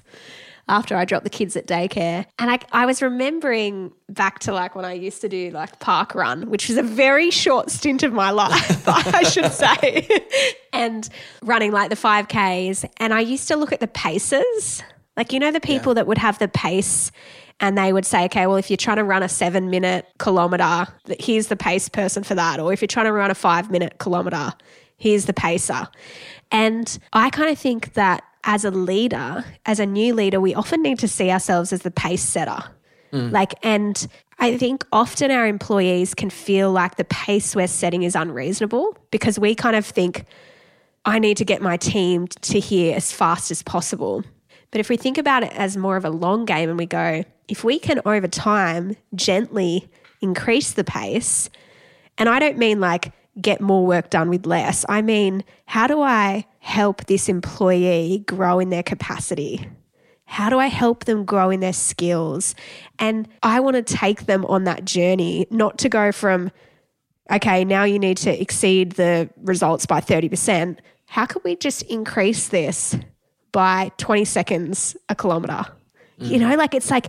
After 0.69 0.95
I 0.95 1.06
dropped 1.06 1.23
the 1.23 1.30
kids 1.30 1.56
at 1.56 1.67
daycare. 1.67 2.26
And 2.39 2.49
I, 2.49 2.60
I 2.71 2.86
was 2.86 3.02
remembering 3.02 3.91
back 4.10 4.39
to 4.39 4.54
like 4.54 4.76
when 4.76 4.86
I 4.86 4.93
used 4.93 5.21
to 5.21 5.30
do 5.30 5.52
like 5.52 5.80
park 5.80 6.15
run, 6.15 6.49
which 6.49 6.69
was 6.69 6.78
a 6.78 6.84
very 6.84 7.32
short 7.32 7.69
stint 7.69 8.04
of 8.04 8.13
my 8.13 8.32
life, 8.32 8.88
I 8.88 9.23
should 9.23 9.52
say, 9.52 10.08
and 10.73 11.08
running 11.41 11.71
like 11.71 11.89
the 11.89 11.95
5Ks. 11.95 12.89
And 12.97 13.13
I 13.13 13.19
used 13.19 13.47
to 13.49 13.56
look 13.56 13.71
at 13.71 13.80
the 13.80 13.88
paces. 13.88 14.84
Like, 15.17 15.34
you 15.34 15.39
know, 15.39 15.52
the 15.52 15.60
people 15.60 15.91
yeah. 15.91 15.95
that 15.95 16.08
would 16.08 16.17
have 16.17 16.39
the 16.39 16.47
pace 16.47 17.12
and 17.60 17.78
they 17.78 17.93
would 17.93 18.06
say, 18.06 18.26
okay, 18.26 18.47
well, 18.47 18.58
if 18.58 18.69
you're 18.69 18.78
trying 18.78 18.97
to 18.97 19.04
run 19.04 19.23
a 19.23 19.30
seven 19.30 19.69
minute 19.69 20.08
kilometer, 20.17 20.88
here's 21.19 21.47
the 21.47 21.56
pace 21.56 21.88
person 21.88 22.23
for 22.23 22.36
that. 22.36 22.60
Or 22.60 22.73
if 22.73 22.82
you're 22.82 22.88
trying 22.88 23.06
to 23.06 23.13
run 23.13 23.32
a 23.32 23.36
five 23.36 23.69
minute 23.69 23.99
kilometer, 23.99 24.54
here's 24.97 25.26
the 25.26 25.34
pacer. 25.34 25.88
And 26.52 26.97
I 27.13 27.30
kind 27.30 27.49
of 27.49 27.58
think 27.58 27.93
that 27.93 28.23
as 28.43 28.65
a 28.65 28.71
leader, 28.71 29.45
as 29.65 29.79
a 29.79 29.86
new 29.86 30.13
leader, 30.13 30.39
we 30.41 30.53
often 30.53 30.82
need 30.82 30.99
to 30.99 31.08
see 31.08 31.32
ourselves 31.32 31.71
as 31.71 31.82
the 31.82 31.91
pace 31.91 32.23
setter. 32.23 32.63
Mm. 33.12 33.32
Like, 33.32 33.53
and 33.63 34.08
I 34.39 34.58
think 34.58 34.86
often 34.91 35.32
our 35.32 35.47
employees 35.47 36.13
can 36.13 36.29
feel 36.29 36.71
like 36.71 36.95
the 36.95 37.06
pace 37.06 37.56
we're 37.56 37.67
setting 37.67 38.03
is 38.03 38.15
unreasonable 38.15 38.97
because 39.12 39.39
we 39.39 39.56
kind 39.56 39.75
of 39.75 39.86
think, 39.86 40.25
I 41.06 41.19
need 41.19 41.38
to 41.38 41.45
get 41.45 41.62
my 41.62 41.77
team 41.77 42.27
to 42.27 42.60
here 42.60 42.95
as 42.95 43.12
fast 43.12 43.51
as 43.51 43.62
possible. 43.62 44.23
But 44.71 44.79
if 44.79 44.89
we 44.89 44.97
think 44.97 45.17
about 45.17 45.43
it 45.43 45.53
as 45.53 45.77
more 45.77 45.95
of 45.95 46.06
a 46.06 46.10
long 46.10 46.45
game 46.45 46.69
and 46.69 46.77
we 46.77 46.86
go, 46.86 47.23
if 47.47 47.63
we 47.63 47.77
can 47.77 48.01
over 48.06 48.27
time 48.27 48.95
gently 49.13 49.88
increase 50.21 50.71
the 50.71 50.84
pace, 50.84 51.49
and 52.17 52.27
I 52.27 52.39
don't 52.39 52.58
mean 52.58 52.79
like 52.79 53.12
get 53.41 53.61
more 53.61 53.85
work 53.85 54.09
done 54.09 54.29
with 54.29 54.45
less, 54.45 54.85
I 54.89 55.01
mean, 55.01 55.43
how 55.65 55.87
do 55.87 56.01
I 56.01 56.45
help 56.59 57.05
this 57.05 57.29
employee 57.29 58.23
grow 58.27 58.59
in 58.59 58.69
their 58.69 58.83
capacity? 58.83 59.67
How 60.25 60.49
do 60.49 60.59
I 60.59 60.67
help 60.67 61.05
them 61.05 61.25
grow 61.25 61.49
in 61.49 61.59
their 61.59 61.73
skills? 61.73 62.55
And 62.99 63.27
I 63.43 63.59
want 63.59 63.75
to 63.75 63.81
take 63.83 64.25
them 64.25 64.45
on 64.45 64.63
that 64.63 64.85
journey, 64.85 65.47
not 65.51 65.77
to 65.79 65.89
go 65.89 66.11
from, 66.11 66.51
okay, 67.31 67.65
now 67.65 67.83
you 67.83 67.99
need 67.99 68.17
to 68.17 68.41
exceed 68.41 68.93
the 68.93 69.29
results 69.37 69.85
by 69.85 69.99
30%. 69.99 70.77
How 71.07 71.25
can 71.25 71.41
we 71.43 71.55
just 71.55 71.83
increase 71.83 72.47
this 72.47 72.95
by 73.53 73.91
20 73.97 74.25
seconds 74.25 74.97
a 75.07 75.15
kilometer. 75.15 75.65
Mm. 76.19 76.29
You 76.29 76.39
know, 76.39 76.55
like 76.55 76.73
it's 76.73 76.91
like, 76.91 77.07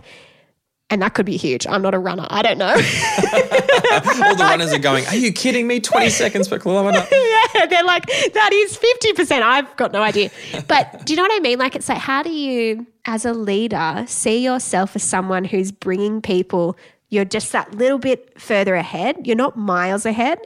and 0.89 1.01
that 1.01 1.13
could 1.13 1.25
be 1.25 1.37
huge. 1.37 1.65
I'm 1.67 1.81
not 1.81 1.93
a 1.93 1.99
runner. 1.99 2.27
I 2.29 2.41
don't 2.41 2.57
know. 2.57 2.67
All 2.73 4.35
the 4.35 4.45
runners 4.47 4.71
are 4.71 4.79
going, 4.79 5.05
Are 5.07 5.15
you 5.15 5.31
kidding 5.31 5.67
me? 5.67 5.79
20 5.79 6.09
seconds 6.09 6.47
per 6.47 6.59
kilometer. 6.59 6.99
yeah, 7.11 7.65
they're 7.65 7.83
like, 7.83 8.05
That 8.05 8.51
is 8.53 8.77
50%. 8.77 9.41
I've 9.41 9.75
got 9.77 9.91
no 9.91 10.03
idea. 10.03 10.29
But 10.67 11.05
do 11.05 11.13
you 11.13 11.17
know 11.17 11.23
what 11.23 11.33
I 11.33 11.39
mean? 11.39 11.57
Like, 11.57 11.75
it's 11.75 11.89
like, 11.89 11.97
how 11.97 12.21
do 12.21 12.31
you, 12.31 12.85
as 13.05 13.25
a 13.25 13.33
leader, 13.33 14.05
see 14.07 14.43
yourself 14.43 14.95
as 14.95 15.03
someone 15.03 15.43
who's 15.43 15.71
bringing 15.71 16.21
people 16.21 16.77
you're 17.09 17.25
just 17.25 17.51
that 17.51 17.73
little 17.73 17.99
bit 17.99 18.39
further 18.39 18.75
ahead. 18.75 19.25
You're 19.25 19.35
not 19.35 19.55
miles 19.55 20.05
ahead, 20.05 20.39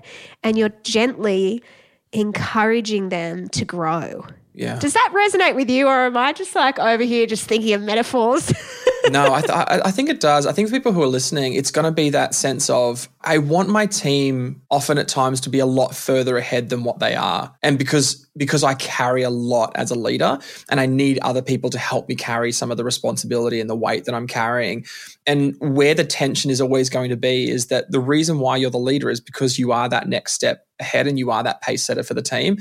and 0.44 0.58
you're 0.58 0.74
gently 0.84 1.64
encouraging 2.12 3.10
them 3.10 3.48
to 3.50 3.66
grow. 3.66 4.26
Yeah. 4.60 4.78
Does 4.78 4.92
that 4.92 5.14
resonate 5.16 5.56
with 5.56 5.70
you, 5.70 5.88
or 5.88 6.08
am 6.08 6.18
I 6.18 6.34
just 6.34 6.54
like 6.54 6.80
over 6.80 7.02
here 7.02 7.26
just 7.26 7.46
thinking 7.46 7.74
of 7.74 7.82
metaphors? 7.82 8.52
no, 9.10 9.34
I, 9.34 9.40
th- 9.40 9.54
I 9.54 9.90
think 9.90 10.10
it 10.10 10.20
does. 10.20 10.46
I 10.46 10.52
think 10.52 10.68
for 10.68 10.74
people 10.74 10.92
who 10.92 11.02
are 11.02 11.08
listening, 11.08 11.54
it's 11.54 11.72
going 11.72 11.86
to 11.86 11.94
be 11.94 12.10
that 12.10 12.36
sense 12.36 12.70
of 12.70 13.08
I 13.22 13.38
want 13.38 13.70
my 13.70 13.86
team 13.86 14.62
often 14.70 14.98
at 14.98 15.08
times 15.08 15.40
to 15.42 15.50
be 15.50 15.60
a 15.60 15.66
lot 15.66 15.96
further 15.96 16.36
ahead 16.38 16.68
than 16.68 16.84
what 16.84 17.00
they 17.00 17.16
are, 17.16 17.56
and 17.64 17.78
because 17.78 18.28
because 18.36 18.66
I 18.66 18.74
carry 18.74 19.24
a 19.24 19.30
lot 19.30 19.72
as 19.76 19.92
a 19.92 19.96
leader, 19.96 20.38
and 20.70 20.82
I 20.82 20.88
need 20.88 21.20
other 21.20 21.42
people 21.42 21.70
to 21.70 21.80
help 21.80 22.10
me 22.10 22.16
carry 22.16 22.52
some 22.52 22.70
of 22.70 22.76
the 22.76 22.84
responsibility 22.84 23.62
and 23.62 23.70
the 23.70 23.78
weight 23.78 24.04
that 24.06 24.14
I'm 24.14 24.28
carrying. 24.28 24.86
And 25.26 25.56
where 25.60 25.94
the 25.94 26.04
tension 26.04 26.52
is 26.52 26.60
always 26.60 26.90
going 26.90 27.12
to 27.12 27.18
be 27.18 27.50
is 27.50 27.68
that 27.68 27.92
the 27.92 28.02
reason 28.02 28.40
why 28.40 28.58
you're 28.58 28.72
the 28.72 28.78
leader 28.78 29.10
is 29.10 29.22
because 29.22 29.58
you 29.58 29.72
are 29.72 29.88
that 29.88 30.10
next 30.10 30.34
step 30.34 30.66
ahead 30.80 31.08
and 31.08 31.18
you 31.18 31.32
are 31.32 31.44
that 31.44 31.62
pace 31.62 31.84
setter 31.84 32.04
for 32.04 32.14
the 32.14 32.22
team. 32.22 32.58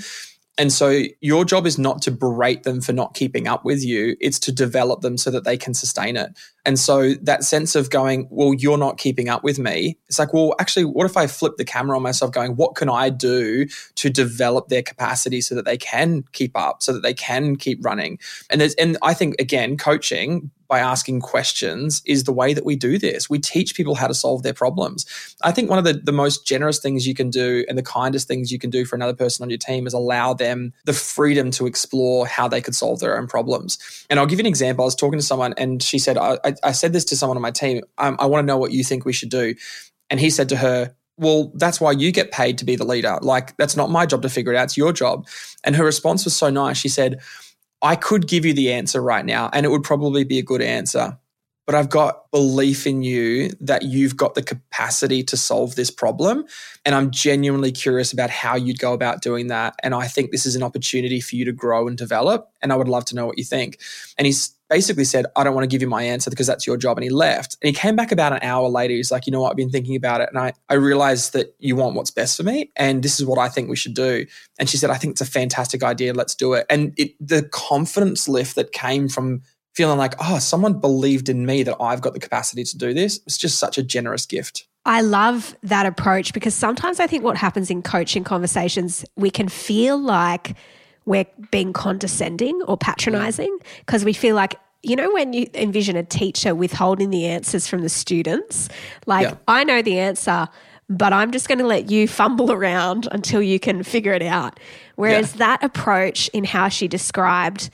And 0.58 0.72
so 0.72 1.04
your 1.20 1.44
job 1.44 1.66
is 1.66 1.78
not 1.78 2.02
to 2.02 2.10
berate 2.10 2.64
them 2.64 2.80
for 2.80 2.92
not 2.92 3.14
keeping 3.14 3.46
up 3.46 3.64
with 3.64 3.84
you, 3.84 4.16
it's 4.20 4.40
to 4.40 4.52
develop 4.52 5.02
them 5.02 5.16
so 5.16 5.30
that 5.30 5.44
they 5.44 5.56
can 5.56 5.72
sustain 5.72 6.16
it. 6.16 6.36
And 6.68 6.78
so 6.78 7.14
that 7.22 7.44
sense 7.44 7.74
of 7.74 7.88
going, 7.88 8.28
well, 8.30 8.52
you're 8.52 8.76
not 8.76 8.98
keeping 8.98 9.30
up 9.30 9.42
with 9.42 9.58
me, 9.58 9.96
it's 10.06 10.18
like, 10.18 10.34
well, 10.34 10.54
actually, 10.60 10.84
what 10.84 11.06
if 11.06 11.16
I 11.16 11.26
flip 11.26 11.56
the 11.56 11.64
camera 11.64 11.96
on 11.96 12.02
myself 12.02 12.30
going, 12.30 12.56
what 12.56 12.74
can 12.74 12.90
I 12.90 13.08
do 13.08 13.64
to 13.94 14.10
develop 14.10 14.68
their 14.68 14.82
capacity 14.82 15.40
so 15.40 15.54
that 15.54 15.64
they 15.64 15.78
can 15.78 16.24
keep 16.32 16.54
up, 16.54 16.82
so 16.82 16.92
that 16.92 17.02
they 17.02 17.14
can 17.14 17.56
keep 17.56 17.82
running? 17.82 18.18
And 18.50 18.60
there's, 18.60 18.74
and 18.74 18.98
I 19.00 19.14
think, 19.14 19.36
again, 19.38 19.78
coaching 19.78 20.50
by 20.68 20.78
asking 20.78 21.20
questions 21.20 22.02
is 22.04 22.24
the 22.24 22.32
way 22.32 22.52
that 22.52 22.64
we 22.64 22.76
do 22.76 22.98
this. 22.98 23.28
We 23.30 23.38
teach 23.38 23.74
people 23.74 23.94
how 23.94 24.06
to 24.06 24.14
solve 24.14 24.42
their 24.42 24.52
problems. 24.52 25.06
I 25.42 25.50
think 25.50 25.70
one 25.70 25.78
of 25.78 25.84
the, 25.84 25.94
the 25.94 26.12
most 26.12 26.46
generous 26.46 26.78
things 26.78 27.06
you 27.06 27.14
can 27.14 27.30
do 27.30 27.64
and 27.68 27.78
the 27.78 27.82
kindest 27.82 28.28
things 28.28 28.52
you 28.52 28.58
can 28.58 28.68
do 28.68 28.84
for 28.84 28.94
another 28.94 29.14
person 29.14 29.42
on 29.42 29.48
your 29.48 29.58
team 29.58 29.86
is 29.86 29.94
allow 29.94 30.34
them 30.34 30.74
the 30.84 30.92
freedom 30.92 31.50
to 31.52 31.66
explore 31.66 32.26
how 32.26 32.48
they 32.48 32.60
could 32.60 32.74
solve 32.74 33.00
their 33.00 33.18
own 33.18 33.26
problems. 33.26 33.78
And 34.10 34.20
I'll 34.20 34.26
give 34.26 34.38
you 34.38 34.42
an 34.42 34.46
example. 34.46 34.84
I 34.84 34.86
was 34.86 34.94
talking 34.94 35.18
to 35.18 35.24
someone 35.24 35.54
and 35.56 35.82
she 35.82 35.98
said, 35.98 36.18
I, 36.18 36.38
I, 36.44 36.54
I 36.62 36.72
said 36.72 36.92
this 36.92 37.04
to 37.06 37.16
someone 37.16 37.36
on 37.36 37.42
my 37.42 37.50
team, 37.50 37.82
I 37.96 38.26
want 38.26 38.42
to 38.42 38.46
know 38.46 38.58
what 38.58 38.72
you 38.72 38.84
think 38.84 39.04
we 39.04 39.12
should 39.12 39.30
do. 39.30 39.54
And 40.10 40.18
he 40.18 40.30
said 40.30 40.48
to 40.50 40.56
her, 40.56 40.94
well, 41.16 41.52
that's 41.56 41.80
why 41.80 41.92
you 41.92 42.12
get 42.12 42.30
paid 42.30 42.58
to 42.58 42.64
be 42.64 42.76
the 42.76 42.84
leader. 42.84 43.18
Like, 43.20 43.56
that's 43.56 43.76
not 43.76 43.90
my 43.90 44.06
job 44.06 44.22
to 44.22 44.28
figure 44.28 44.52
it 44.52 44.56
out. 44.56 44.64
It's 44.64 44.76
your 44.76 44.92
job. 44.92 45.26
And 45.64 45.74
her 45.74 45.84
response 45.84 46.24
was 46.24 46.36
so 46.36 46.48
nice. 46.48 46.76
She 46.76 46.88
said, 46.88 47.20
I 47.82 47.96
could 47.96 48.28
give 48.28 48.44
you 48.44 48.54
the 48.54 48.72
answer 48.72 49.00
right 49.00 49.24
now, 49.24 49.50
and 49.52 49.66
it 49.66 49.68
would 49.70 49.82
probably 49.82 50.24
be 50.24 50.38
a 50.38 50.42
good 50.42 50.62
answer. 50.62 51.18
But 51.66 51.74
I've 51.74 51.90
got 51.90 52.30
belief 52.30 52.86
in 52.86 53.02
you 53.02 53.50
that 53.60 53.82
you've 53.82 54.16
got 54.16 54.34
the 54.34 54.42
capacity 54.42 55.22
to 55.24 55.36
solve 55.36 55.74
this 55.74 55.90
problem. 55.90 56.46
And 56.86 56.94
I'm 56.94 57.10
genuinely 57.10 57.72
curious 57.72 58.10
about 58.10 58.30
how 58.30 58.56
you'd 58.56 58.78
go 58.78 58.94
about 58.94 59.20
doing 59.20 59.48
that. 59.48 59.74
And 59.82 59.94
I 59.94 60.06
think 60.06 60.30
this 60.30 60.46
is 60.46 60.56
an 60.56 60.62
opportunity 60.62 61.20
for 61.20 61.36
you 61.36 61.44
to 61.44 61.52
grow 61.52 61.86
and 61.86 61.98
develop. 61.98 62.48
And 62.62 62.72
I 62.72 62.76
would 62.76 62.88
love 62.88 63.04
to 63.06 63.14
know 63.14 63.26
what 63.26 63.36
you 63.36 63.44
think. 63.44 63.80
And 64.16 64.24
he's 64.24 64.54
basically 64.68 65.04
said, 65.04 65.26
I 65.36 65.44
don't 65.44 65.54
want 65.54 65.64
to 65.64 65.68
give 65.68 65.80
you 65.80 65.88
my 65.88 66.02
answer 66.02 66.30
because 66.30 66.46
that's 66.46 66.66
your 66.66 66.76
job. 66.76 66.96
And 66.96 67.04
he 67.04 67.10
left. 67.10 67.56
And 67.62 67.68
he 67.68 67.72
came 67.72 67.96
back 67.96 68.12
about 68.12 68.32
an 68.32 68.40
hour 68.42 68.68
later. 68.68 68.94
He's 68.94 69.10
like, 69.10 69.26
you 69.26 69.32
know 69.32 69.40
what? 69.40 69.50
I've 69.50 69.56
been 69.56 69.70
thinking 69.70 69.96
about 69.96 70.20
it. 70.20 70.28
And 70.28 70.38
I, 70.38 70.52
I 70.68 70.74
realized 70.74 71.32
that 71.32 71.54
you 71.58 71.76
want 71.76 71.94
what's 71.94 72.10
best 72.10 72.36
for 72.36 72.42
me. 72.42 72.70
And 72.76 73.02
this 73.02 73.18
is 73.18 73.26
what 73.26 73.38
I 73.38 73.48
think 73.48 73.68
we 73.68 73.76
should 73.76 73.94
do. 73.94 74.26
And 74.58 74.68
she 74.68 74.76
said, 74.76 74.90
I 74.90 74.96
think 74.96 75.12
it's 75.12 75.20
a 75.20 75.26
fantastic 75.26 75.82
idea. 75.82 76.12
Let's 76.12 76.34
do 76.34 76.52
it. 76.54 76.66
And 76.68 76.92
it, 76.96 77.14
the 77.20 77.42
confidence 77.42 78.28
lift 78.28 78.56
that 78.56 78.72
came 78.72 79.08
from 79.08 79.42
feeling 79.74 79.98
like, 79.98 80.14
oh, 80.20 80.38
someone 80.38 80.80
believed 80.80 81.28
in 81.28 81.46
me 81.46 81.62
that 81.62 81.76
I've 81.80 82.00
got 82.00 82.12
the 82.12 82.20
capacity 82.20 82.64
to 82.64 82.76
do 82.76 82.92
this. 82.92 83.20
It's 83.26 83.38
just 83.38 83.58
such 83.58 83.78
a 83.78 83.82
generous 83.82 84.26
gift. 84.26 84.66
I 84.84 85.02
love 85.02 85.56
that 85.62 85.86
approach 85.86 86.32
because 86.32 86.54
sometimes 86.54 86.98
I 86.98 87.06
think 87.06 87.22
what 87.22 87.36
happens 87.36 87.70
in 87.70 87.82
coaching 87.82 88.24
conversations, 88.24 89.04
we 89.16 89.30
can 89.30 89.48
feel 89.48 89.98
like 89.98 90.56
we're 91.08 91.26
being 91.50 91.72
condescending 91.72 92.60
or 92.68 92.76
patronizing 92.76 93.58
because 93.80 94.04
we 94.04 94.12
feel 94.12 94.36
like 94.36 94.54
you 94.82 94.94
know 94.94 95.10
when 95.12 95.32
you 95.32 95.48
envision 95.54 95.96
a 95.96 96.04
teacher 96.04 96.54
withholding 96.54 97.10
the 97.10 97.26
answers 97.26 97.66
from 97.66 97.80
the 97.80 97.88
students 97.88 98.68
like 99.06 99.26
yeah. 99.26 99.34
i 99.48 99.64
know 99.64 99.80
the 99.82 99.98
answer 99.98 100.46
but 100.88 101.12
i'm 101.12 101.32
just 101.32 101.48
going 101.48 101.58
to 101.58 101.66
let 101.66 101.90
you 101.90 102.06
fumble 102.06 102.52
around 102.52 103.08
until 103.10 103.42
you 103.42 103.58
can 103.58 103.82
figure 103.82 104.12
it 104.12 104.22
out 104.22 104.60
whereas 104.96 105.32
yeah. 105.32 105.38
that 105.38 105.64
approach 105.64 106.28
in 106.28 106.44
how 106.44 106.68
she 106.68 106.86
described 106.86 107.70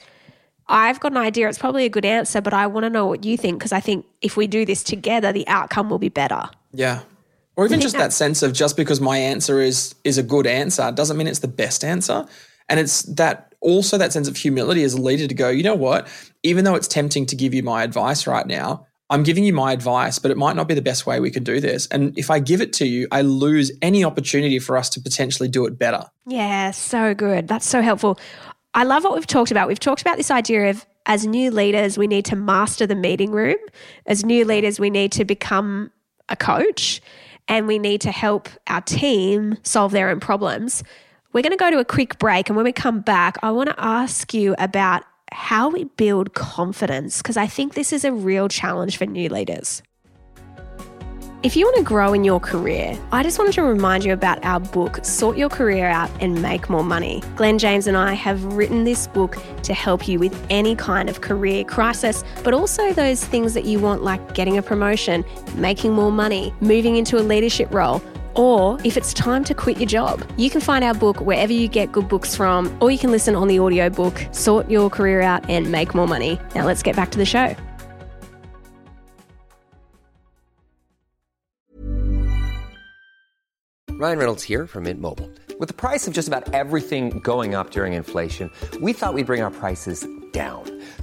i've 0.67 0.99
got 1.01 1.11
an 1.11 1.17
idea 1.17 1.47
it's 1.47 1.59
probably 1.59 1.85
a 1.85 1.89
good 1.89 2.05
answer 2.05 2.39
but 2.41 2.53
i 2.53 2.65
want 2.65 2.85
to 2.85 2.89
know 2.89 3.05
what 3.05 3.25
you 3.25 3.37
think 3.37 3.59
because 3.59 3.73
i 3.73 3.81
think 3.81 4.05
if 4.21 4.37
we 4.37 4.47
do 4.47 4.65
this 4.65 4.81
together 4.81 5.33
the 5.33 5.47
outcome 5.47 5.89
will 5.89 5.99
be 5.99 6.09
better 6.09 6.49
yeah 6.71 7.01
or 7.57 7.65
even 7.65 7.79
just 7.79 7.97
that 7.97 8.13
sense 8.13 8.41
of 8.41 8.51
just 8.53 8.75
because 8.77 8.99
my 8.99 9.17
answer 9.17 9.59
is 9.59 9.93
is 10.05 10.17
a 10.17 10.23
good 10.23 10.47
answer 10.47 10.89
doesn't 10.91 11.17
mean 11.17 11.27
it's 11.27 11.39
the 11.39 11.47
best 11.47 11.83
answer 11.83 12.25
and 12.69 12.79
it's 12.79 13.03
that 13.03 13.53
also 13.61 13.97
that 13.97 14.13
sense 14.13 14.27
of 14.27 14.37
humility 14.37 14.83
as 14.83 14.93
a 14.93 15.01
leader 15.01 15.27
to 15.27 15.33
go, 15.33 15.49
you 15.49 15.63
know 15.63 15.75
what? 15.75 16.07
Even 16.43 16.65
though 16.65 16.75
it's 16.75 16.87
tempting 16.87 17.25
to 17.25 17.35
give 17.35 17.53
you 17.53 17.63
my 17.63 17.83
advice 17.83 18.27
right 18.27 18.45
now, 18.45 18.85
I'm 19.09 19.23
giving 19.23 19.43
you 19.43 19.53
my 19.53 19.71
advice, 19.71 20.17
but 20.19 20.31
it 20.31 20.37
might 20.37 20.55
not 20.55 20.67
be 20.67 20.73
the 20.73 20.81
best 20.81 21.05
way 21.05 21.19
we 21.19 21.29
can 21.29 21.43
do 21.43 21.59
this. 21.59 21.87
And 21.87 22.17
if 22.17 22.31
I 22.31 22.39
give 22.39 22.61
it 22.61 22.73
to 22.73 22.87
you, 22.87 23.07
I 23.11 23.21
lose 23.21 23.71
any 23.81 24.03
opportunity 24.03 24.59
for 24.59 24.77
us 24.77 24.89
to 24.91 25.01
potentially 25.01 25.47
do 25.47 25.65
it 25.65 25.77
better. 25.77 26.03
Yeah, 26.25 26.71
so 26.71 27.13
good. 27.13 27.47
That's 27.47 27.67
so 27.67 27.81
helpful. 27.81 28.19
I 28.73 28.83
love 28.83 29.03
what 29.03 29.13
we've 29.13 29.27
talked 29.27 29.51
about. 29.51 29.67
We've 29.67 29.79
talked 29.79 30.01
about 30.01 30.17
this 30.17 30.31
idea 30.31 30.69
of 30.71 30.85
as 31.05 31.27
new 31.27 31.51
leaders, 31.51 31.97
we 31.99 32.07
need 32.07 32.25
to 32.25 32.35
master 32.35 32.87
the 32.87 32.95
meeting 32.95 33.31
room. 33.31 33.57
As 34.07 34.25
new 34.25 34.43
leaders, 34.43 34.79
we 34.79 34.89
need 34.89 35.11
to 35.13 35.25
become 35.25 35.91
a 36.29 36.35
coach 36.35 36.99
and 37.47 37.67
we 37.67 37.77
need 37.77 38.01
to 38.01 38.11
help 38.11 38.49
our 38.67 38.81
team 38.81 39.57
solve 39.61 39.91
their 39.91 40.09
own 40.09 40.19
problems. 40.19 40.83
We're 41.35 41.41
going 41.41 41.51
to 41.51 41.57
go 41.57 41.69
to 41.69 41.79
a 41.79 41.85
quick 41.85 42.17
break. 42.17 42.47
And 42.47 42.55
when 42.55 42.63
we 42.63 42.71
come 42.71 43.01
back, 43.01 43.35
I 43.43 43.51
want 43.51 43.67
to 43.67 43.75
ask 43.77 44.33
you 44.33 44.55
about 44.57 45.03
how 45.33 45.67
we 45.67 45.83
build 45.83 46.33
confidence, 46.33 47.17
because 47.17 47.35
I 47.35 47.45
think 47.45 47.73
this 47.73 47.91
is 47.91 48.05
a 48.05 48.13
real 48.13 48.47
challenge 48.47 48.95
for 48.95 49.05
new 49.05 49.27
leaders. 49.27 49.83
If 51.43 51.57
you 51.57 51.65
want 51.65 51.75
to 51.75 51.83
grow 51.83 52.13
in 52.13 52.23
your 52.23 52.39
career, 52.39 52.97
I 53.11 53.21
just 53.21 53.37
wanted 53.37 53.51
to 53.55 53.63
remind 53.63 54.05
you 54.05 54.13
about 54.13 54.45
our 54.45 54.61
book, 54.61 55.03
Sort 55.03 55.35
Your 55.35 55.49
Career 55.49 55.87
Out 55.87 56.09
and 56.21 56.41
Make 56.41 56.69
More 56.69 56.85
Money. 56.85 57.21
Glenn 57.35 57.59
James 57.59 57.85
and 57.85 57.97
I 57.97 58.13
have 58.13 58.41
written 58.53 58.85
this 58.85 59.07
book 59.07 59.35
to 59.63 59.73
help 59.73 60.07
you 60.07 60.19
with 60.19 60.41
any 60.49 60.73
kind 60.73 61.09
of 61.09 61.19
career 61.19 61.65
crisis, 61.65 62.23
but 62.45 62.53
also 62.53 62.93
those 62.93 63.25
things 63.25 63.53
that 63.55 63.65
you 63.65 63.79
want, 63.79 64.03
like 64.03 64.35
getting 64.35 64.57
a 64.57 64.61
promotion, 64.61 65.25
making 65.55 65.91
more 65.91 66.13
money, 66.13 66.53
moving 66.61 66.95
into 66.95 67.17
a 67.17 67.23
leadership 67.23 67.73
role 67.73 68.01
or 68.35 68.77
if 68.83 68.97
it's 68.97 69.13
time 69.13 69.43
to 69.45 69.53
quit 69.53 69.77
your 69.77 69.87
job. 69.87 70.23
You 70.37 70.49
can 70.49 70.61
find 70.61 70.83
our 70.83 70.93
book 70.93 71.21
wherever 71.21 71.53
you 71.53 71.67
get 71.67 71.91
good 71.91 72.07
books 72.07 72.35
from, 72.35 72.75
or 72.81 72.91
you 72.91 72.97
can 72.97 73.11
listen 73.11 73.35
on 73.35 73.47
the 73.47 73.59
audiobook, 73.59 74.25
Sort 74.31 74.69
Your 74.69 74.89
Career 74.89 75.21
Out 75.21 75.49
and 75.49 75.71
Make 75.71 75.95
More 75.95 76.07
Money. 76.07 76.39
Now 76.53 76.65
let's 76.65 76.83
get 76.83 76.95
back 76.95 77.11
to 77.11 77.17
the 77.17 77.25
show. 77.25 77.55
Ryan 83.97 84.19
Reynolds 84.19 84.43
here 84.43 84.67
from 84.67 84.83
Mint 84.83 84.99
Mobile. 84.99 85.31
With 85.57 85.69
the 85.69 85.73
price 85.73 86.05
of 86.05 86.13
just 86.13 86.27
about 86.27 86.53
everything 86.53 87.19
going 87.19 87.55
up 87.55 87.71
during 87.71 87.93
inflation, 87.93 88.51
we 88.81 88.91
thought 88.91 89.13
we'd 89.13 89.25
bring 89.25 89.41
our 89.41 89.51
prices 89.51 90.05
down. 90.33 90.65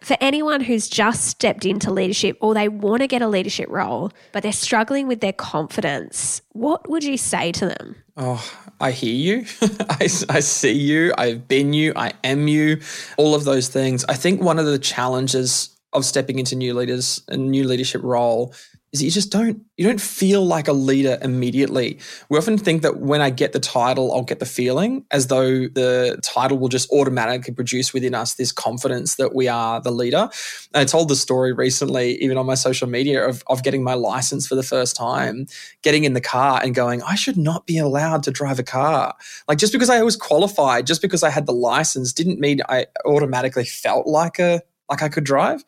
For 0.00 0.16
anyone 0.20 0.62
who's 0.62 0.88
just 0.88 1.26
stepped 1.26 1.66
into 1.66 1.90
leadership 1.92 2.38
or 2.40 2.54
they 2.54 2.68
want 2.68 3.02
to 3.02 3.06
get 3.06 3.22
a 3.22 3.28
leadership 3.28 3.68
role, 3.68 4.12
but 4.32 4.42
they're 4.42 4.52
struggling 4.52 5.06
with 5.06 5.20
their 5.20 5.32
confidence, 5.32 6.40
what 6.52 6.88
would 6.88 7.04
you 7.04 7.16
say 7.16 7.52
to 7.52 7.66
them? 7.66 7.96
Oh, 8.16 8.44
I 8.80 8.92
hear 8.92 9.14
you. 9.14 9.46
I, 9.90 10.08
I 10.28 10.40
see 10.40 10.72
you. 10.72 11.12
I've 11.18 11.46
been 11.46 11.72
you. 11.72 11.92
I 11.96 12.12
am 12.24 12.48
you. 12.48 12.80
All 13.18 13.34
of 13.34 13.44
those 13.44 13.68
things. 13.68 14.04
I 14.08 14.14
think 14.14 14.40
one 14.40 14.58
of 14.58 14.66
the 14.66 14.78
challenges 14.78 15.70
of 15.92 16.04
stepping 16.04 16.38
into 16.38 16.56
new 16.56 16.74
leaders 16.74 17.22
and 17.28 17.50
new 17.50 17.64
leadership 17.64 18.02
role 18.02 18.54
is 18.92 18.98
that 18.98 19.04
you 19.04 19.10
just 19.10 19.30
don't 19.30 19.62
you 19.76 19.86
don't 19.86 20.00
feel 20.00 20.44
like 20.44 20.66
a 20.66 20.72
leader 20.72 21.16
immediately. 21.22 21.98
We 22.28 22.38
often 22.38 22.58
think 22.58 22.82
that 22.82 22.98
when 22.98 23.20
I 23.20 23.30
get 23.30 23.52
the 23.52 23.60
title, 23.60 24.12
I'll 24.12 24.22
get 24.22 24.40
the 24.40 24.46
feeling 24.46 25.04
as 25.10 25.28
though 25.28 25.68
the 25.68 26.18
title 26.22 26.58
will 26.58 26.68
just 26.68 26.90
automatically 26.90 27.54
produce 27.54 27.92
within 27.92 28.14
us 28.14 28.34
this 28.34 28.50
confidence 28.50 29.14
that 29.16 29.34
we 29.34 29.46
are 29.46 29.80
the 29.80 29.92
leader. 29.92 30.28
And 30.74 30.80
I 30.80 30.84
told 30.84 31.08
the 31.08 31.16
story 31.16 31.52
recently, 31.52 32.20
even 32.22 32.36
on 32.36 32.46
my 32.46 32.54
social 32.54 32.88
media, 32.88 33.26
of, 33.26 33.44
of 33.46 33.62
getting 33.62 33.84
my 33.84 33.94
license 33.94 34.46
for 34.46 34.56
the 34.56 34.62
first 34.62 34.96
time, 34.96 35.46
getting 35.82 36.04
in 36.04 36.14
the 36.14 36.20
car 36.20 36.60
and 36.62 36.74
going, 36.74 37.02
I 37.02 37.14
should 37.14 37.36
not 37.36 37.66
be 37.66 37.78
allowed 37.78 38.24
to 38.24 38.32
drive 38.32 38.58
a 38.58 38.64
car. 38.64 39.14
Like 39.46 39.58
just 39.58 39.72
because 39.72 39.90
I 39.90 40.02
was 40.02 40.16
qualified, 40.16 40.86
just 40.86 41.00
because 41.00 41.22
I 41.22 41.30
had 41.30 41.46
the 41.46 41.52
license, 41.52 42.12
didn't 42.12 42.40
mean 42.40 42.60
I 42.68 42.86
automatically 43.04 43.64
felt 43.64 44.06
like 44.06 44.38
a 44.40 44.62
like 44.90 45.02
I 45.02 45.08
could 45.08 45.24
drive. 45.24 45.64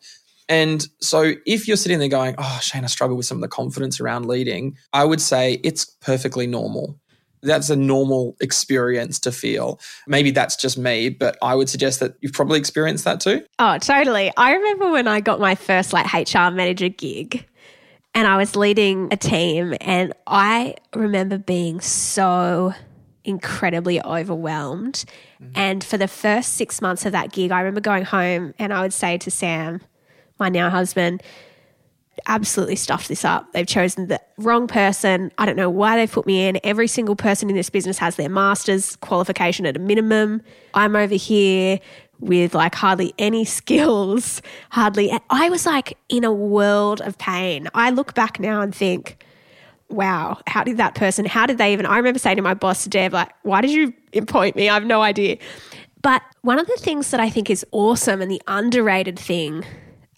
And 0.49 0.85
so 1.01 1.33
if 1.45 1.67
you're 1.67 1.77
sitting 1.77 1.99
there 1.99 2.07
going, 2.07 2.35
oh, 2.37 2.59
Shane, 2.61 2.83
I 2.83 2.87
struggle 2.87 3.15
with 3.15 3.25
some 3.25 3.37
of 3.37 3.41
the 3.41 3.47
confidence 3.47 3.99
around 3.99 4.25
leading, 4.25 4.77
I 4.91 5.05
would 5.05 5.21
say 5.21 5.61
it's 5.63 5.85
perfectly 5.85 6.47
normal. 6.47 6.99
That's 7.41 7.69
a 7.69 7.75
normal 7.75 8.37
experience 8.39 9.19
to 9.21 9.31
feel. 9.31 9.79
Maybe 10.07 10.31
that's 10.31 10.55
just 10.55 10.77
me, 10.77 11.09
but 11.09 11.37
I 11.41 11.55
would 11.55 11.67
suggest 11.67 11.99
that 11.99 12.15
you've 12.21 12.31
probably 12.31 12.57
experienced 12.57 13.03
that 13.03 13.19
too. 13.19 13.43
Oh, 13.59 13.77
totally. 13.79 14.31
I 14.37 14.53
remember 14.53 14.91
when 14.91 15.07
I 15.07 15.19
got 15.19 15.41
my 15.41 15.55
first 15.55 15.91
like 15.91 16.13
HR 16.13 16.51
manager 16.51 16.87
gig 16.87 17.45
and 18.13 18.27
I 18.27 18.37
was 18.37 18.55
leading 18.55 19.09
a 19.11 19.17
team 19.17 19.75
and 19.81 20.13
I 20.25 20.75
remember 20.95 21.37
being 21.37 21.81
so 21.81 22.73
incredibly 23.25 24.01
overwhelmed. 24.01 25.03
Mm-hmm. 25.41 25.51
And 25.55 25.83
for 25.83 25.97
the 25.97 26.07
first 26.07 26.53
6 26.53 26.81
months 26.81 27.05
of 27.05 27.11
that 27.11 27.33
gig, 27.33 27.51
I 27.51 27.59
remember 27.59 27.81
going 27.81 28.05
home 28.05 28.53
and 28.57 28.73
I 28.73 28.81
would 28.81 28.93
say 28.93 29.17
to 29.17 29.31
Sam, 29.31 29.81
my 30.43 30.49
now 30.49 30.69
husband, 30.69 31.23
absolutely 32.27 32.75
stuffed 32.75 33.07
this 33.07 33.25
up. 33.25 33.51
They've 33.53 33.67
chosen 33.67 34.07
the 34.07 34.19
wrong 34.37 34.67
person. 34.67 35.31
I 35.37 35.45
don't 35.45 35.55
know 35.55 35.69
why 35.69 35.95
they've 35.95 36.11
put 36.11 36.25
me 36.25 36.47
in. 36.47 36.59
Every 36.63 36.87
single 36.87 37.15
person 37.15 37.49
in 37.49 37.55
this 37.55 37.69
business 37.69 37.97
has 37.97 38.17
their 38.17 38.29
master's 38.29 38.95
qualification 38.97 39.65
at 39.65 39.75
a 39.75 39.79
minimum. 39.79 40.41
I'm 40.73 40.95
over 40.95 41.15
here 41.15 41.79
with 42.19 42.53
like 42.53 42.75
hardly 42.75 43.13
any 43.17 43.45
skills, 43.59 44.41
hardly. 44.69 45.17
I 45.29 45.49
was 45.49 45.65
like 45.65 45.97
in 46.09 46.23
a 46.23 46.31
world 46.31 47.01
of 47.01 47.17
pain. 47.17 47.67
I 47.73 47.89
look 47.89 48.13
back 48.13 48.39
now 48.39 48.61
and 48.61 48.75
think, 48.75 49.23
wow, 49.89 50.39
how 50.47 50.63
did 50.63 50.77
that 50.77 50.95
person, 50.95 51.25
how 51.25 51.45
did 51.45 51.57
they 51.57 51.71
even? 51.71 51.85
I 51.85 51.97
remember 51.97 52.19
saying 52.19 52.37
to 52.37 52.41
my 52.41 52.53
boss, 52.53 52.85
Deb, 52.85 53.13
like, 53.13 53.31
why 53.43 53.61
did 53.61 53.71
you 53.71 53.93
appoint 54.13 54.55
me? 54.55 54.69
I 54.69 54.73
have 54.73 54.85
no 54.85 55.01
idea. 55.01 55.37
But 56.01 56.21
one 56.41 56.59
of 56.59 56.67
the 56.67 56.75
things 56.77 57.11
that 57.11 57.19
I 57.19 57.29
think 57.29 57.49
is 57.49 57.65
awesome 57.71 58.21
and 58.21 58.29
the 58.29 58.41
underrated 58.47 59.17
thing 59.17 59.63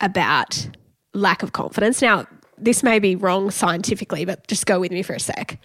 about 0.06 0.70
lack 1.14 1.44
of 1.44 1.52
confidence. 1.52 2.02
Now, 2.02 2.28
this 2.58 2.84
may 2.84 3.00
be 3.00 3.16
wrong 3.16 3.52
scientifically, 3.52 4.24
but 4.24 4.48
just 4.48 4.66
go 4.66 4.80
with 4.80 4.92
me 4.92 5.02
for 5.02 5.14
a 5.14 5.20
sec. 5.20 5.60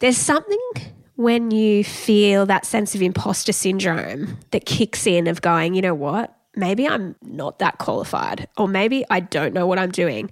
There's 0.00 0.18
something 0.18 0.58
when 1.14 1.50
you 1.50 1.84
feel 1.84 2.44
that 2.46 2.66
sense 2.66 2.94
of 2.94 3.02
imposter 3.02 3.52
syndrome 3.52 4.38
that 4.50 4.66
kicks 4.66 5.06
in 5.06 5.26
of 5.26 5.40
going, 5.40 5.74
you 5.74 5.82
know 5.82 5.94
what? 5.94 6.36
Maybe 6.56 6.88
I'm 6.88 7.14
not 7.22 7.60
that 7.60 7.78
qualified, 7.78 8.48
or 8.58 8.66
maybe 8.68 9.04
I 9.08 9.20
don't 9.20 9.54
know 9.54 9.66
what 9.66 9.78
I'm 9.78 9.90
doing. 9.90 10.30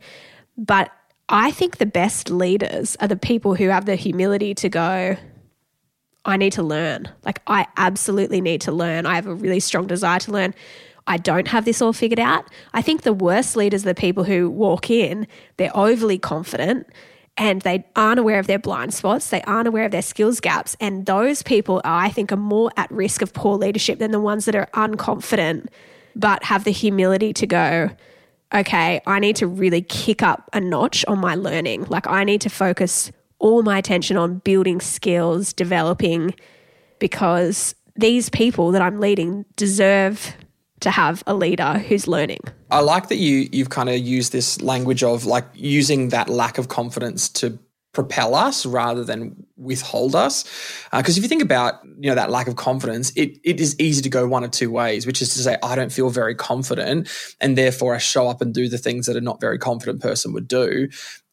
But 0.59 0.91
I 1.28 1.53
think 1.53 1.78
the 1.78 1.87
best 1.87 2.28
leaders 2.28 2.97
are 3.01 3.09
the 3.09 3.16
people 3.16 3.55
who 3.55 3.68
have 3.68 3.87
the 3.87 3.95
humility 3.95 4.55
to 4.57 4.68
go, 4.68 5.16
I 6.24 6.37
need 6.37 6.53
to 6.55 6.62
learn. 6.62 7.09
Like, 7.24 7.41
I 7.47 7.66
absolutely 7.76 8.41
need 8.41 8.61
to 8.62 8.72
learn. 8.72 9.07
I 9.07 9.14
have 9.14 9.26
a 9.26 9.35
really 9.35 9.61
strong 9.61 9.87
desire 9.87 10.18
to 10.20 10.33
learn. 10.33 10.55
I 11.11 11.17
don't 11.17 11.49
have 11.49 11.65
this 11.65 11.83
all 11.83 11.93
figured 11.93 12.21
out. 12.21 12.45
I 12.73 12.83
think 12.83 13.03
the 13.03 13.13
worst 13.13 13.57
leaders 13.57 13.83
are 13.83 13.89
the 13.89 13.97
people 13.97 14.23
who 14.23 14.49
walk 14.49 14.91
in, 14.91 15.27
they're 15.57 15.77
overly 15.77 16.19
confident 16.19 16.87
and 17.37 17.63
they 17.63 17.85
aren't 17.97 18.21
aware 18.21 18.39
of 18.39 18.47
their 18.47 18.61
blind 18.61 18.95
spots, 18.95 19.29
they 19.31 19.43
aren't 19.43 19.67
aware 19.67 19.85
of 19.85 19.91
their 19.91 20.03
skills 20.03 20.39
gaps. 20.39 20.77
And 20.79 21.07
those 21.07 21.43
people, 21.43 21.81
I 21.85 22.11
think, 22.11 22.31
are 22.31 22.37
more 22.37 22.71
at 22.77 22.89
risk 22.93 23.23
of 23.23 23.35
poor 23.35 23.57
leadership 23.57 23.99
than 23.99 24.13
the 24.13 24.21
ones 24.21 24.45
that 24.45 24.55
are 24.55 24.69
unconfident 24.73 25.67
but 26.15 26.45
have 26.45 26.63
the 26.63 26.71
humility 26.71 27.33
to 27.33 27.47
go, 27.47 27.91
okay, 28.55 29.01
I 29.05 29.19
need 29.19 29.35
to 29.37 29.49
really 29.49 29.83
kick 29.83 30.23
up 30.23 30.49
a 30.53 30.61
notch 30.61 31.05
on 31.07 31.19
my 31.19 31.35
learning. 31.35 31.87
Like, 31.89 32.07
I 32.07 32.23
need 32.23 32.41
to 32.43 32.51
focus 32.51 33.11
all 33.41 33.65
my 33.65 33.79
attention 33.79 34.17
on 34.17 34.39
building 34.39 34.81
skills, 34.81 35.53
developing, 35.53 36.35
because 37.01 37.75
these 37.97 38.29
people 38.29 38.71
that 38.73 38.83
I'm 38.83 39.01
leading 39.01 39.45
deserve 39.57 40.37
to 40.81 40.91
have 40.91 41.22
a 41.26 41.35
leader 41.35 41.78
who's 41.78 42.09
learning. 42.09 42.41
I 42.70 42.81
like 42.81 43.09
that 43.09 43.16
you 43.16 43.49
you've 43.53 43.70
kind 43.70 43.89
of 43.89 43.99
used 43.99 44.33
this 44.33 44.61
language 44.61 45.03
of 45.03 45.26
like 45.26 45.45
using 45.55 46.11
that 46.11 46.28
lack 46.28 46.59
of 46.59 46.68
confidence 46.68 47.28
to 47.31 47.59
propel 47.93 48.37
us 48.37 48.64
rather 48.64 49.03
than 49.03 49.35
withhold 49.57 50.14
us 50.14 50.45
because 50.93 51.16
uh, 51.16 51.18
if 51.18 51.22
you 51.24 51.28
think 51.28 51.43
about 51.43 51.85
you 51.99 52.09
know 52.09 52.14
that 52.14 52.31
lack 52.31 52.47
of 52.47 52.55
confidence 52.55 53.11
it, 53.16 53.37
it 53.43 53.61
is 53.61 53.78
easy 53.81 54.01
to 54.01 54.09
go 54.09 54.28
one 54.28 54.45
of 54.45 54.53
two 54.53 54.70
ways 54.70 55.07
which 55.07 55.20
is 55.20 55.35
to 55.35 55.41
say 55.41 55.57
i 55.64 55.74
don't 55.74 55.91
feel 55.91 56.09
very 56.09 56.35
confident 56.35 57.09
and 57.41 57.59
therefore 57.59 57.93
i 57.93 57.99
show 57.99 58.28
up 58.28 58.41
and 58.41 58.55
do 58.55 58.68
the 58.68 58.78
things 58.78 59.07
that 59.07 59.16
a 59.16 59.20
not 59.20 59.41
very 59.41 59.59
confident 59.59 60.01
person 60.01 60.33
would 60.33 60.47
do 60.47 60.89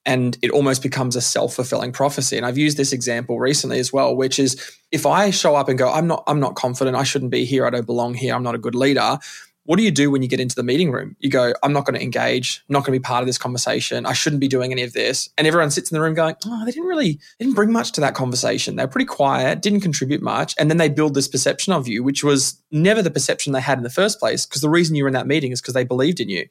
and 0.08 0.38
it 0.42 0.50
almost 0.50 0.82
becomes 0.82 1.16
a 1.16 1.22
self-fulfilling 1.22 1.92
prophecy 1.92 2.38
and 2.38 2.46
i've 2.46 2.58
used 2.58 2.78
this 2.78 2.92
example 2.94 3.40
recently 3.40 3.78
as 3.78 3.94
well 3.94 4.16
which 4.16 4.40
is 4.40 4.60
if 4.92 5.06
i 5.06 5.30
show 5.30 5.56
up 5.56 5.70
and 5.70 5.78
go 5.78 5.92
i'm 5.92 6.08
not 6.08 6.24
i'm 6.26 6.40
not 6.40 6.56
confident 6.56 6.98
i 6.98 7.04
shouldn't 7.04 7.30
be 7.32 7.46
here 7.46 7.68
i 7.68 7.70
don't 7.70 7.86
belong 7.86 8.16
here 8.16 8.34
i'm 8.34 8.44
not 8.44 8.56
a 8.56 8.58
good 8.58 8.76
leader 8.76 9.20
What 9.68 9.76
do 9.76 9.84
you 9.84 9.92
do 9.92 10.10
when 10.10 10.22
you 10.24 10.30
get 10.30 10.40
into 10.40 10.56
the 10.56 10.64
meeting 10.64 10.94
room? 10.94 11.18
You 11.20 11.30
go, 11.30 11.54
I'm 11.62 11.74
not 11.74 11.84
going 11.84 12.00
to 12.00 12.02
engage, 12.02 12.64
I'm 12.70 12.74
not 12.74 12.86
going 12.86 12.94
to 12.94 13.00
be 13.02 13.04
part 13.04 13.22
of 13.22 13.28
this 13.28 13.38
conversation. 13.38 14.06
I 14.06 14.14
shouldn't 14.14 14.40
be 14.40 14.48
doing 14.48 14.72
any 14.72 14.82
of 14.84 14.94
this. 14.94 15.30
And 15.38 15.46
everyone 15.46 15.72
sits 15.72 15.92
in 15.92 15.96
the 15.96 16.02
room 16.02 16.14
going, 16.14 16.36
oh, 16.46 16.64
they 16.64 16.72
didn't 16.72 16.88
really, 16.88 17.20
they 17.38 17.44
didn't 17.44 17.56
bring 17.56 17.74
much 17.74 17.92
to 17.92 18.02
that 18.02 18.16
conversation. 18.16 18.78
They're 18.78 18.88
pretty 18.88 19.08
quiet, 19.08 19.62
didn't 19.62 19.82
contribute 19.82 20.22
much. 20.22 20.56
And 20.58 20.70
then 20.70 20.78
they 20.78 20.88
build 20.88 21.16
this 21.16 21.28
perception 21.28 21.74
of 21.74 21.86
you, 21.86 22.02
which 22.02 22.24
was 22.24 22.58
never 22.72 23.02
the 23.02 23.12
perception 23.12 23.52
they 23.52 23.60
had 23.60 23.78
in 23.78 23.84
the 23.84 23.90
first 23.90 24.22
place. 24.22 24.46
Because 24.46 24.62
the 24.62 24.70
reason 24.70 24.96
you 24.96 25.04
were 25.04 25.10
in 25.10 25.14
that 25.16 25.28
meeting 25.28 25.52
is 25.52 25.60
because 25.60 25.74
they 25.74 25.84
believed 25.84 26.22
in 26.22 26.30
you. 26.30 26.48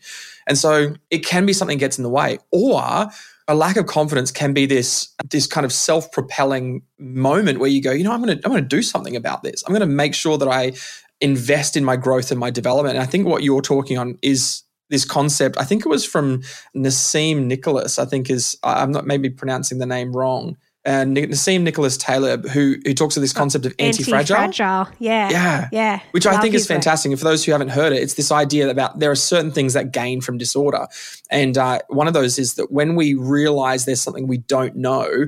And 0.47 0.59
so 0.59 0.95
it 1.09 1.25
can 1.25 1.47
be 1.47 1.55
something 1.55 1.79
gets 1.79 1.97
in 1.99 2.05
the 2.05 2.11
way. 2.11 2.39
Or 2.51 3.09
a 3.49 3.55
lack 3.55 3.77
of 3.77 3.87
confidence 3.87 4.31
can 4.31 4.53
be 4.53 4.67
this 4.67 5.15
this 5.31 5.47
kind 5.47 5.65
of 5.65 5.73
self-propelling 5.73 6.83
moment 6.99 7.61
where 7.61 7.71
you 7.71 7.81
go, 7.81 7.93
you 7.93 8.05
know, 8.05 8.13
I'm 8.13 8.23
going 8.23 8.39
to 8.39 8.45
I'm 8.45 8.51
going 8.51 8.63
to 8.63 8.69
do 8.69 8.83
something 8.83 9.17
about 9.17 9.43
this. 9.43 9.63
I'm 9.67 9.73
going 9.73 9.89
to 9.89 9.95
make 9.95 10.15
sure 10.15 10.37
that 10.39 10.49
I 10.49 10.73
invest 11.21 11.77
in 11.77 11.85
my 11.85 11.97
growth 11.97 12.31
and 12.31 12.41
my 12.41 12.51
development. 12.51 12.97
And 12.97 13.03
I 13.03 13.07
think 13.07 13.27
what 13.27 13.43
you're 13.43 13.63
talking 13.63 13.99
on 13.99 14.19
is 14.23 14.63
this 14.91 15.05
concept. 15.05 15.57
I 15.59 15.65
think 15.65 15.85
it 15.85 15.89
was 15.89 16.05
from 16.05 16.43
Nassim 16.77 17.47
Nicholas. 17.47 17.99
I 17.99 18.05
think 18.05 18.31
is 18.31 18.57
I'm 18.63 18.93
not 18.93 19.07
maybe 19.07 19.31
pronouncing 19.31 19.79
the 19.79 19.87
name 19.87 20.13
wrong. 20.13 20.57
And 20.87 21.17
Nassim 21.17 21.63
Nicholas 21.63 21.97
Taleb, 21.97 22.49
who 22.49 22.77
who 22.85 22.95
talks 22.95 23.17
of 23.17 23.21
this 23.21 23.33
concept 23.33 23.67
of 23.67 23.75
anti-fragile. 23.81 24.37
Anti-fragile, 24.37 24.95
yeah, 25.01 25.31
yeah, 25.31 25.69
yeah. 25.73 26.01
Which 26.13 26.27
I 26.27 26.41
think 26.41 26.55
is 26.55 26.65
fantastic. 26.69 27.11
And 27.11 27.19
for 27.19 27.25
those 27.25 27.45
who 27.45 27.51
haven't 27.51 27.71
heard 27.71 27.93
it, 27.93 28.01
it's 28.01 28.15
this 28.15 28.31
idea 28.31 28.71
about 28.71 29.01
there 29.01 29.11
are 29.11 29.17
certain 29.17 29.51
things 29.51 29.73
that 29.73 29.93
gain 29.93 30.21
from 30.21 30.39
disorder, 30.39 30.87
and 31.29 31.59
uh, 31.59 31.81
one 31.89 32.07
of 32.07 32.15
those 32.15 32.39
is 32.39 32.55
that 32.55 32.71
when 32.71 32.95
we 32.95 33.15
realize 33.15 33.85
there's 33.85 34.01
something 34.01 34.29
we 34.29 34.39
don't 34.39 34.77
know, 34.77 35.27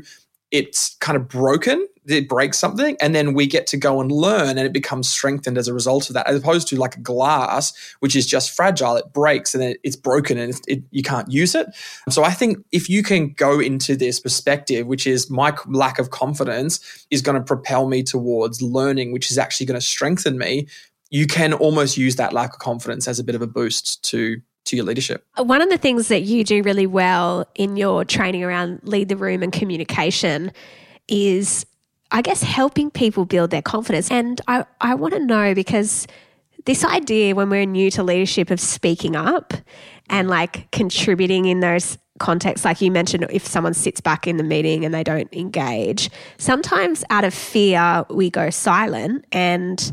it's 0.50 0.96
kind 0.96 1.16
of 1.16 1.28
broken 1.28 1.86
it 2.06 2.28
breaks 2.28 2.58
something 2.58 2.96
and 3.00 3.14
then 3.14 3.34
we 3.34 3.46
get 3.46 3.66
to 3.66 3.76
go 3.76 4.00
and 4.00 4.10
learn 4.10 4.50
and 4.50 4.60
it 4.60 4.72
becomes 4.72 5.08
strengthened 5.08 5.58
as 5.58 5.68
a 5.68 5.74
result 5.74 6.08
of 6.08 6.14
that 6.14 6.26
as 6.26 6.36
opposed 6.36 6.68
to 6.68 6.76
like 6.76 6.96
a 6.96 7.00
glass 7.00 7.72
which 8.00 8.16
is 8.16 8.26
just 8.26 8.50
fragile 8.50 8.96
it 8.96 9.12
breaks 9.12 9.54
and 9.54 9.76
it's 9.82 9.96
broken 9.96 10.38
and 10.38 10.58
it, 10.66 10.82
you 10.90 11.02
can't 11.02 11.30
use 11.30 11.54
it. 11.54 11.66
So 12.08 12.24
i 12.24 12.30
think 12.30 12.58
if 12.72 12.88
you 12.88 13.02
can 13.02 13.32
go 13.34 13.60
into 13.60 13.96
this 13.96 14.20
perspective 14.20 14.86
which 14.86 15.06
is 15.06 15.30
my 15.30 15.54
lack 15.66 15.98
of 15.98 16.10
confidence 16.10 17.06
is 17.10 17.22
going 17.22 17.36
to 17.38 17.44
propel 17.44 17.88
me 17.88 18.02
towards 18.02 18.62
learning 18.62 19.12
which 19.12 19.30
is 19.30 19.38
actually 19.38 19.66
going 19.66 19.80
to 19.80 19.86
strengthen 19.86 20.38
me 20.38 20.66
you 21.10 21.26
can 21.26 21.52
almost 21.54 21.96
use 21.96 22.16
that 22.16 22.32
lack 22.32 22.52
of 22.52 22.58
confidence 22.58 23.08
as 23.08 23.18
a 23.18 23.24
bit 23.24 23.34
of 23.34 23.42
a 23.42 23.46
boost 23.46 24.02
to 24.04 24.40
to 24.68 24.76
your 24.76 24.84
leadership. 24.84 25.24
One 25.36 25.60
of 25.60 25.70
the 25.70 25.78
things 25.78 26.08
that 26.08 26.22
you 26.22 26.44
do 26.44 26.62
really 26.62 26.86
well 26.86 27.46
in 27.54 27.76
your 27.76 28.04
training 28.04 28.44
around 28.44 28.80
lead 28.82 29.08
the 29.08 29.16
room 29.16 29.42
and 29.42 29.52
communication 29.52 30.52
is, 31.08 31.66
I 32.10 32.22
guess, 32.22 32.42
helping 32.42 32.90
people 32.90 33.24
build 33.24 33.50
their 33.50 33.62
confidence. 33.62 34.10
And 34.10 34.40
I, 34.46 34.64
I 34.80 34.94
want 34.94 35.14
to 35.14 35.20
know 35.20 35.54
because 35.54 36.06
this 36.64 36.84
idea 36.84 37.34
when 37.34 37.50
we're 37.50 37.64
new 37.64 37.90
to 37.92 38.02
leadership 38.02 38.50
of 38.50 38.60
speaking 38.60 39.16
up 39.16 39.54
and 40.10 40.28
like 40.28 40.70
contributing 40.70 41.46
in 41.46 41.60
those 41.60 41.96
contexts, 42.18 42.64
like 42.64 42.80
you 42.80 42.90
mentioned, 42.90 43.26
if 43.30 43.46
someone 43.46 43.74
sits 43.74 44.00
back 44.00 44.26
in 44.26 44.36
the 44.36 44.42
meeting 44.42 44.84
and 44.84 44.92
they 44.92 45.04
don't 45.04 45.32
engage, 45.32 46.10
sometimes 46.36 47.04
out 47.10 47.24
of 47.24 47.32
fear, 47.32 48.04
we 48.10 48.28
go 48.28 48.50
silent. 48.50 49.24
And 49.32 49.92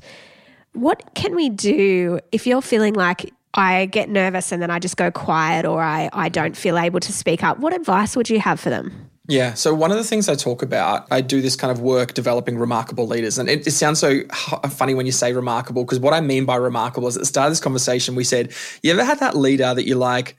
what 0.74 1.16
can 1.16 1.36
we 1.36 1.50
do 1.50 2.20
if 2.32 2.46
you're 2.46 2.62
feeling 2.62 2.94
like 2.94 3.32
I 3.56 3.86
get 3.88 4.10
nervous 4.10 4.52
and 4.52 4.62
then 4.62 4.70
I 4.70 4.80
just 4.80 4.98
go 4.98 5.10
quiet 5.10 5.66
or 5.66 5.82
I, 5.82 6.10
I 6.14 6.30
don't 6.30 6.56
feel 6.56 6.78
able 6.78 7.00
to 7.00 7.14
speak 7.14 7.44
up. 7.44 7.60
What 7.60 7.74
advice 7.74 8.16
would 8.16 8.30
you 8.30 8.40
have 8.40 8.60
for 8.60 8.70
them? 8.70 9.10
Yeah. 9.28 9.56
So, 9.56 9.74
one 9.74 9.90
of 9.92 9.98
the 9.98 10.04
things 10.04 10.30
I 10.30 10.36
talk 10.36 10.62
about, 10.62 11.08
I 11.10 11.22
do 11.22 11.42
this 11.42 11.56
kind 11.56 11.72
of 11.72 11.80
work 11.82 12.14
developing 12.14 12.60
remarkable 12.60 13.08
leaders. 13.08 13.40
And 13.40 13.50
it, 13.50 13.66
it 13.66 13.72
sounds 13.72 14.00
so 14.00 14.22
funny 14.70 14.94
when 14.94 15.08
you 15.08 15.12
say 15.12 15.34
remarkable, 15.34 15.84
because 15.84 16.00
what 16.00 16.14
I 16.14 16.22
mean 16.22 16.46
by 16.46 16.58
remarkable 16.58 17.08
is 17.08 17.16
at 17.16 17.22
the 17.22 17.26
start 17.26 17.48
of 17.48 17.52
this 17.52 17.60
conversation, 17.60 18.14
we 18.14 18.24
said, 18.24 18.54
You 18.84 18.92
ever 18.92 19.04
had 19.04 19.20
that 19.20 19.36
leader 19.36 19.74
that 19.74 19.88
you're 19.88 19.98
like, 19.98 20.36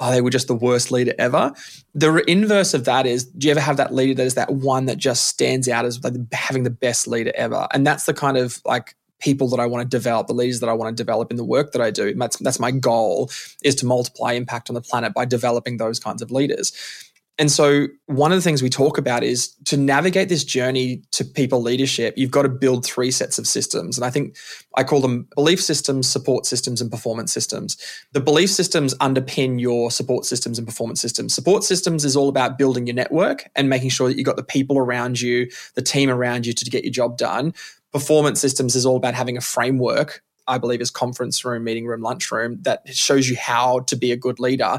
oh, 0.00 0.10
they 0.10 0.20
were 0.20 0.30
just 0.30 0.48
the 0.48 0.54
worst 0.54 0.90
leader 0.90 1.14
ever. 1.18 1.52
The 1.94 2.24
inverse 2.28 2.72
of 2.74 2.86
that 2.86 3.06
is, 3.06 3.24
do 3.24 3.46
you 3.46 3.50
ever 3.50 3.60
have 3.60 3.76
that 3.76 3.92
leader 3.92 4.14
that 4.14 4.26
is 4.26 4.34
that 4.34 4.50
one 4.50 4.86
that 4.86 4.96
just 4.96 5.26
stands 5.26 5.68
out 5.68 5.84
as 5.84 6.02
like 6.02 6.14
having 6.32 6.62
the 6.62 6.70
best 6.70 7.06
leader 7.06 7.32
ever? 7.34 7.68
And 7.72 7.86
that's 7.86 8.06
the 8.06 8.14
kind 8.14 8.36
of 8.36 8.60
like 8.64 8.96
people 9.20 9.48
that 9.48 9.60
I 9.60 9.66
want 9.66 9.82
to 9.82 9.96
develop, 9.96 10.26
the 10.26 10.34
leaders 10.34 10.60
that 10.60 10.68
I 10.68 10.72
want 10.72 10.96
to 10.96 11.00
develop 11.00 11.30
in 11.30 11.36
the 11.36 11.44
work 11.44 11.72
that 11.72 11.82
I 11.82 11.90
do. 11.90 12.14
That's, 12.14 12.36
that's 12.38 12.58
my 12.58 12.70
goal 12.70 13.30
is 13.62 13.74
to 13.76 13.86
multiply 13.86 14.32
impact 14.32 14.70
on 14.70 14.74
the 14.74 14.80
planet 14.80 15.14
by 15.14 15.24
developing 15.24 15.76
those 15.76 15.98
kinds 15.98 16.22
of 16.22 16.30
leaders. 16.30 16.72
And 17.40 17.50
so, 17.50 17.86
one 18.04 18.32
of 18.32 18.36
the 18.36 18.42
things 18.42 18.62
we 18.62 18.68
talk 18.68 18.98
about 18.98 19.24
is 19.24 19.54
to 19.64 19.78
navigate 19.78 20.28
this 20.28 20.44
journey 20.44 21.02
to 21.12 21.24
people 21.24 21.62
leadership, 21.62 22.12
you've 22.18 22.30
got 22.30 22.42
to 22.42 22.50
build 22.50 22.84
three 22.84 23.10
sets 23.10 23.38
of 23.38 23.46
systems. 23.46 23.96
And 23.96 24.04
I 24.04 24.10
think 24.10 24.36
I 24.76 24.84
call 24.84 25.00
them 25.00 25.26
belief 25.34 25.58
systems, 25.58 26.06
support 26.06 26.44
systems, 26.44 26.82
and 26.82 26.90
performance 26.90 27.32
systems. 27.32 27.78
The 28.12 28.20
belief 28.20 28.50
systems 28.50 28.94
underpin 28.96 29.58
your 29.58 29.90
support 29.90 30.26
systems 30.26 30.58
and 30.58 30.68
performance 30.68 31.00
systems. 31.00 31.34
Support 31.34 31.64
systems 31.64 32.04
is 32.04 32.14
all 32.14 32.28
about 32.28 32.58
building 32.58 32.86
your 32.86 32.94
network 32.94 33.48
and 33.56 33.70
making 33.70 33.88
sure 33.88 34.08
that 34.08 34.18
you've 34.18 34.26
got 34.26 34.36
the 34.36 34.42
people 34.42 34.76
around 34.76 35.18
you, 35.18 35.48
the 35.76 35.82
team 35.82 36.10
around 36.10 36.46
you 36.46 36.52
to 36.52 36.64
get 36.66 36.84
your 36.84 36.92
job 36.92 37.16
done 37.16 37.54
performance 37.92 38.40
systems 38.40 38.74
is 38.74 38.86
all 38.86 38.96
about 38.96 39.14
having 39.14 39.36
a 39.36 39.40
framework 39.40 40.22
I 40.50 40.58
believe 40.58 40.80
is 40.80 40.90
conference 40.90 41.44
room, 41.44 41.64
meeting 41.64 41.86
room, 41.86 42.02
lunchroom 42.02 42.60
that 42.62 42.82
shows 42.88 43.28
you 43.28 43.36
how 43.36 43.80
to 43.80 43.96
be 43.96 44.12
a 44.12 44.16
good 44.16 44.40
leader. 44.40 44.78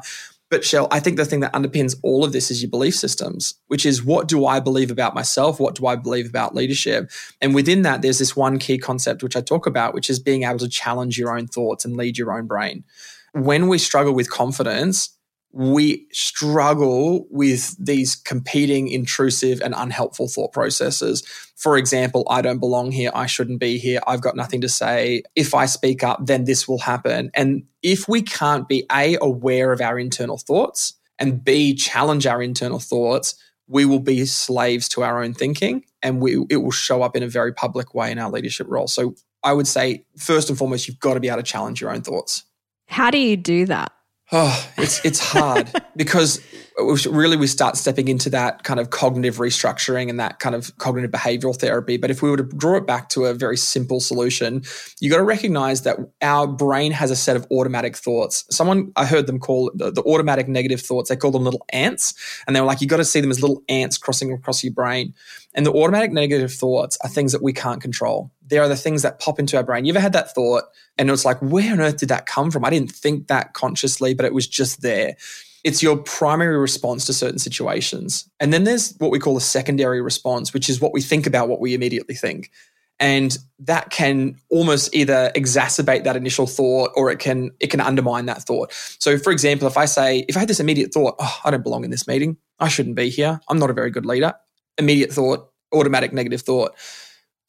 But 0.50 0.66
Shell, 0.66 0.90
I 0.92 1.00
think 1.00 1.16
the 1.16 1.24
thing 1.24 1.40
that 1.40 1.54
underpins 1.54 1.96
all 2.04 2.26
of 2.26 2.34
this 2.34 2.52
is 2.52 2.62
your 2.62 2.70
belief 2.70 2.94
systems, 2.94 3.56
which 3.68 3.86
is 3.86 4.04
what 4.04 4.28
do 4.28 4.46
I 4.46 4.60
believe 4.60 4.92
about 4.92 5.16
myself? 5.16 5.62
What 5.62 5.76
do 5.76 5.88
I 5.88 5.96
believe 5.96 6.28
about 6.28 6.54
leadership? 6.54 7.10
And 7.40 7.56
within 7.56 7.84
that, 7.84 8.02
there's 8.02 8.20
this 8.20 8.36
one 8.36 8.60
key 8.60 8.78
concept 8.78 9.24
which 9.24 9.38
I 9.38 9.42
talk 9.42 9.66
about, 9.66 9.94
which 9.94 10.10
is 10.10 10.20
being 10.20 10.44
able 10.44 10.60
to 10.60 10.68
challenge 10.68 11.18
your 11.18 11.36
own 11.36 11.48
thoughts 11.48 11.86
and 11.86 11.96
lead 11.96 12.18
your 12.18 12.38
own 12.38 12.48
brain. 12.48 12.84
When 13.32 13.70
we 13.70 13.78
struggle 13.78 14.14
with 14.14 14.30
confidence, 14.30 15.18
we 15.54 16.08
struggle 16.12 17.28
with 17.30 17.76
these 17.84 18.16
competing, 18.16 18.88
intrusive, 18.88 19.62
and 19.62 19.74
unhelpful 19.76 20.28
thought 20.28 20.54
processes. 20.54 21.24
For 21.56 21.78
example, 21.78 22.26
I 22.30 22.42
don't 22.42 22.60
belong 22.60 22.92
here. 22.92 23.12
I 23.14 23.26
shouldn't 23.26 23.60
be 23.60 23.78
here. 23.78 24.00
I've 24.08 24.22
got 24.22 24.36
nothing 24.36 24.62
to 24.62 24.70
say. 24.70 25.24
If 25.36 25.54
I 25.54 25.66
speak 25.66 26.04
up, 26.04 26.26
then 26.26 26.46
this 26.46 26.68
will 26.68 26.80
happen. 26.80 27.32
And 27.34 27.64
if 27.84 28.08
we 28.08 28.22
can't 28.22 28.68
be 28.68 28.86
A, 28.92 29.18
aware 29.22 29.72
of 29.72 29.82
our 29.82 30.00
internal 30.00 30.38
thoughts, 30.38 30.94
and 31.20 31.44
B, 31.44 31.76
challenge 31.76 32.26
our 32.26 32.42
internal 32.42 32.80
thoughts, 32.80 33.36
we 33.68 33.86
will 33.86 34.00
be 34.00 34.26
slaves 34.26 34.90
to 34.90 35.04
our 35.04 35.24
own 35.24 35.34
thinking 35.34 35.86
and 36.02 36.20
we, 36.20 36.44
it 36.50 36.58
will 36.58 36.72
show 36.72 37.04
up 37.04 37.16
in 37.16 37.24
a 37.24 37.28
very 37.28 37.54
public 37.54 37.94
way 37.94 38.12
in 38.12 38.18
our 38.18 38.30
leadership 38.30 38.68
role. 38.70 38.88
So 38.88 39.16
I 39.44 39.54
would 39.54 39.68
say, 39.68 40.06
first 40.18 40.50
and 40.50 40.58
foremost, 40.58 40.88
you've 40.88 41.00
got 41.00 41.14
to 41.14 41.20
be 41.20 41.30
able 41.30 41.38
to 41.38 41.44
challenge 41.44 41.80
your 41.80 41.92
own 41.92 42.02
thoughts. 42.02 42.44
How 42.88 43.12
do 43.12 43.18
you 43.18 43.38
do 43.38 43.66
that? 43.68 43.92
Oh, 44.32 44.70
it's 44.78 45.04
it's 45.04 45.20
hard 45.20 45.72
because 45.96 46.40
really 46.78 47.36
we 47.36 47.48
start 47.48 47.76
stepping 47.76 48.08
into 48.08 48.30
that 48.30 48.64
kind 48.64 48.80
of 48.80 48.90
cognitive 48.90 49.38
restructuring 49.38 50.10
and 50.10 50.20
that 50.20 50.40
kind 50.40 50.56
of 50.56 50.76
cognitive 50.78 51.12
behavioral 51.12 51.56
therapy. 51.58 51.98
But 51.98 52.12
if 52.12 52.22
we 52.22 52.30
were 52.30 52.38
to 52.38 52.44
draw 52.44 52.78
it 52.78 52.88
back 52.88 53.10
to 53.10 53.26
a 53.26 53.34
very 53.34 53.58
simple 53.58 54.00
solution, 54.00 54.64
you 55.00 55.10
got 55.10 55.18
to 55.18 55.24
recognize 55.24 55.82
that 55.82 55.98
our 56.22 56.48
brain 56.48 56.94
has 56.94 57.12
a 57.12 57.16
set 57.16 57.36
of 57.36 57.46
automatic 57.52 57.98
thoughts. 57.98 58.46
Someone 58.50 58.92
I 58.96 59.06
heard 59.06 59.28
them 59.28 59.40
call 59.40 59.72
the, 59.76 59.92
the 59.92 60.02
automatic 60.04 60.48
negative 60.48 60.82
thoughts. 60.82 61.10
They 61.10 61.18
call 61.18 61.32
them 61.32 61.44
little 61.44 61.66
ants, 61.74 62.14
and 62.48 62.56
they 62.56 62.62
were 62.62 62.68
like, 62.68 62.82
you 62.82 62.88
got 62.88 62.98
to 62.98 63.06
see 63.06 63.20
them 63.22 63.32
as 63.32 63.42
little 63.42 63.64
ants 63.68 63.98
crossing 63.98 64.32
across 64.32 64.64
your 64.64 64.74
brain. 64.74 65.14
And 65.54 65.66
the 65.66 65.74
automatic 65.74 66.12
negative 66.14 66.54
thoughts 66.54 66.98
are 67.04 67.10
things 67.10 67.34
that 67.34 67.44
we 67.44 67.52
can't 67.52 67.82
control. 67.82 68.32
They 68.52 68.58
are 68.58 68.68
the 68.68 68.76
things 68.76 69.02
that 69.04 69.20
pop 69.20 69.40
into 69.40 69.56
our 69.56 69.64
brain. 69.64 69.86
You 69.86 69.94
ever 69.94 70.02
had 70.02 70.12
that 70.12 70.36
thought 70.36 70.66
and 70.98 71.10
it's 71.10 71.24
like, 71.24 71.40
where 71.40 71.72
on 71.72 71.80
earth 71.80 71.98
did 71.98 72.10
that 72.10 72.26
come 72.26 72.52
from? 72.52 72.66
I 72.66 72.70
didn't 72.70 72.92
think 72.92 73.28
that 73.28 73.54
consciously, 73.54 74.14
but 74.14 74.26
it 74.26 74.34
was 74.34 74.46
just 74.46 74.82
there. 74.82 75.16
It's 75.64 75.82
your 75.82 75.96
primary 75.96 76.58
response 76.58 77.06
to 77.06 77.14
certain 77.14 77.40
situations. 77.40 78.30
And 78.42 78.52
then 78.52 78.66
there's 78.66 78.94
what 78.98 79.10
we 79.10 79.20
call 79.20 79.38
a 79.38 79.42
secondary 79.42 80.02
response, 80.02 80.54
which 80.54 80.70
is 80.70 80.82
what 80.82 80.92
we 80.92 81.02
think 81.02 81.26
about 81.26 81.48
what 81.48 81.62
we 81.62 81.74
immediately 81.74 82.14
think. 82.14 82.52
And 83.00 83.36
that 83.60 83.90
can 83.90 84.36
almost 84.50 84.94
either 84.94 85.32
exacerbate 85.34 86.04
that 86.04 86.18
initial 86.18 86.46
thought 86.46 86.92
or 86.96 87.10
it 87.10 87.20
can 87.20 87.52
it 87.62 87.68
can 87.68 87.80
undermine 87.80 88.26
that 88.26 88.44
thought. 88.44 88.74
So 89.00 89.18
for 89.18 89.32
example, 89.32 89.66
if 89.68 89.78
I 89.78 89.86
say, 89.86 90.26
if 90.28 90.36
I 90.36 90.42
had 90.42 90.50
this 90.50 90.60
immediate 90.60 90.94
thought, 90.94 91.16
oh, 91.20 91.40
I 91.46 91.52
don't 91.52 91.64
belong 91.64 91.86
in 91.86 91.90
this 91.90 92.06
meeting, 92.06 92.36
I 92.60 92.68
shouldn't 92.68 92.98
be 92.98 93.10
here, 93.10 93.40
I'm 93.48 93.60
not 93.60 93.70
a 93.70 93.74
very 93.74 93.92
good 93.92 94.06
leader, 94.06 94.34
immediate 94.78 95.14
thought, 95.14 95.50
automatic 95.74 96.12
negative 96.12 96.42
thought. 96.42 96.76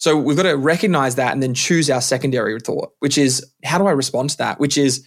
So 0.02 0.16
we've 0.16 0.36
got 0.36 0.42
to 0.42 0.56
recognize 0.56 1.14
that 1.14 1.32
and 1.32 1.40
then 1.40 1.54
choose 1.54 1.88
our 1.88 2.00
secondary 2.00 2.58
thought, 2.58 2.92
which 2.98 3.16
is 3.16 3.46
how 3.62 3.78
do 3.78 3.86
I 3.86 3.92
respond 3.92 4.30
to 4.30 4.38
that? 4.38 4.58
Which 4.58 4.76
is 4.76 5.06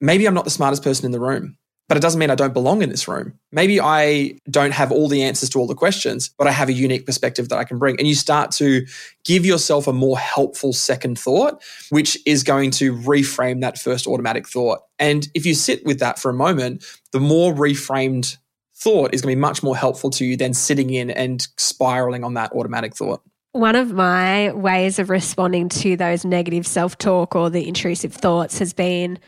maybe 0.00 0.26
I'm 0.26 0.34
not 0.34 0.44
the 0.44 0.50
smartest 0.50 0.84
person 0.84 1.06
in 1.06 1.10
the 1.10 1.18
room, 1.18 1.58
but 1.88 1.96
it 1.96 2.00
doesn't 2.00 2.20
mean 2.20 2.30
I 2.30 2.36
don't 2.36 2.54
belong 2.54 2.80
in 2.80 2.88
this 2.88 3.08
room. 3.08 3.36
Maybe 3.50 3.80
I 3.80 4.38
don't 4.48 4.70
have 4.70 4.92
all 4.92 5.08
the 5.08 5.24
answers 5.24 5.48
to 5.50 5.58
all 5.58 5.66
the 5.66 5.74
questions, 5.74 6.30
but 6.38 6.46
I 6.46 6.52
have 6.52 6.68
a 6.68 6.72
unique 6.72 7.04
perspective 7.04 7.48
that 7.48 7.58
I 7.58 7.64
can 7.64 7.80
bring. 7.80 7.98
And 7.98 8.06
you 8.06 8.14
start 8.14 8.52
to 8.52 8.86
give 9.24 9.44
yourself 9.44 9.88
a 9.88 9.92
more 9.92 10.16
helpful 10.16 10.72
second 10.72 11.18
thought, 11.18 11.60
which 11.90 12.16
is 12.24 12.44
going 12.44 12.70
to 12.72 12.94
reframe 12.94 13.60
that 13.62 13.76
first 13.76 14.06
automatic 14.06 14.46
thought. 14.46 14.82
And 15.00 15.26
if 15.34 15.46
you 15.46 15.54
sit 15.54 15.84
with 15.84 15.98
that 15.98 16.20
for 16.20 16.30
a 16.30 16.34
moment, 16.34 16.84
the 17.10 17.18
more 17.18 17.52
reframed 17.52 18.36
thought 18.76 19.12
is 19.12 19.20
going 19.20 19.32
to 19.32 19.36
be 19.36 19.40
much 19.40 19.64
more 19.64 19.76
helpful 19.76 20.10
to 20.10 20.24
you 20.24 20.36
than 20.36 20.54
sitting 20.54 20.90
in 20.90 21.10
and 21.10 21.48
spiraling 21.56 22.22
on 22.22 22.34
that 22.34 22.52
automatic 22.52 22.94
thought. 22.94 23.20
One 23.58 23.76
of 23.76 23.92
my 23.92 24.52
ways 24.52 24.98
of 24.98 25.10
responding 25.10 25.68
to 25.68 25.96
those 25.96 26.24
negative 26.24 26.66
self 26.66 26.96
talk 26.98 27.34
or 27.34 27.50
the 27.50 27.66
intrusive 27.66 28.14
thoughts 28.14 28.58
has 28.58 28.72
been 28.72 29.18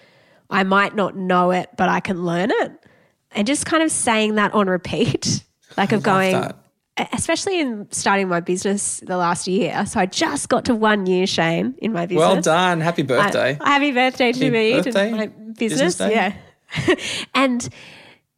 I 0.48 0.64
might 0.64 0.94
not 0.96 1.16
know 1.16 1.52
it, 1.52 1.70
but 1.76 1.88
I 1.88 2.00
can 2.00 2.24
learn 2.24 2.50
it. 2.52 2.72
And 3.32 3.46
just 3.46 3.66
kind 3.66 3.82
of 3.82 3.90
saying 3.92 4.34
that 4.34 4.52
on 4.52 4.66
repeat, 4.68 5.44
like 5.76 5.92
of 5.92 6.02
going, 6.02 6.32
that. 6.32 6.56
especially 7.12 7.60
in 7.60 7.86
starting 7.92 8.26
my 8.28 8.40
business 8.40 8.98
the 9.06 9.16
last 9.16 9.46
year. 9.46 9.86
So 9.86 10.00
I 10.00 10.06
just 10.06 10.48
got 10.48 10.64
to 10.64 10.74
one 10.74 11.06
year, 11.06 11.26
Shane, 11.28 11.76
in 11.78 11.92
my 11.92 12.06
business. 12.06 12.26
Well 12.26 12.40
done. 12.42 12.80
Happy 12.80 13.02
birthday. 13.02 13.56
I- 13.60 13.70
happy 13.70 13.92
birthday 13.92 14.32
to 14.32 14.38
Happy 14.38 14.50
me, 14.50 14.72
birthday. 14.82 15.10
to 15.10 15.16
my 15.16 15.26
Business 15.26 15.98
business. 15.98 16.10
yeah. 16.10 16.94
and 17.34 17.68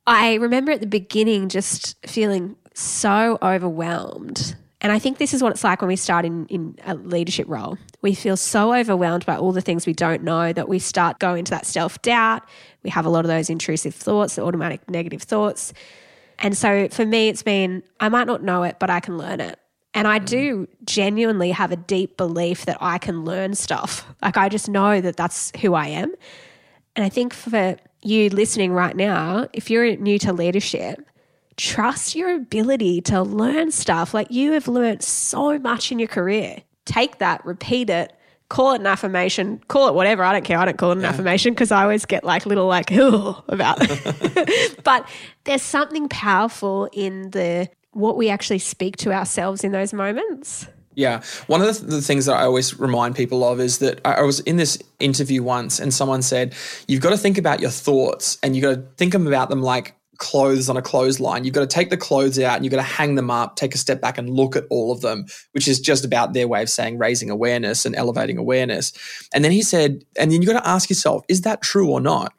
I 0.07 0.35
remember 0.35 0.73
at 0.73 0.81
the 0.81 0.87
beginning 0.87 1.49
just 1.49 1.97
feeling 2.07 2.57
so 2.75 3.39
overwhelmed. 3.43 4.57
And 4.83 4.91
I 4.91 4.99
think 4.99 5.19
this 5.19 5.33
is 5.33 5.43
what 5.43 5.53
it's 5.53 5.63
like 5.63 5.81
when 5.81 5.89
we 5.89 5.97
start 5.97 6.25
in, 6.25 6.47
in 6.47 6.77
a 6.85 6.97
leadership 6.97 7.47
role. 7.49 7.79
We 8.03 8.15
feel 8.15 8.37
so 8.37 8.75
overwhelmed 8.75 9.25
by 9.25 9.37
all 9.37 9.53
the 9.53 9.61
things 9.61 9.87
we 9.87 9.93
don't 9.93 10.25
know 10.25 10.53
that 10.53 10.69
we 10.69 10.81
start 10.81 11.21
going 11.21 11.39
into 11.39 11.51
that 11.51 11.67
self 11.67 12.03
doubt. 12.03 12.43
We 12.83 12.91
have 12.91 13.07
a 13.07 13.09
lot 13.09 13.25
of 13.25 13.29
those 13.29 13.49
intrusive 13.49 13.95
thoughts, 13.95 14.35
the 14.35 14.43
automatic 14.43 14.91
negative 14.91 15.23
thoughts. 15.23 15.73
And 16.41 16.59
so 16.59 16.89
for 16.89 17.07
me, 17.07 17.29
it's 17.29 17.45
been, 17.45 17.85
I 18.01 18.09
might 18.09 18.27
not 18.27 18.43
know 18.43 18.65
it, 18.65 18.77
but 18.81 18.91
I 18.91 18.99
can 18.99 19.17
learn 19.17 19.41
it. 19.41 19.57
And 19.95 20.09
I 20.09 20.19
do 20.19 20.67
genuinely 20.85 21.53
have 21.53 21.71
a 21.71 21.77
deep 21.77 22.17
belief 22.17 22.65
that 22.65 22.79
I 22.81 22.99
can 22.99 23.25
learn 23.25 23.55
stuff. 23.55 24.05
Like 24.21 24.37
I 24.37 24.49
just 24.49 24.69
know 24.69 25.01
that 25.01 25.17
that's 25.17 25.53
who 25.61 25.75
I 25.75 25.87
am. 25.89 26.13
And 26.97 27.05
I 27.05 27.09
think 27.09 27.35
for 27.35 27.77
you 28.03 28.31
listening 28.31 28.73
right 28.73 28.97
now, 28.97 29.47
if 29.53 29.71
you're 29.71 29.97
new 29.97 30.19
to 30.21 30.33
leadership, 30.33 31.07
trust 31.57 32.15
your 32.15 32.35
ability 32.35 33.01
to 33.03 33.23
learn 33.23 33.71
stuff. 33.71 34.15
Like 34.15 34.31
you 34.31 34.53
have 34.53 34.69
learned 34.69 35.03
so 35.03 35.59
much 35.59 35.93
in 35.93 35.99
your 35.99 36.09
career. 36.09 36.63
Take 36.85 37.19
that, 37.19 37.45
repeat 37.45 37.91
it, 37.91 38.13
call 38.49 38.73
it 38.73 38.81
an 38.81 38.87
affirmation, 38.87 39.63
call 39.69 39.89
it 39.89 39.95
whatever. 39.95 40.23
I 40.25 40.33
don't 40.33 40.45
care. 40.45 40.59
I 40.59 40.65
don't 40.65 40.77
call 40.77 40.93
it 40.93 40.99
an 40.99 41.05
affirmation 41.05 41.55
because 41.55 41.73
I 41.73 41.83
always 41.83 42.05
get 42.05 42.25
like 42.25 42.47
little 42.47 42.67
like, 42.67 42.89
oh, 42.93 43.43
about 43.49 43.79
it. 43.81 44.79
but 44.85 45.09
there's 45.45 45.63
something 45.63 46.09
powerful 46.09 46.89
in 46.93 47.31
the 47.31 47.69
what 47.93 48.17
we 48.17 48.31
actually 48.31 48.59
speak 48.59 48.97
to 48.97 49.13
ourselves 49.13 49.65
in 49.65 49.73
those 49.73 49.93
moments. 49.93 50.67
Yeah. 50.95 51.23
One 51.47 51.63
of 51.63 51.81
the, 51.81 51.87
the 51.87 52.03
things 52.03 52.27
that 52.27 52.35
I 52.35 52.45
always 52.45 52.79
remind 52.79 53.17
people 53.17 53.45
of 53.45 53.61
is 53.61 53.79
that 53.79 54.01
I 54.05 54.15
I 54.15 54.23
was 54.23 54.41
in 54.41 54.57
this 54.57 54.79
interview 55.01 55.43
once 55.43 55.81
and 55.81 55.93
someone 55.93 56.23
said, 56.23 56.55
You've 56.87 57.01
got 57.01 57.11
to 57.11 57.17
think 57.17 57.39
about 57.39 57.61
your 57.61 57.71
thoughts 57.71 58.39
and 58.43 58.55
you've 58.55 58.63
got 58.63 58.75
to 58.75 58.83
think 58.97 59.15
about 59.15 59.49
them 59.49 59.63
like 59.63 59.95
clothes 60.19 60.69
on 60.69 60.77
a 60.77 60.83
clothesline. 60.83 61.45
You've 61.45 61.55
got 61.55 61.63
to 61.63 61.67
take 61.67 61.91
the 61.91 61.97
clothes 61.97 62.39
out 62.39 62.57
and 62.57 62.65
you've 62.65 62.71
got 62.71 62.79
to 62.79 62.83
hang 62.83 63.15
them 63.15 63.31
up, 63.31 63.57
take 63.57 63.75
a 63.75 63.79
step 63.79 64.01
back 64.01 64.19
and 64.19 64.31
look 64.31 64.57
at 64.57 64.65
all 64.71 64.93
of 64.93 65.01
them, 65.01 65.27
which 65.53 65.67
is 65.67 65.81
just 65.81 66.05
about 66.05 66.33
their 66.33 66.47
way 66.47 66.63
of 66.63 66.71
saying 66.71 66.99
raising 66.99 67.31
awareness 67.31 67.85
and 67.85 67.97
elevating 67.97 68.39
awareness. 68.39 68.93
And 69.35 69.45
then 69.45 69.53
he 69.53 69.63
said, 69.63 70.05
And 70.19 70.31
then 70.31 70.43
you've 70.43 70.51
got 70.51 70.61
to 70.61 70.69
ask 70.69 70.91
yourself, 70.91 71.25
Is 71.29 71.43
that 71.43 71.63
true 71.63 71.91
or 71.91 72.01
not? 72.01 72.33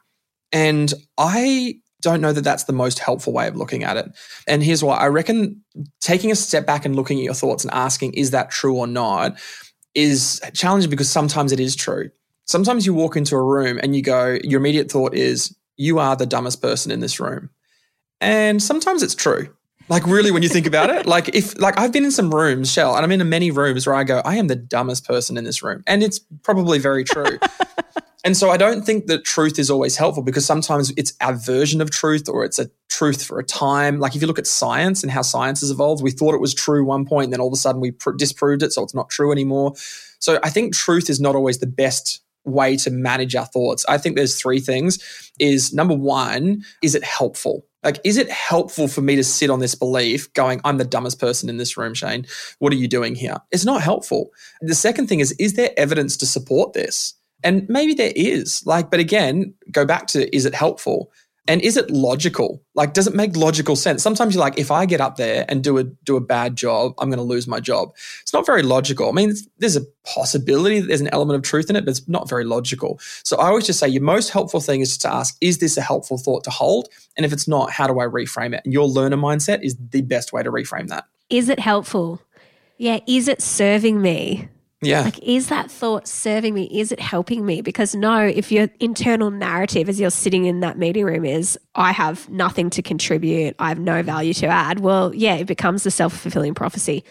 And 0.51 0.93
I 1.17 1.79
don't 2.01 2.21
know 2.21 2.33
that 2.33 2.43
that's 2.43 2.65
the 2.65 2.73
most 2.73 2.99
helpful 2.99 3.33
way 3.33 3.47
of 3.47 3.55
looking 3.55 3.83
at 3.83 3.97
it. 3.97 4.05
And 4.47 4.61
here's 4.61 4.83
why 4.83 4.97
I 4.97 5.07
reckon 5.07 5.63
taking 6.01 6.31
a 6.31 6.35
step 6.35 6.65
back 6.67 6.85
and 6.85 6.95
looking 6.95 7.17
at 7.17 7.23
your 7.23 7.33
thoughts 7.33 7.63
and 7.63 7.73
asking, 7.73 8.13
is 8.13 8.31
that 8.31 8.51
true 8.51 8.77
or 8.77 8.87
not, 8.87 9.39
is 9.95 10.41
challenging 10.53 10.89
because 10.89 11.09
sometimes 11.09 11.51
it 11.51 11.59
is 11.59 11.75
true. 11.75 12.09
Sometimes 12.45 12.85
you 12.85 12.93
walk 12.93 13.15
into 13.15 13.35
a 13.35 13.43
room 13.43 13.79
and 13.81 13.95
you 13.95 14.01
go, 14.01 14.37
your 14.43 14.59
immediate 14.59 14.91
thought 14.91 15.15
is, 15.15 15.55
you 15.77 15.97
are 15.97 16.15
the 16.15 16.25
dumbest 16.25 16.61
person 16.61 16.91
in 16.91 16.99
this 16.99 17.19
room. 17.19 17.49
And 18.23 18.63
sometimes 18.63 19.03
it's 19.03 19.15
true. 19.15 19.53
Like 19.89 20.07
really, 20.07 20.31
when 20.31 20.43
you 20.43 20.49
think 20.49 20.65
about 20.65 20.89
it, 20.89 21.05
like 21.05 21.35
if 21.35 21.59
like 21.59 21.77
I've 21.77 21.91
been 21.91 22.05
in 22.05 22.11
some 22.11 22.33
rooms, 22.33 22.71
Shell, 22.71 22.95
and 22.95 23.03
I'm 23.03 23.11
in 23.11 23.27
many 23.29 23.51
rooms 23.51 23.85
where 23.85 23.95
I 23.95 24.05
go, 24.05 24.21
I 24.23 24.37
am 24.37 24.47
the 24.47 24.55
dumbest 24.55 25.05
person 25.05 25.37
in 25.37 25.43
this 25.43 25.61
room, 25.61 25.83
and 25.85 26.01
it's 26.01 26.19
probably 26.41 26.79
very 26.79 27.03
true. 27.03 27.37
And 28.25 28.37
so 28.37 28.49
I 28.49 28.57
don't 28.57 28.85
think 28.85 29.07
that 29.07 29.25
truth 29.25 29.59
is 29.59 29.69
always 29.69 29.97
helpful 29.97 30.23
because 30.23 30.45
sometimes 30.45 30.93
it's 30.95 31.13
our 31.19 31.33
version 31.33 31.81
of 31.81 31.91
truth 31.91 32.29
or 32.29 32.45
it's 32.45 32.57
a 32.57 32.69
truth 32.89 33.21
for 33.21 33.37
a 33.37 33.43
time. 33.43 33.99
Like 33.99 34.15
if 34.15 34.21
you 34.21 34.27
look 34.27 34.39
at 34.39 34.47
science 34.47 35.03
and 35.03 35.11
how 35.11 35.23
science 35.23 35.59
has 35.59 35.69
evolved, 35.69 36.01
we 36.01 36.11
thought 36.11 36.33
it 36.33 36.39
was 36.39 36.53
true 36.53 36.85
one 36.85 37.05
point, 37.05 37.25
and 37.25 37.33
then 37.33 37.41
all 37.41 37.47
of 37.47 37.53
a 37.53 37.57
sudden 37.57 37.81
we 37.81 37.91
pr- 37.91 38.11
disproved 38.11 38.63
it, 38.63 38.71
so 38.71 38.81
it's 38.81 38.93
not 38.93 39.09
true 39.09 39.33
anymore. 39.33 39.73
So 40.19 40.39
I 40.41 40.49
think 40.49 40.73
truth 40.73 41.09
is 41.09 41.19
not 41.19 41.35
always 41.35 41.57
the 41.57 41.67
best 41.67 42.21
way 42.45 42.77
to 42.77 42.91
manage 42.91 43.35
our 43.35 43.45
thoughts. 43.45 43.85
I 43.89 43.97
think 43.97 44.15
there's 44.15 44.39
three 44.39 44.61
things 44.61 44.99
is 45.39 45.73
number 45.73 45.95
1, 45.95 46.63
is 46.81 46.95
it 46.95 47.03
helpful? 47.03 47.65
Like 47.83 47.99
is 48.03 48.17
it 48.17 48.29
helpful 48.29 48.87
for 48.87 49.01
me 49.01 49.15
to 49.15 49.23
sit 49.23 49.49
on 49.49 49.59
this 49.59 49.75
belief 49.75 50.31
going 50.33 50.61
I'm 50.63 50.77
the 50.77 50.85
dumbest 50.85 51.19
person 51.19 51.49
in 51.49 51.57
this 51.57 51.77
room, 51.77 51.93
Shane? 51.93 52.25
What 52.59 52.73
are 52.73 52.77
you 52.77 52.87
doing 52.87 53.15
here? 53.15 53.37
It's 53.51 53.65
not 53.65 53.81
helpful. 53.81 54.31
The 54.61 54.75
second 54.75 55.07
thing 55.07 55.19
is 55.19 55.31
is 55.33 55.53
there 55.53 55.71
evidence 55.77 56.17
to 56.17 56.25
support 56.25 56.73
this? 56.73 57.13
And 57.43 57.67
maybe 57.67 57.93
there 57.93 58.13
is, 58.15 58.65
like, 58.65 58.89
but 58.89 59.01
again, 59.01 59.53
go 59.69 59.85
back 59.85 60.07
to 60.07 60.33
is 60.35 60.45
it 60.45 60.55
helpful? 60.55 61.11
And 61.47 61.61
is 61.61 61.75
it 61.75 61.91
logical? 61.91 62.61
Like, 62.73 62.93
does 62.93 63.05
it 63.05 63.13
make 63.13 63.35
logical 63.35 63.75
sense? 63.75 64.01
Sometimes 64.01 64.33
you're 64.33 64.43
like, 64.43 64.57
if 64.57 64.71
I 64.71 64.85
get 64.85 65.01
up 65.01 65.17
there 65.17 65.43
and 65.49 65.61
do 65.61 65.77
a 65.77 65.83
do 65.83 66.15
a 66.15 66.21
bad 66.21 66.55
job, 66.55 66.93
I'm 66.97 67.09
going 67.09 67.17
to 67.17 67.23
lose 67.23 67.47
my 67.47 67.59
job. 67.59 67.93
It's 68.21 68.31
not 68.31 68.45
very 68.45 68.63
logical. 68.63 69.09
I 69.09 69.11
mean, 69.11 69.33
there's 69.57 69.75
a 69.75 69.81
possibility 70.05 70.79
that 70.79 70.87
there's 70.87 71.01
an 71.01 71.09
element 71.09 71.35
of 71.35 71.43
truth 71.43 71.69
in 71.69 71.75
it, 71.75 71.83
but 71.83 71.91
it's 71.91 72.07
not 72.07 72.29
very 72.29 72.45
logical. 72.45 72.97
So 73.23 73.37
I 73.37 73.47
always 73.47 73.65
just 73.65 73.79
say 73.79 73.89
your 73.89 74.03
most 74.03 74.29
helpful 74.29 74.61
thing 74.61 74.79
is 74.79 74.97
to 74.99 75.13
ask, 75.13 75.35
is 75.41 75.57
this 75.57 75.75
a 75.75 75.81
helpful 75.81 76.17
thought 76.17 76.45
to 76.45 76.49
hold? 76.49 76.87
And 77.17 77.25
if 77.25 77.33
it's 77.33 77.47
not, 77.47 77.71
how 77.71 77.87
do 77.87 77.99
I 77.99 78.05
reframe 78.05 78.55
it? 78.55 78.61
And 78.63 78.73
your 78.73 78.87
learner 78.87 79.17
mindset 79.17 79.63
is 79.63 79.75
the 79.89 80.01
best 80.01 80.31
way 80.31 80.43
to 80.43 80.51
reframe 80.51 80.87
that. 80.87 81.05
Is 81.29 81.49
it 81.49 81.59
helpful? 81.59 82.21
Yeah. 82.77 82.99
Is 83.05 83.27
it 83.27 83.41
serving 83.41 84.01
me? 84.01 84.47
Yeah. 84.83 85.01
Like, 85.01 85.19
is 85.19 85.49
that 85.49 85.71
thought 85.71 86.07
serving 86.07 86.53
me? 86.53 86.63
Is 86.71 86.91
it 86.91 86.99
helping 86.99 87.45
me? 87.45 87.61
Because 87.61 87.95
no, 87.95 88.25
if 88.25 88.51
your 88.51 88.69
internal 88.79 89.31
narrative 89.31 89.89
as 89.89 89.99
you're 89.99 90.11
sitting 90.11 90.45
in 90.45 90.59
that 90.61 90.77
meeting 90.77 91.05
room 91.05 91.25
is, 91.25 91.57
I 91.75 91.91
have 91.91 92.29
nothing 92.29 92.69
to 92.71 92.81
contribute, 92.81 93.55
I 93.59 93.69
have 93.69 93.79
no 93.79 94.03
value 94.03 94.33
to 94.35 94.47
add, 94.47 94.79
well, 94.79 95.13
yeah, 95.13 95.35
it 95.35 95.45
becomes 95.45 95.83
the 95.83 95.91
self 95.91 96.15
fulfilling 96.15 96.53
prophecy. 96.53 97.03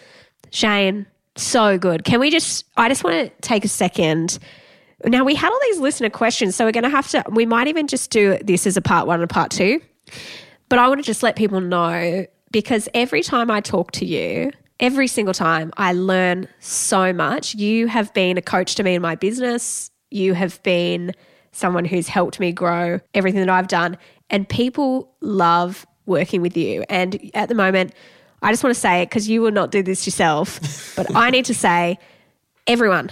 Shane, 0.51 1.05
so 1.35 1.77
good. 1.77 2.03
Can 2.03 2.19
we 2.19 2.29
just, 2.29 2.65
I 2.77 2.89
just 2.89 3.03
want 3.03 3.15
to 3.15 3.41
take 3.41 3.65
a 3.65 3.69
second. 3.69 4.39
Now, 5.05 5.23
we 5.23 5.35
had 5.35 5.51
all 5.51 5.59
these 5.63 5.79
listener 5.79 6.09
questions, 6.09 6.55
so 6.55 6.65
we're 6.65 6.71
going 6.71 6.83
to 6.83 6.89
have 6.89 7.09
to, 7.09 7.23
we 7.29 7.45
might 7.45 7.67
even 7.67 7.87
just 7.87 8.09
do 8.09 8.37
this 8.41 8.65
as 8.65 8.77
a 8.77 8.81
part 8.81 9.07
one 9.07 9.15
and 9.21 9.29
a 9.29 9.33
part 9.33 9.51
two. 9.51 9.81
But 10.69 10.79
I 10.79 10.87
want 10.87 10.99
to 10.99 11.05
just 11.05 11.23
let 11.23 11.35
people 11.35 11.59
know 11.59 12.25
because 12.51 12.87
every 12.93 13.21
time 13.21 13.51
I 13.51 13.59
talk 13.59 13.91
to 13.93 14.05
you, 14.05 14.51
every 14.79 15.07
single 15.07 15.33
time 15.33 15.71
I 15.77 15.93
learn 15.93 16.47
so 16.59 17.13
much. 17.13 17.55
You 17.55 17.87
have 17.87 18.13
been 18.13 18.37
a 18.37 18.41
coach 18.41 18.75
to 18.75 18.83
me 18.83 18.95
in 18.95 19.01
my 19.01 19.15
business. 19.15 19.91
You 20.11 20.33
have 20.33 20.61
been 20.63 21.13
someone 21.51 21.85
who's 21.85 22.07
helped 22.07 22.39
me 22.39 22.51
grow 22.51 22.99
everything 23.13 23.39
that 23.41 23.49
I've 23.49 23.67
done. 23.67 23.97
And 24.29 24.47
people 24.47 25.15
love 25.21 25.85
working 26.05 26.41
with 26.41 26.57
you. 26.57 26.83
And 26.89 27.31
at 27.33 27.49
the 27.49 27.55
moment, 27.55 27.93
I 28.41 28.51
just 28.51 28.63
want 28.63 28.75
to 28.75 28.79
say 28.79 29.01
it 29.01 29.09
because 29.09 29.29
you 29.29 29.41
will 29.41 29.51
not 29.51 29.71
do 29.71 29.81
this 29.81 30.05
yourself, 30.05 30.93
but 30.95 31.15
I 31.15 31.29
need 31.29 31.45
to 31.45 31.53
say, 31.53 31.97
everyone, 32.67 33.11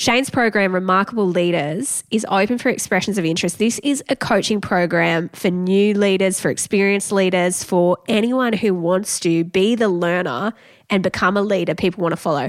Shane's 0.00 0.30
program, 0.30 0.74
Remarkable 0.74 1.26
Leaders, 1.26 2.04
is 2.10 2.24
open 2.30 2.56
for 2.56 2.70
expressions 2.70 3.18
of 3.18 3.26
interest. 3.26 3.58
This 3.58 3.78
is 3.80 4.02
a 4.08 4.16
coaching 4.16 4.58
program 4.58 5.28
for 5.34 5.50
new 5.50 5.92
leaders, 5.92 6.40
for 6.40 6.50
experienced 6.50 7.12
leaders, 7.12 7.62
for 7.62 7.98
anyone 8.08 8.54
who 8.54 8.72
wants 8.72 9.20
to 9.20 9.44
be 9.44 9.74
the 9.74 9.90
learner 9.90 10.54
and 10.88 11.02
become 11.02 11.36
a 11.36 11.42
leader 11.42 11.74
people 11.74 12.00
want 12.00 12.12
to 12.12 12.16
follow. 12.16 12.48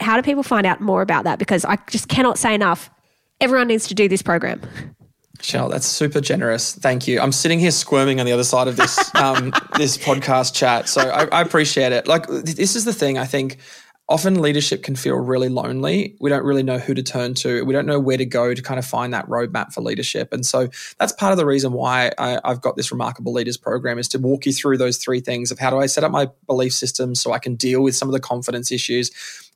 How 0.00 0.16
do 0.16 0.22
people 0.22 0.42
find 0.42 0.64
out 0.66 0.80
more 0.80 1.02
about 1.02 1.24
that? 1.24 1.38
Because 1.38 1.66
I 1.66 1.76
just 1.90 2.08
cannot 2.08 2.38
say 2.38 2.54
enough. 2.54 2.88
Everyone 3.38 3.68
needs 3.68 3.86
to 3.88 3.94
do 3.94 4.08
this 4.08 4.22
program. 4.22 4.62
Shell, 5.42 5.68
that's 5.68 5.84
super 5.84 6.22
generous. 6.22 6.74
Thank 6.74 7.06
you. 7.06 7.20
I'm 7.20 7.32
sitting 7.32 7.58
here 7.58 7.70
squirming 7.70 8.18
on 8.18 8.24
the 8.24 8.32
other 8.32 8.44
side 8.44 8.66
of 8.66 8.76
this 8.76 9.14
um, 9.14 9.52
this 9.76 9.98
podcast 9.98 10.54
chat, 10.54 10.88
so 10.88 11.02
I, 11.02 11.24
I 11.24 11.42
appreciate 11.42 11.92
it. 11.92 12.06
Like 12.06 12.26
this 12.28 12.76
is 12.76 12.86
the 12.86 12.94
thing. 12.94 13.18
I 13.18 13.26
think 13.26 13.58
often 14.08 14.42
leadership 14.42 14.82
can 14.82 14.96
feel 14.96 15.14
really 15.14 15.48
lonely. 15.48 16.16
We 16.20 16.28
don't 16.28 16.44
really 16.44 16.62
know 16.62 16.78
who 16.78 16.92
to 16.92 17.02
turn 17.02 17.34
to. 17.34 17.64
We 17.64 17.72
don't 17.72 17.86
know 17.86 18.00
where 18.00 18.16
to 18.16 18.26
go 18.26 18.52
to 18.52 18.62
kind 18.62 18.78
of 18.78 18.84
find 18.84 19.14
that 19.14 19.26
roadmap 19.28 19.72
for 19.72 19.80
leadership. 19.80 20.32
And 20.32 20.44
so 20.44 20.68
that's 20.98 21.12
part 21.12 21.32
of 21.32 21.38
the 21.38 21.46
reason 21.46 21.72
why 21.72 22.10
I, 22.18 22.38
I've 22.44 22.60
got 22.60 22.76
this 22.76 22.90
Remarkable 22.90 23.32
Leaders 23.32 23.56
program 23.56 23.98
is 23.98 24.08
to 24.08 24.18
walk 24.18 24.44
you 24.44 24.52
through 24.52 24.78
those 24.78 24.98
three 24.98 25.20
things 25.20 25.50
of 25.50 25.58
how 25.58 25.70
do 25.70 25.78
I 25.78 25.86
set 25.86 26.04
up 26.04 26.10
my 26.10 26.28
belief 26.46 26.72
system 26.74 27.14
so 27.14 27.32
I 27.32 27.38
can 27.38 27.54
deal 27.54 27.82
with 27.82 27.94
some 27.96 28.08
of 28.08 28.12
the 28.12 28.20
confidence 28.20 28.70
issues. 28.70 29.10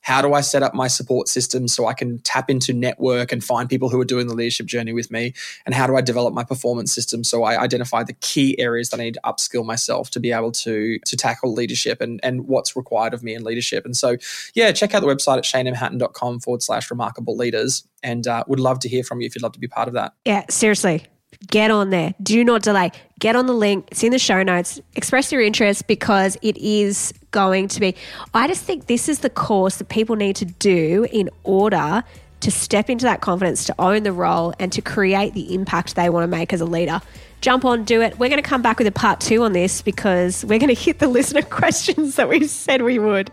How 0.07 0.21
do 0.21 0.33
I 0.33 0.39
set 0.39 0.63
up 0.63 0.73
my 0.73 0.87
support 0.87 1.27
system 1.27 1.67
so 1.67 1.85
I 1.85 1.93
can 1.93 2.19
tap 2.19 2.49
into 2.49 2.71
network 2.71 3.33
and 3.33 3.43
find 3.43 3.67
people 3.67 3.89
who 3.89 3.99
are 3.99 4.05
doing 4.05 4.27
the 4.27 4.35
leadership 4.35 4.65
journey 4.65 4.93
with 4.93 5.11
me? 5.11 5.33
And 5.65 5.75
how 5.75 5.85
do 5.85 5.97
I 5.97 6.01
develop 6.01 6.33
my 6.33 6.45
performance 6.45 6.95
system 6.95 7.25
so 7.25 7.43
I 7.43 7.61
identify 7.61 8.03
the 8.03 8.13
key 8.13 8.57
areas 8.57 8.89
that 8.91 9.01
I 9.01 9.03
need 9.03 9.15
to 9.15 9.21
upskill 9.25 9.65
myself 9.65 10.09
to 10.11 10.21
be 10.21 10.31
able 10.31 10.53
to 10.53 10.97
to 10.97 11.17
tackle 11.17 11.51
leadership 11.53 11.99
and, 11.99 12.21
and 12.23 12.47
what's 12.47 12.73
required 12.73 13.13
of 13.13 13.21
me 13.21 13.33
in 13.35 13.43
leadership? 13.43 13.83
And 13.83 13.97
so, 13.97 14.15
yeah, 14.53 14.71
check 14.71 14.95
out 14.95 15.01
the 15.01 15.07
website 15.07 15.39
at 15.39 15.43
shanemhatton.com 15.43 16.39
forward 16.39 16.63
slash 16.63 16.89
remarkable 16.89 17.35
leaders. 17.35 17.85
And 18.01 18.27
uh, 18.27 18.45
would 18.47 18.61
love 18.61 18.79
to 18.79 18.87
hear 18.87 19.03
from 19.03 19.19
you 19.19 19.27
if 19.27 19.35
you'd 19.35 19.41
love 19.41 19.51
to 19.53 19.59
be 19.59 19.67
part 19.67 19.89
of 19.89 19.93
that. 19.95 20.13
Yeah, 20.23 20.45
seriously. 20.49 21.05
Get 21.45 21.71
on 21.71 21.89
there. 21.91 22.13
Do 22.21 22.43
not 22.43 22.63
delay. 22.63 22.91
Get 23.19 23.35
on 23.35 23.45
the 23.47 23.53
link. 23.53 23.87
It's 23.91 24.03
in 24.03 24.11
the 24.11 24.19
show 24.19 24.41
notes. 24.43 24.79
Express 24.95 25.31
your 25.31 25.41
interest 25.41 25.87
because 25.87 26.37
it 26.41 26.57
is 26.57 27.13
going 27.31 27.67
to 27.69 27.79
be. 27.79 27.95
I 28.33 28.47
just 28.47 28.63
think 28.63 28.87
this 28.87 29.07
is 29.09 29.19
the 29.19 29.29
course 29.29 29.77
that 29.77 29.89
people 29.89 30.15
need 30.15 30.35
to 30.37 30.45
do 30.45 31.07
in 31.11 31.29
order 31.43 32.03
to 32.39 32.51
step 32.51 32.89
into 32.89 33.05
that 33.05 33.21
confidence, 33.21 33.65
to 33.65 33.75
own 33.79 34.03
the 34.03 34.11
role, 34.11 34.53
and 34.59 34.71
to 34.71 34.81
create 34.81 35.33
the 35.33 35.55
impact 35.55 35.95
they 35.95 36.09
want 36.09 36.23
to 36.23 36.27
make 36.27 36.53
as 36.53 36.61
a 36.61 36.65
leader. 36.65 37.01
Jump 37.41 37.65
on, 37.65 37.83
do 37.83 38.01
it. 38.01 38.17
We're 38.19 38.29
going 38.29 38.41
to 38.41 38.47
come 38.47 38.61
back 38.61 38.77
with 38.77 38.87
a 38.87 38.91
part 38.91 39.19
two 39.19 39.43
on 39.43 39.53
this 39.53 39.81
because 39.81 40.45
we're 40.45 40.59
going 40.59 40.67
to 40.75 40.79
hit 40.79 40.99
the 40.99 41.07
listener 41.07 41.41
questions 41.41 42.15
that 42.15 42.29
we 42.29 42.45
said 42.47 42.83
we 42.83 42.99
would. 42.99 43.31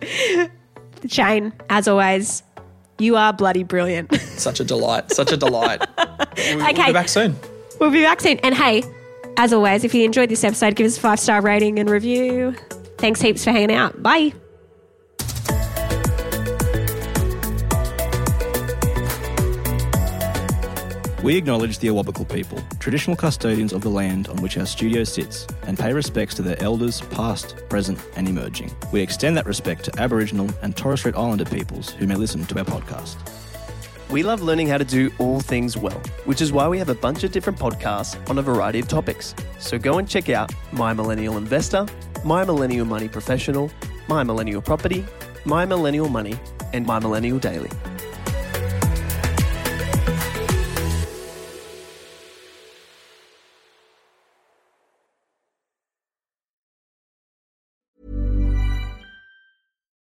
Shane, 1.06 1.52
as 1.68 1.86
always, 1.86 2.42
you 2.98 3.16
are 3.16 3.32
bloody 3.34 3.62
brilliant. 3.62 4.14
Such 4.20 4.60
a 4.60 4.64
delight. 4.64 5.10
Such 5.12 5.32
a 5.32 5.36
delight. 5.36 5.82
We'll, 6.36 6.56
we'll 6.56 6.68
Okay. 6.70 6.86
be 6.88 6.92
back 6.92 7.08
soon. 7.08 7.36
We'll 7.80 7.90
be 7.90 8.02
back 8.02 8.20
soon. 8.20 8.38
And 8.38 8.54
hey, 8.54 8.84
as 9.36 9.52
always, 9.52 9.84
if 9.84 9.94
you 9.94 10.04
enjoyed 10.04 10.28
this 10.28 10.44
episode, 10.44 10.76
give 10.76 10.86
us 10.86 10.96
a 10.96 11.00
five 11.00 11.20
star 11.20 11.40
rating 11.40 11.78
and 11.78 11.90
review. 11.90 12.54
Thanks 12.98 13.20
heaps 13.20 13.44
for 13.44 13.50
hanging 13.50 13.74
out. 13.74 14.02
Bye. 14.02 14.32
We 21.24 21.38
acknowledge 21.38 21.78
the 21.78 21.88
Awabakal 21.88 22.30
people, 22.30 22.62
traditional 22.80 23.16
custodians 23.16 23.72
of 23.72 23.80
the 23.80 23.88
land 23.88 24.28
on 24.28 24.36
which 24.42 24.58
our 24.58 24.66
studio 24.66 25.04
sits, 25.04 25.46
and 25.62 25.78
pay 25.78 25.94
respects 25.94 26.34
to 26.34 26.42
their 26.42 26.62
elders, 26.62 27.00
past, 27.00 27.56
present, 27.70 27.98
and 28.14 28.28
emerging. 28.28 28.70
We 28.92 29.00
extend 29.00 29.34
that 29.38 29.46
respect 29.46 29.84
to 29.86 29.98
Aboriginal 29.98 30.50
and 30.60 30.76
Torres 30.76 31.00
Strait 31.00 31.16
Islander 31.16 31.46
peoples 31.46 31.88
who 31.92 32.06
may 32.06 32.16
listen 32.16 32.44
to 32.44 32.58
our 32.58 32.64
podcast. 32.66 33.16
We 34.10 34.22
love 34.22 34.42
learning 34.42 34.68
how 34.68 34.78
to 34.78 34.84
do 34.84 35.10
all 35.18 35.40
things 35.40 35.76
well, 35.76 36.00
which 36.24 36.40
is 36.40 36.52
why 36.52 36.68
we 36.68 36.78
have 36.78 36.88
a 36.88 36.94
bunch 36.94 37.24
of 37.24 37.32
different 37.32 37.58
podcasts 37.58 38.16
on 38.28 38.38
a 38.38 38.42
variety 38.42 38.78
of 38.78 38.86
topics. 38.86 39.34
So 39.58 39.78
go 39.78 39.98
and 39.98 40.08
check 40.08 40.28
out 40.28 40.52
My 40.72 40.92
Millennial 40.92 41.36
Investor, 41.36 41.86
My 42.24 42.44
Millennial 42.44 42.86
Money 42.86 43.08
Professional, 43.08 43.70
My 44.08 44.22
Millennial 44.22 44.62
Property, 44.62 45.04
My 45.44 45.64
Millennial 45.64 46.08
Money, 46.08 46.38
and 46.72 46.86
My 46.86 46.98
Millennial 46.98 47.38
Daily. 47.38 47.70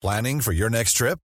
Planning 0.01 0.39
for 0.39 0.51
your 0.51 0.69
next 0.69 0.93
trip? 0.93 1.19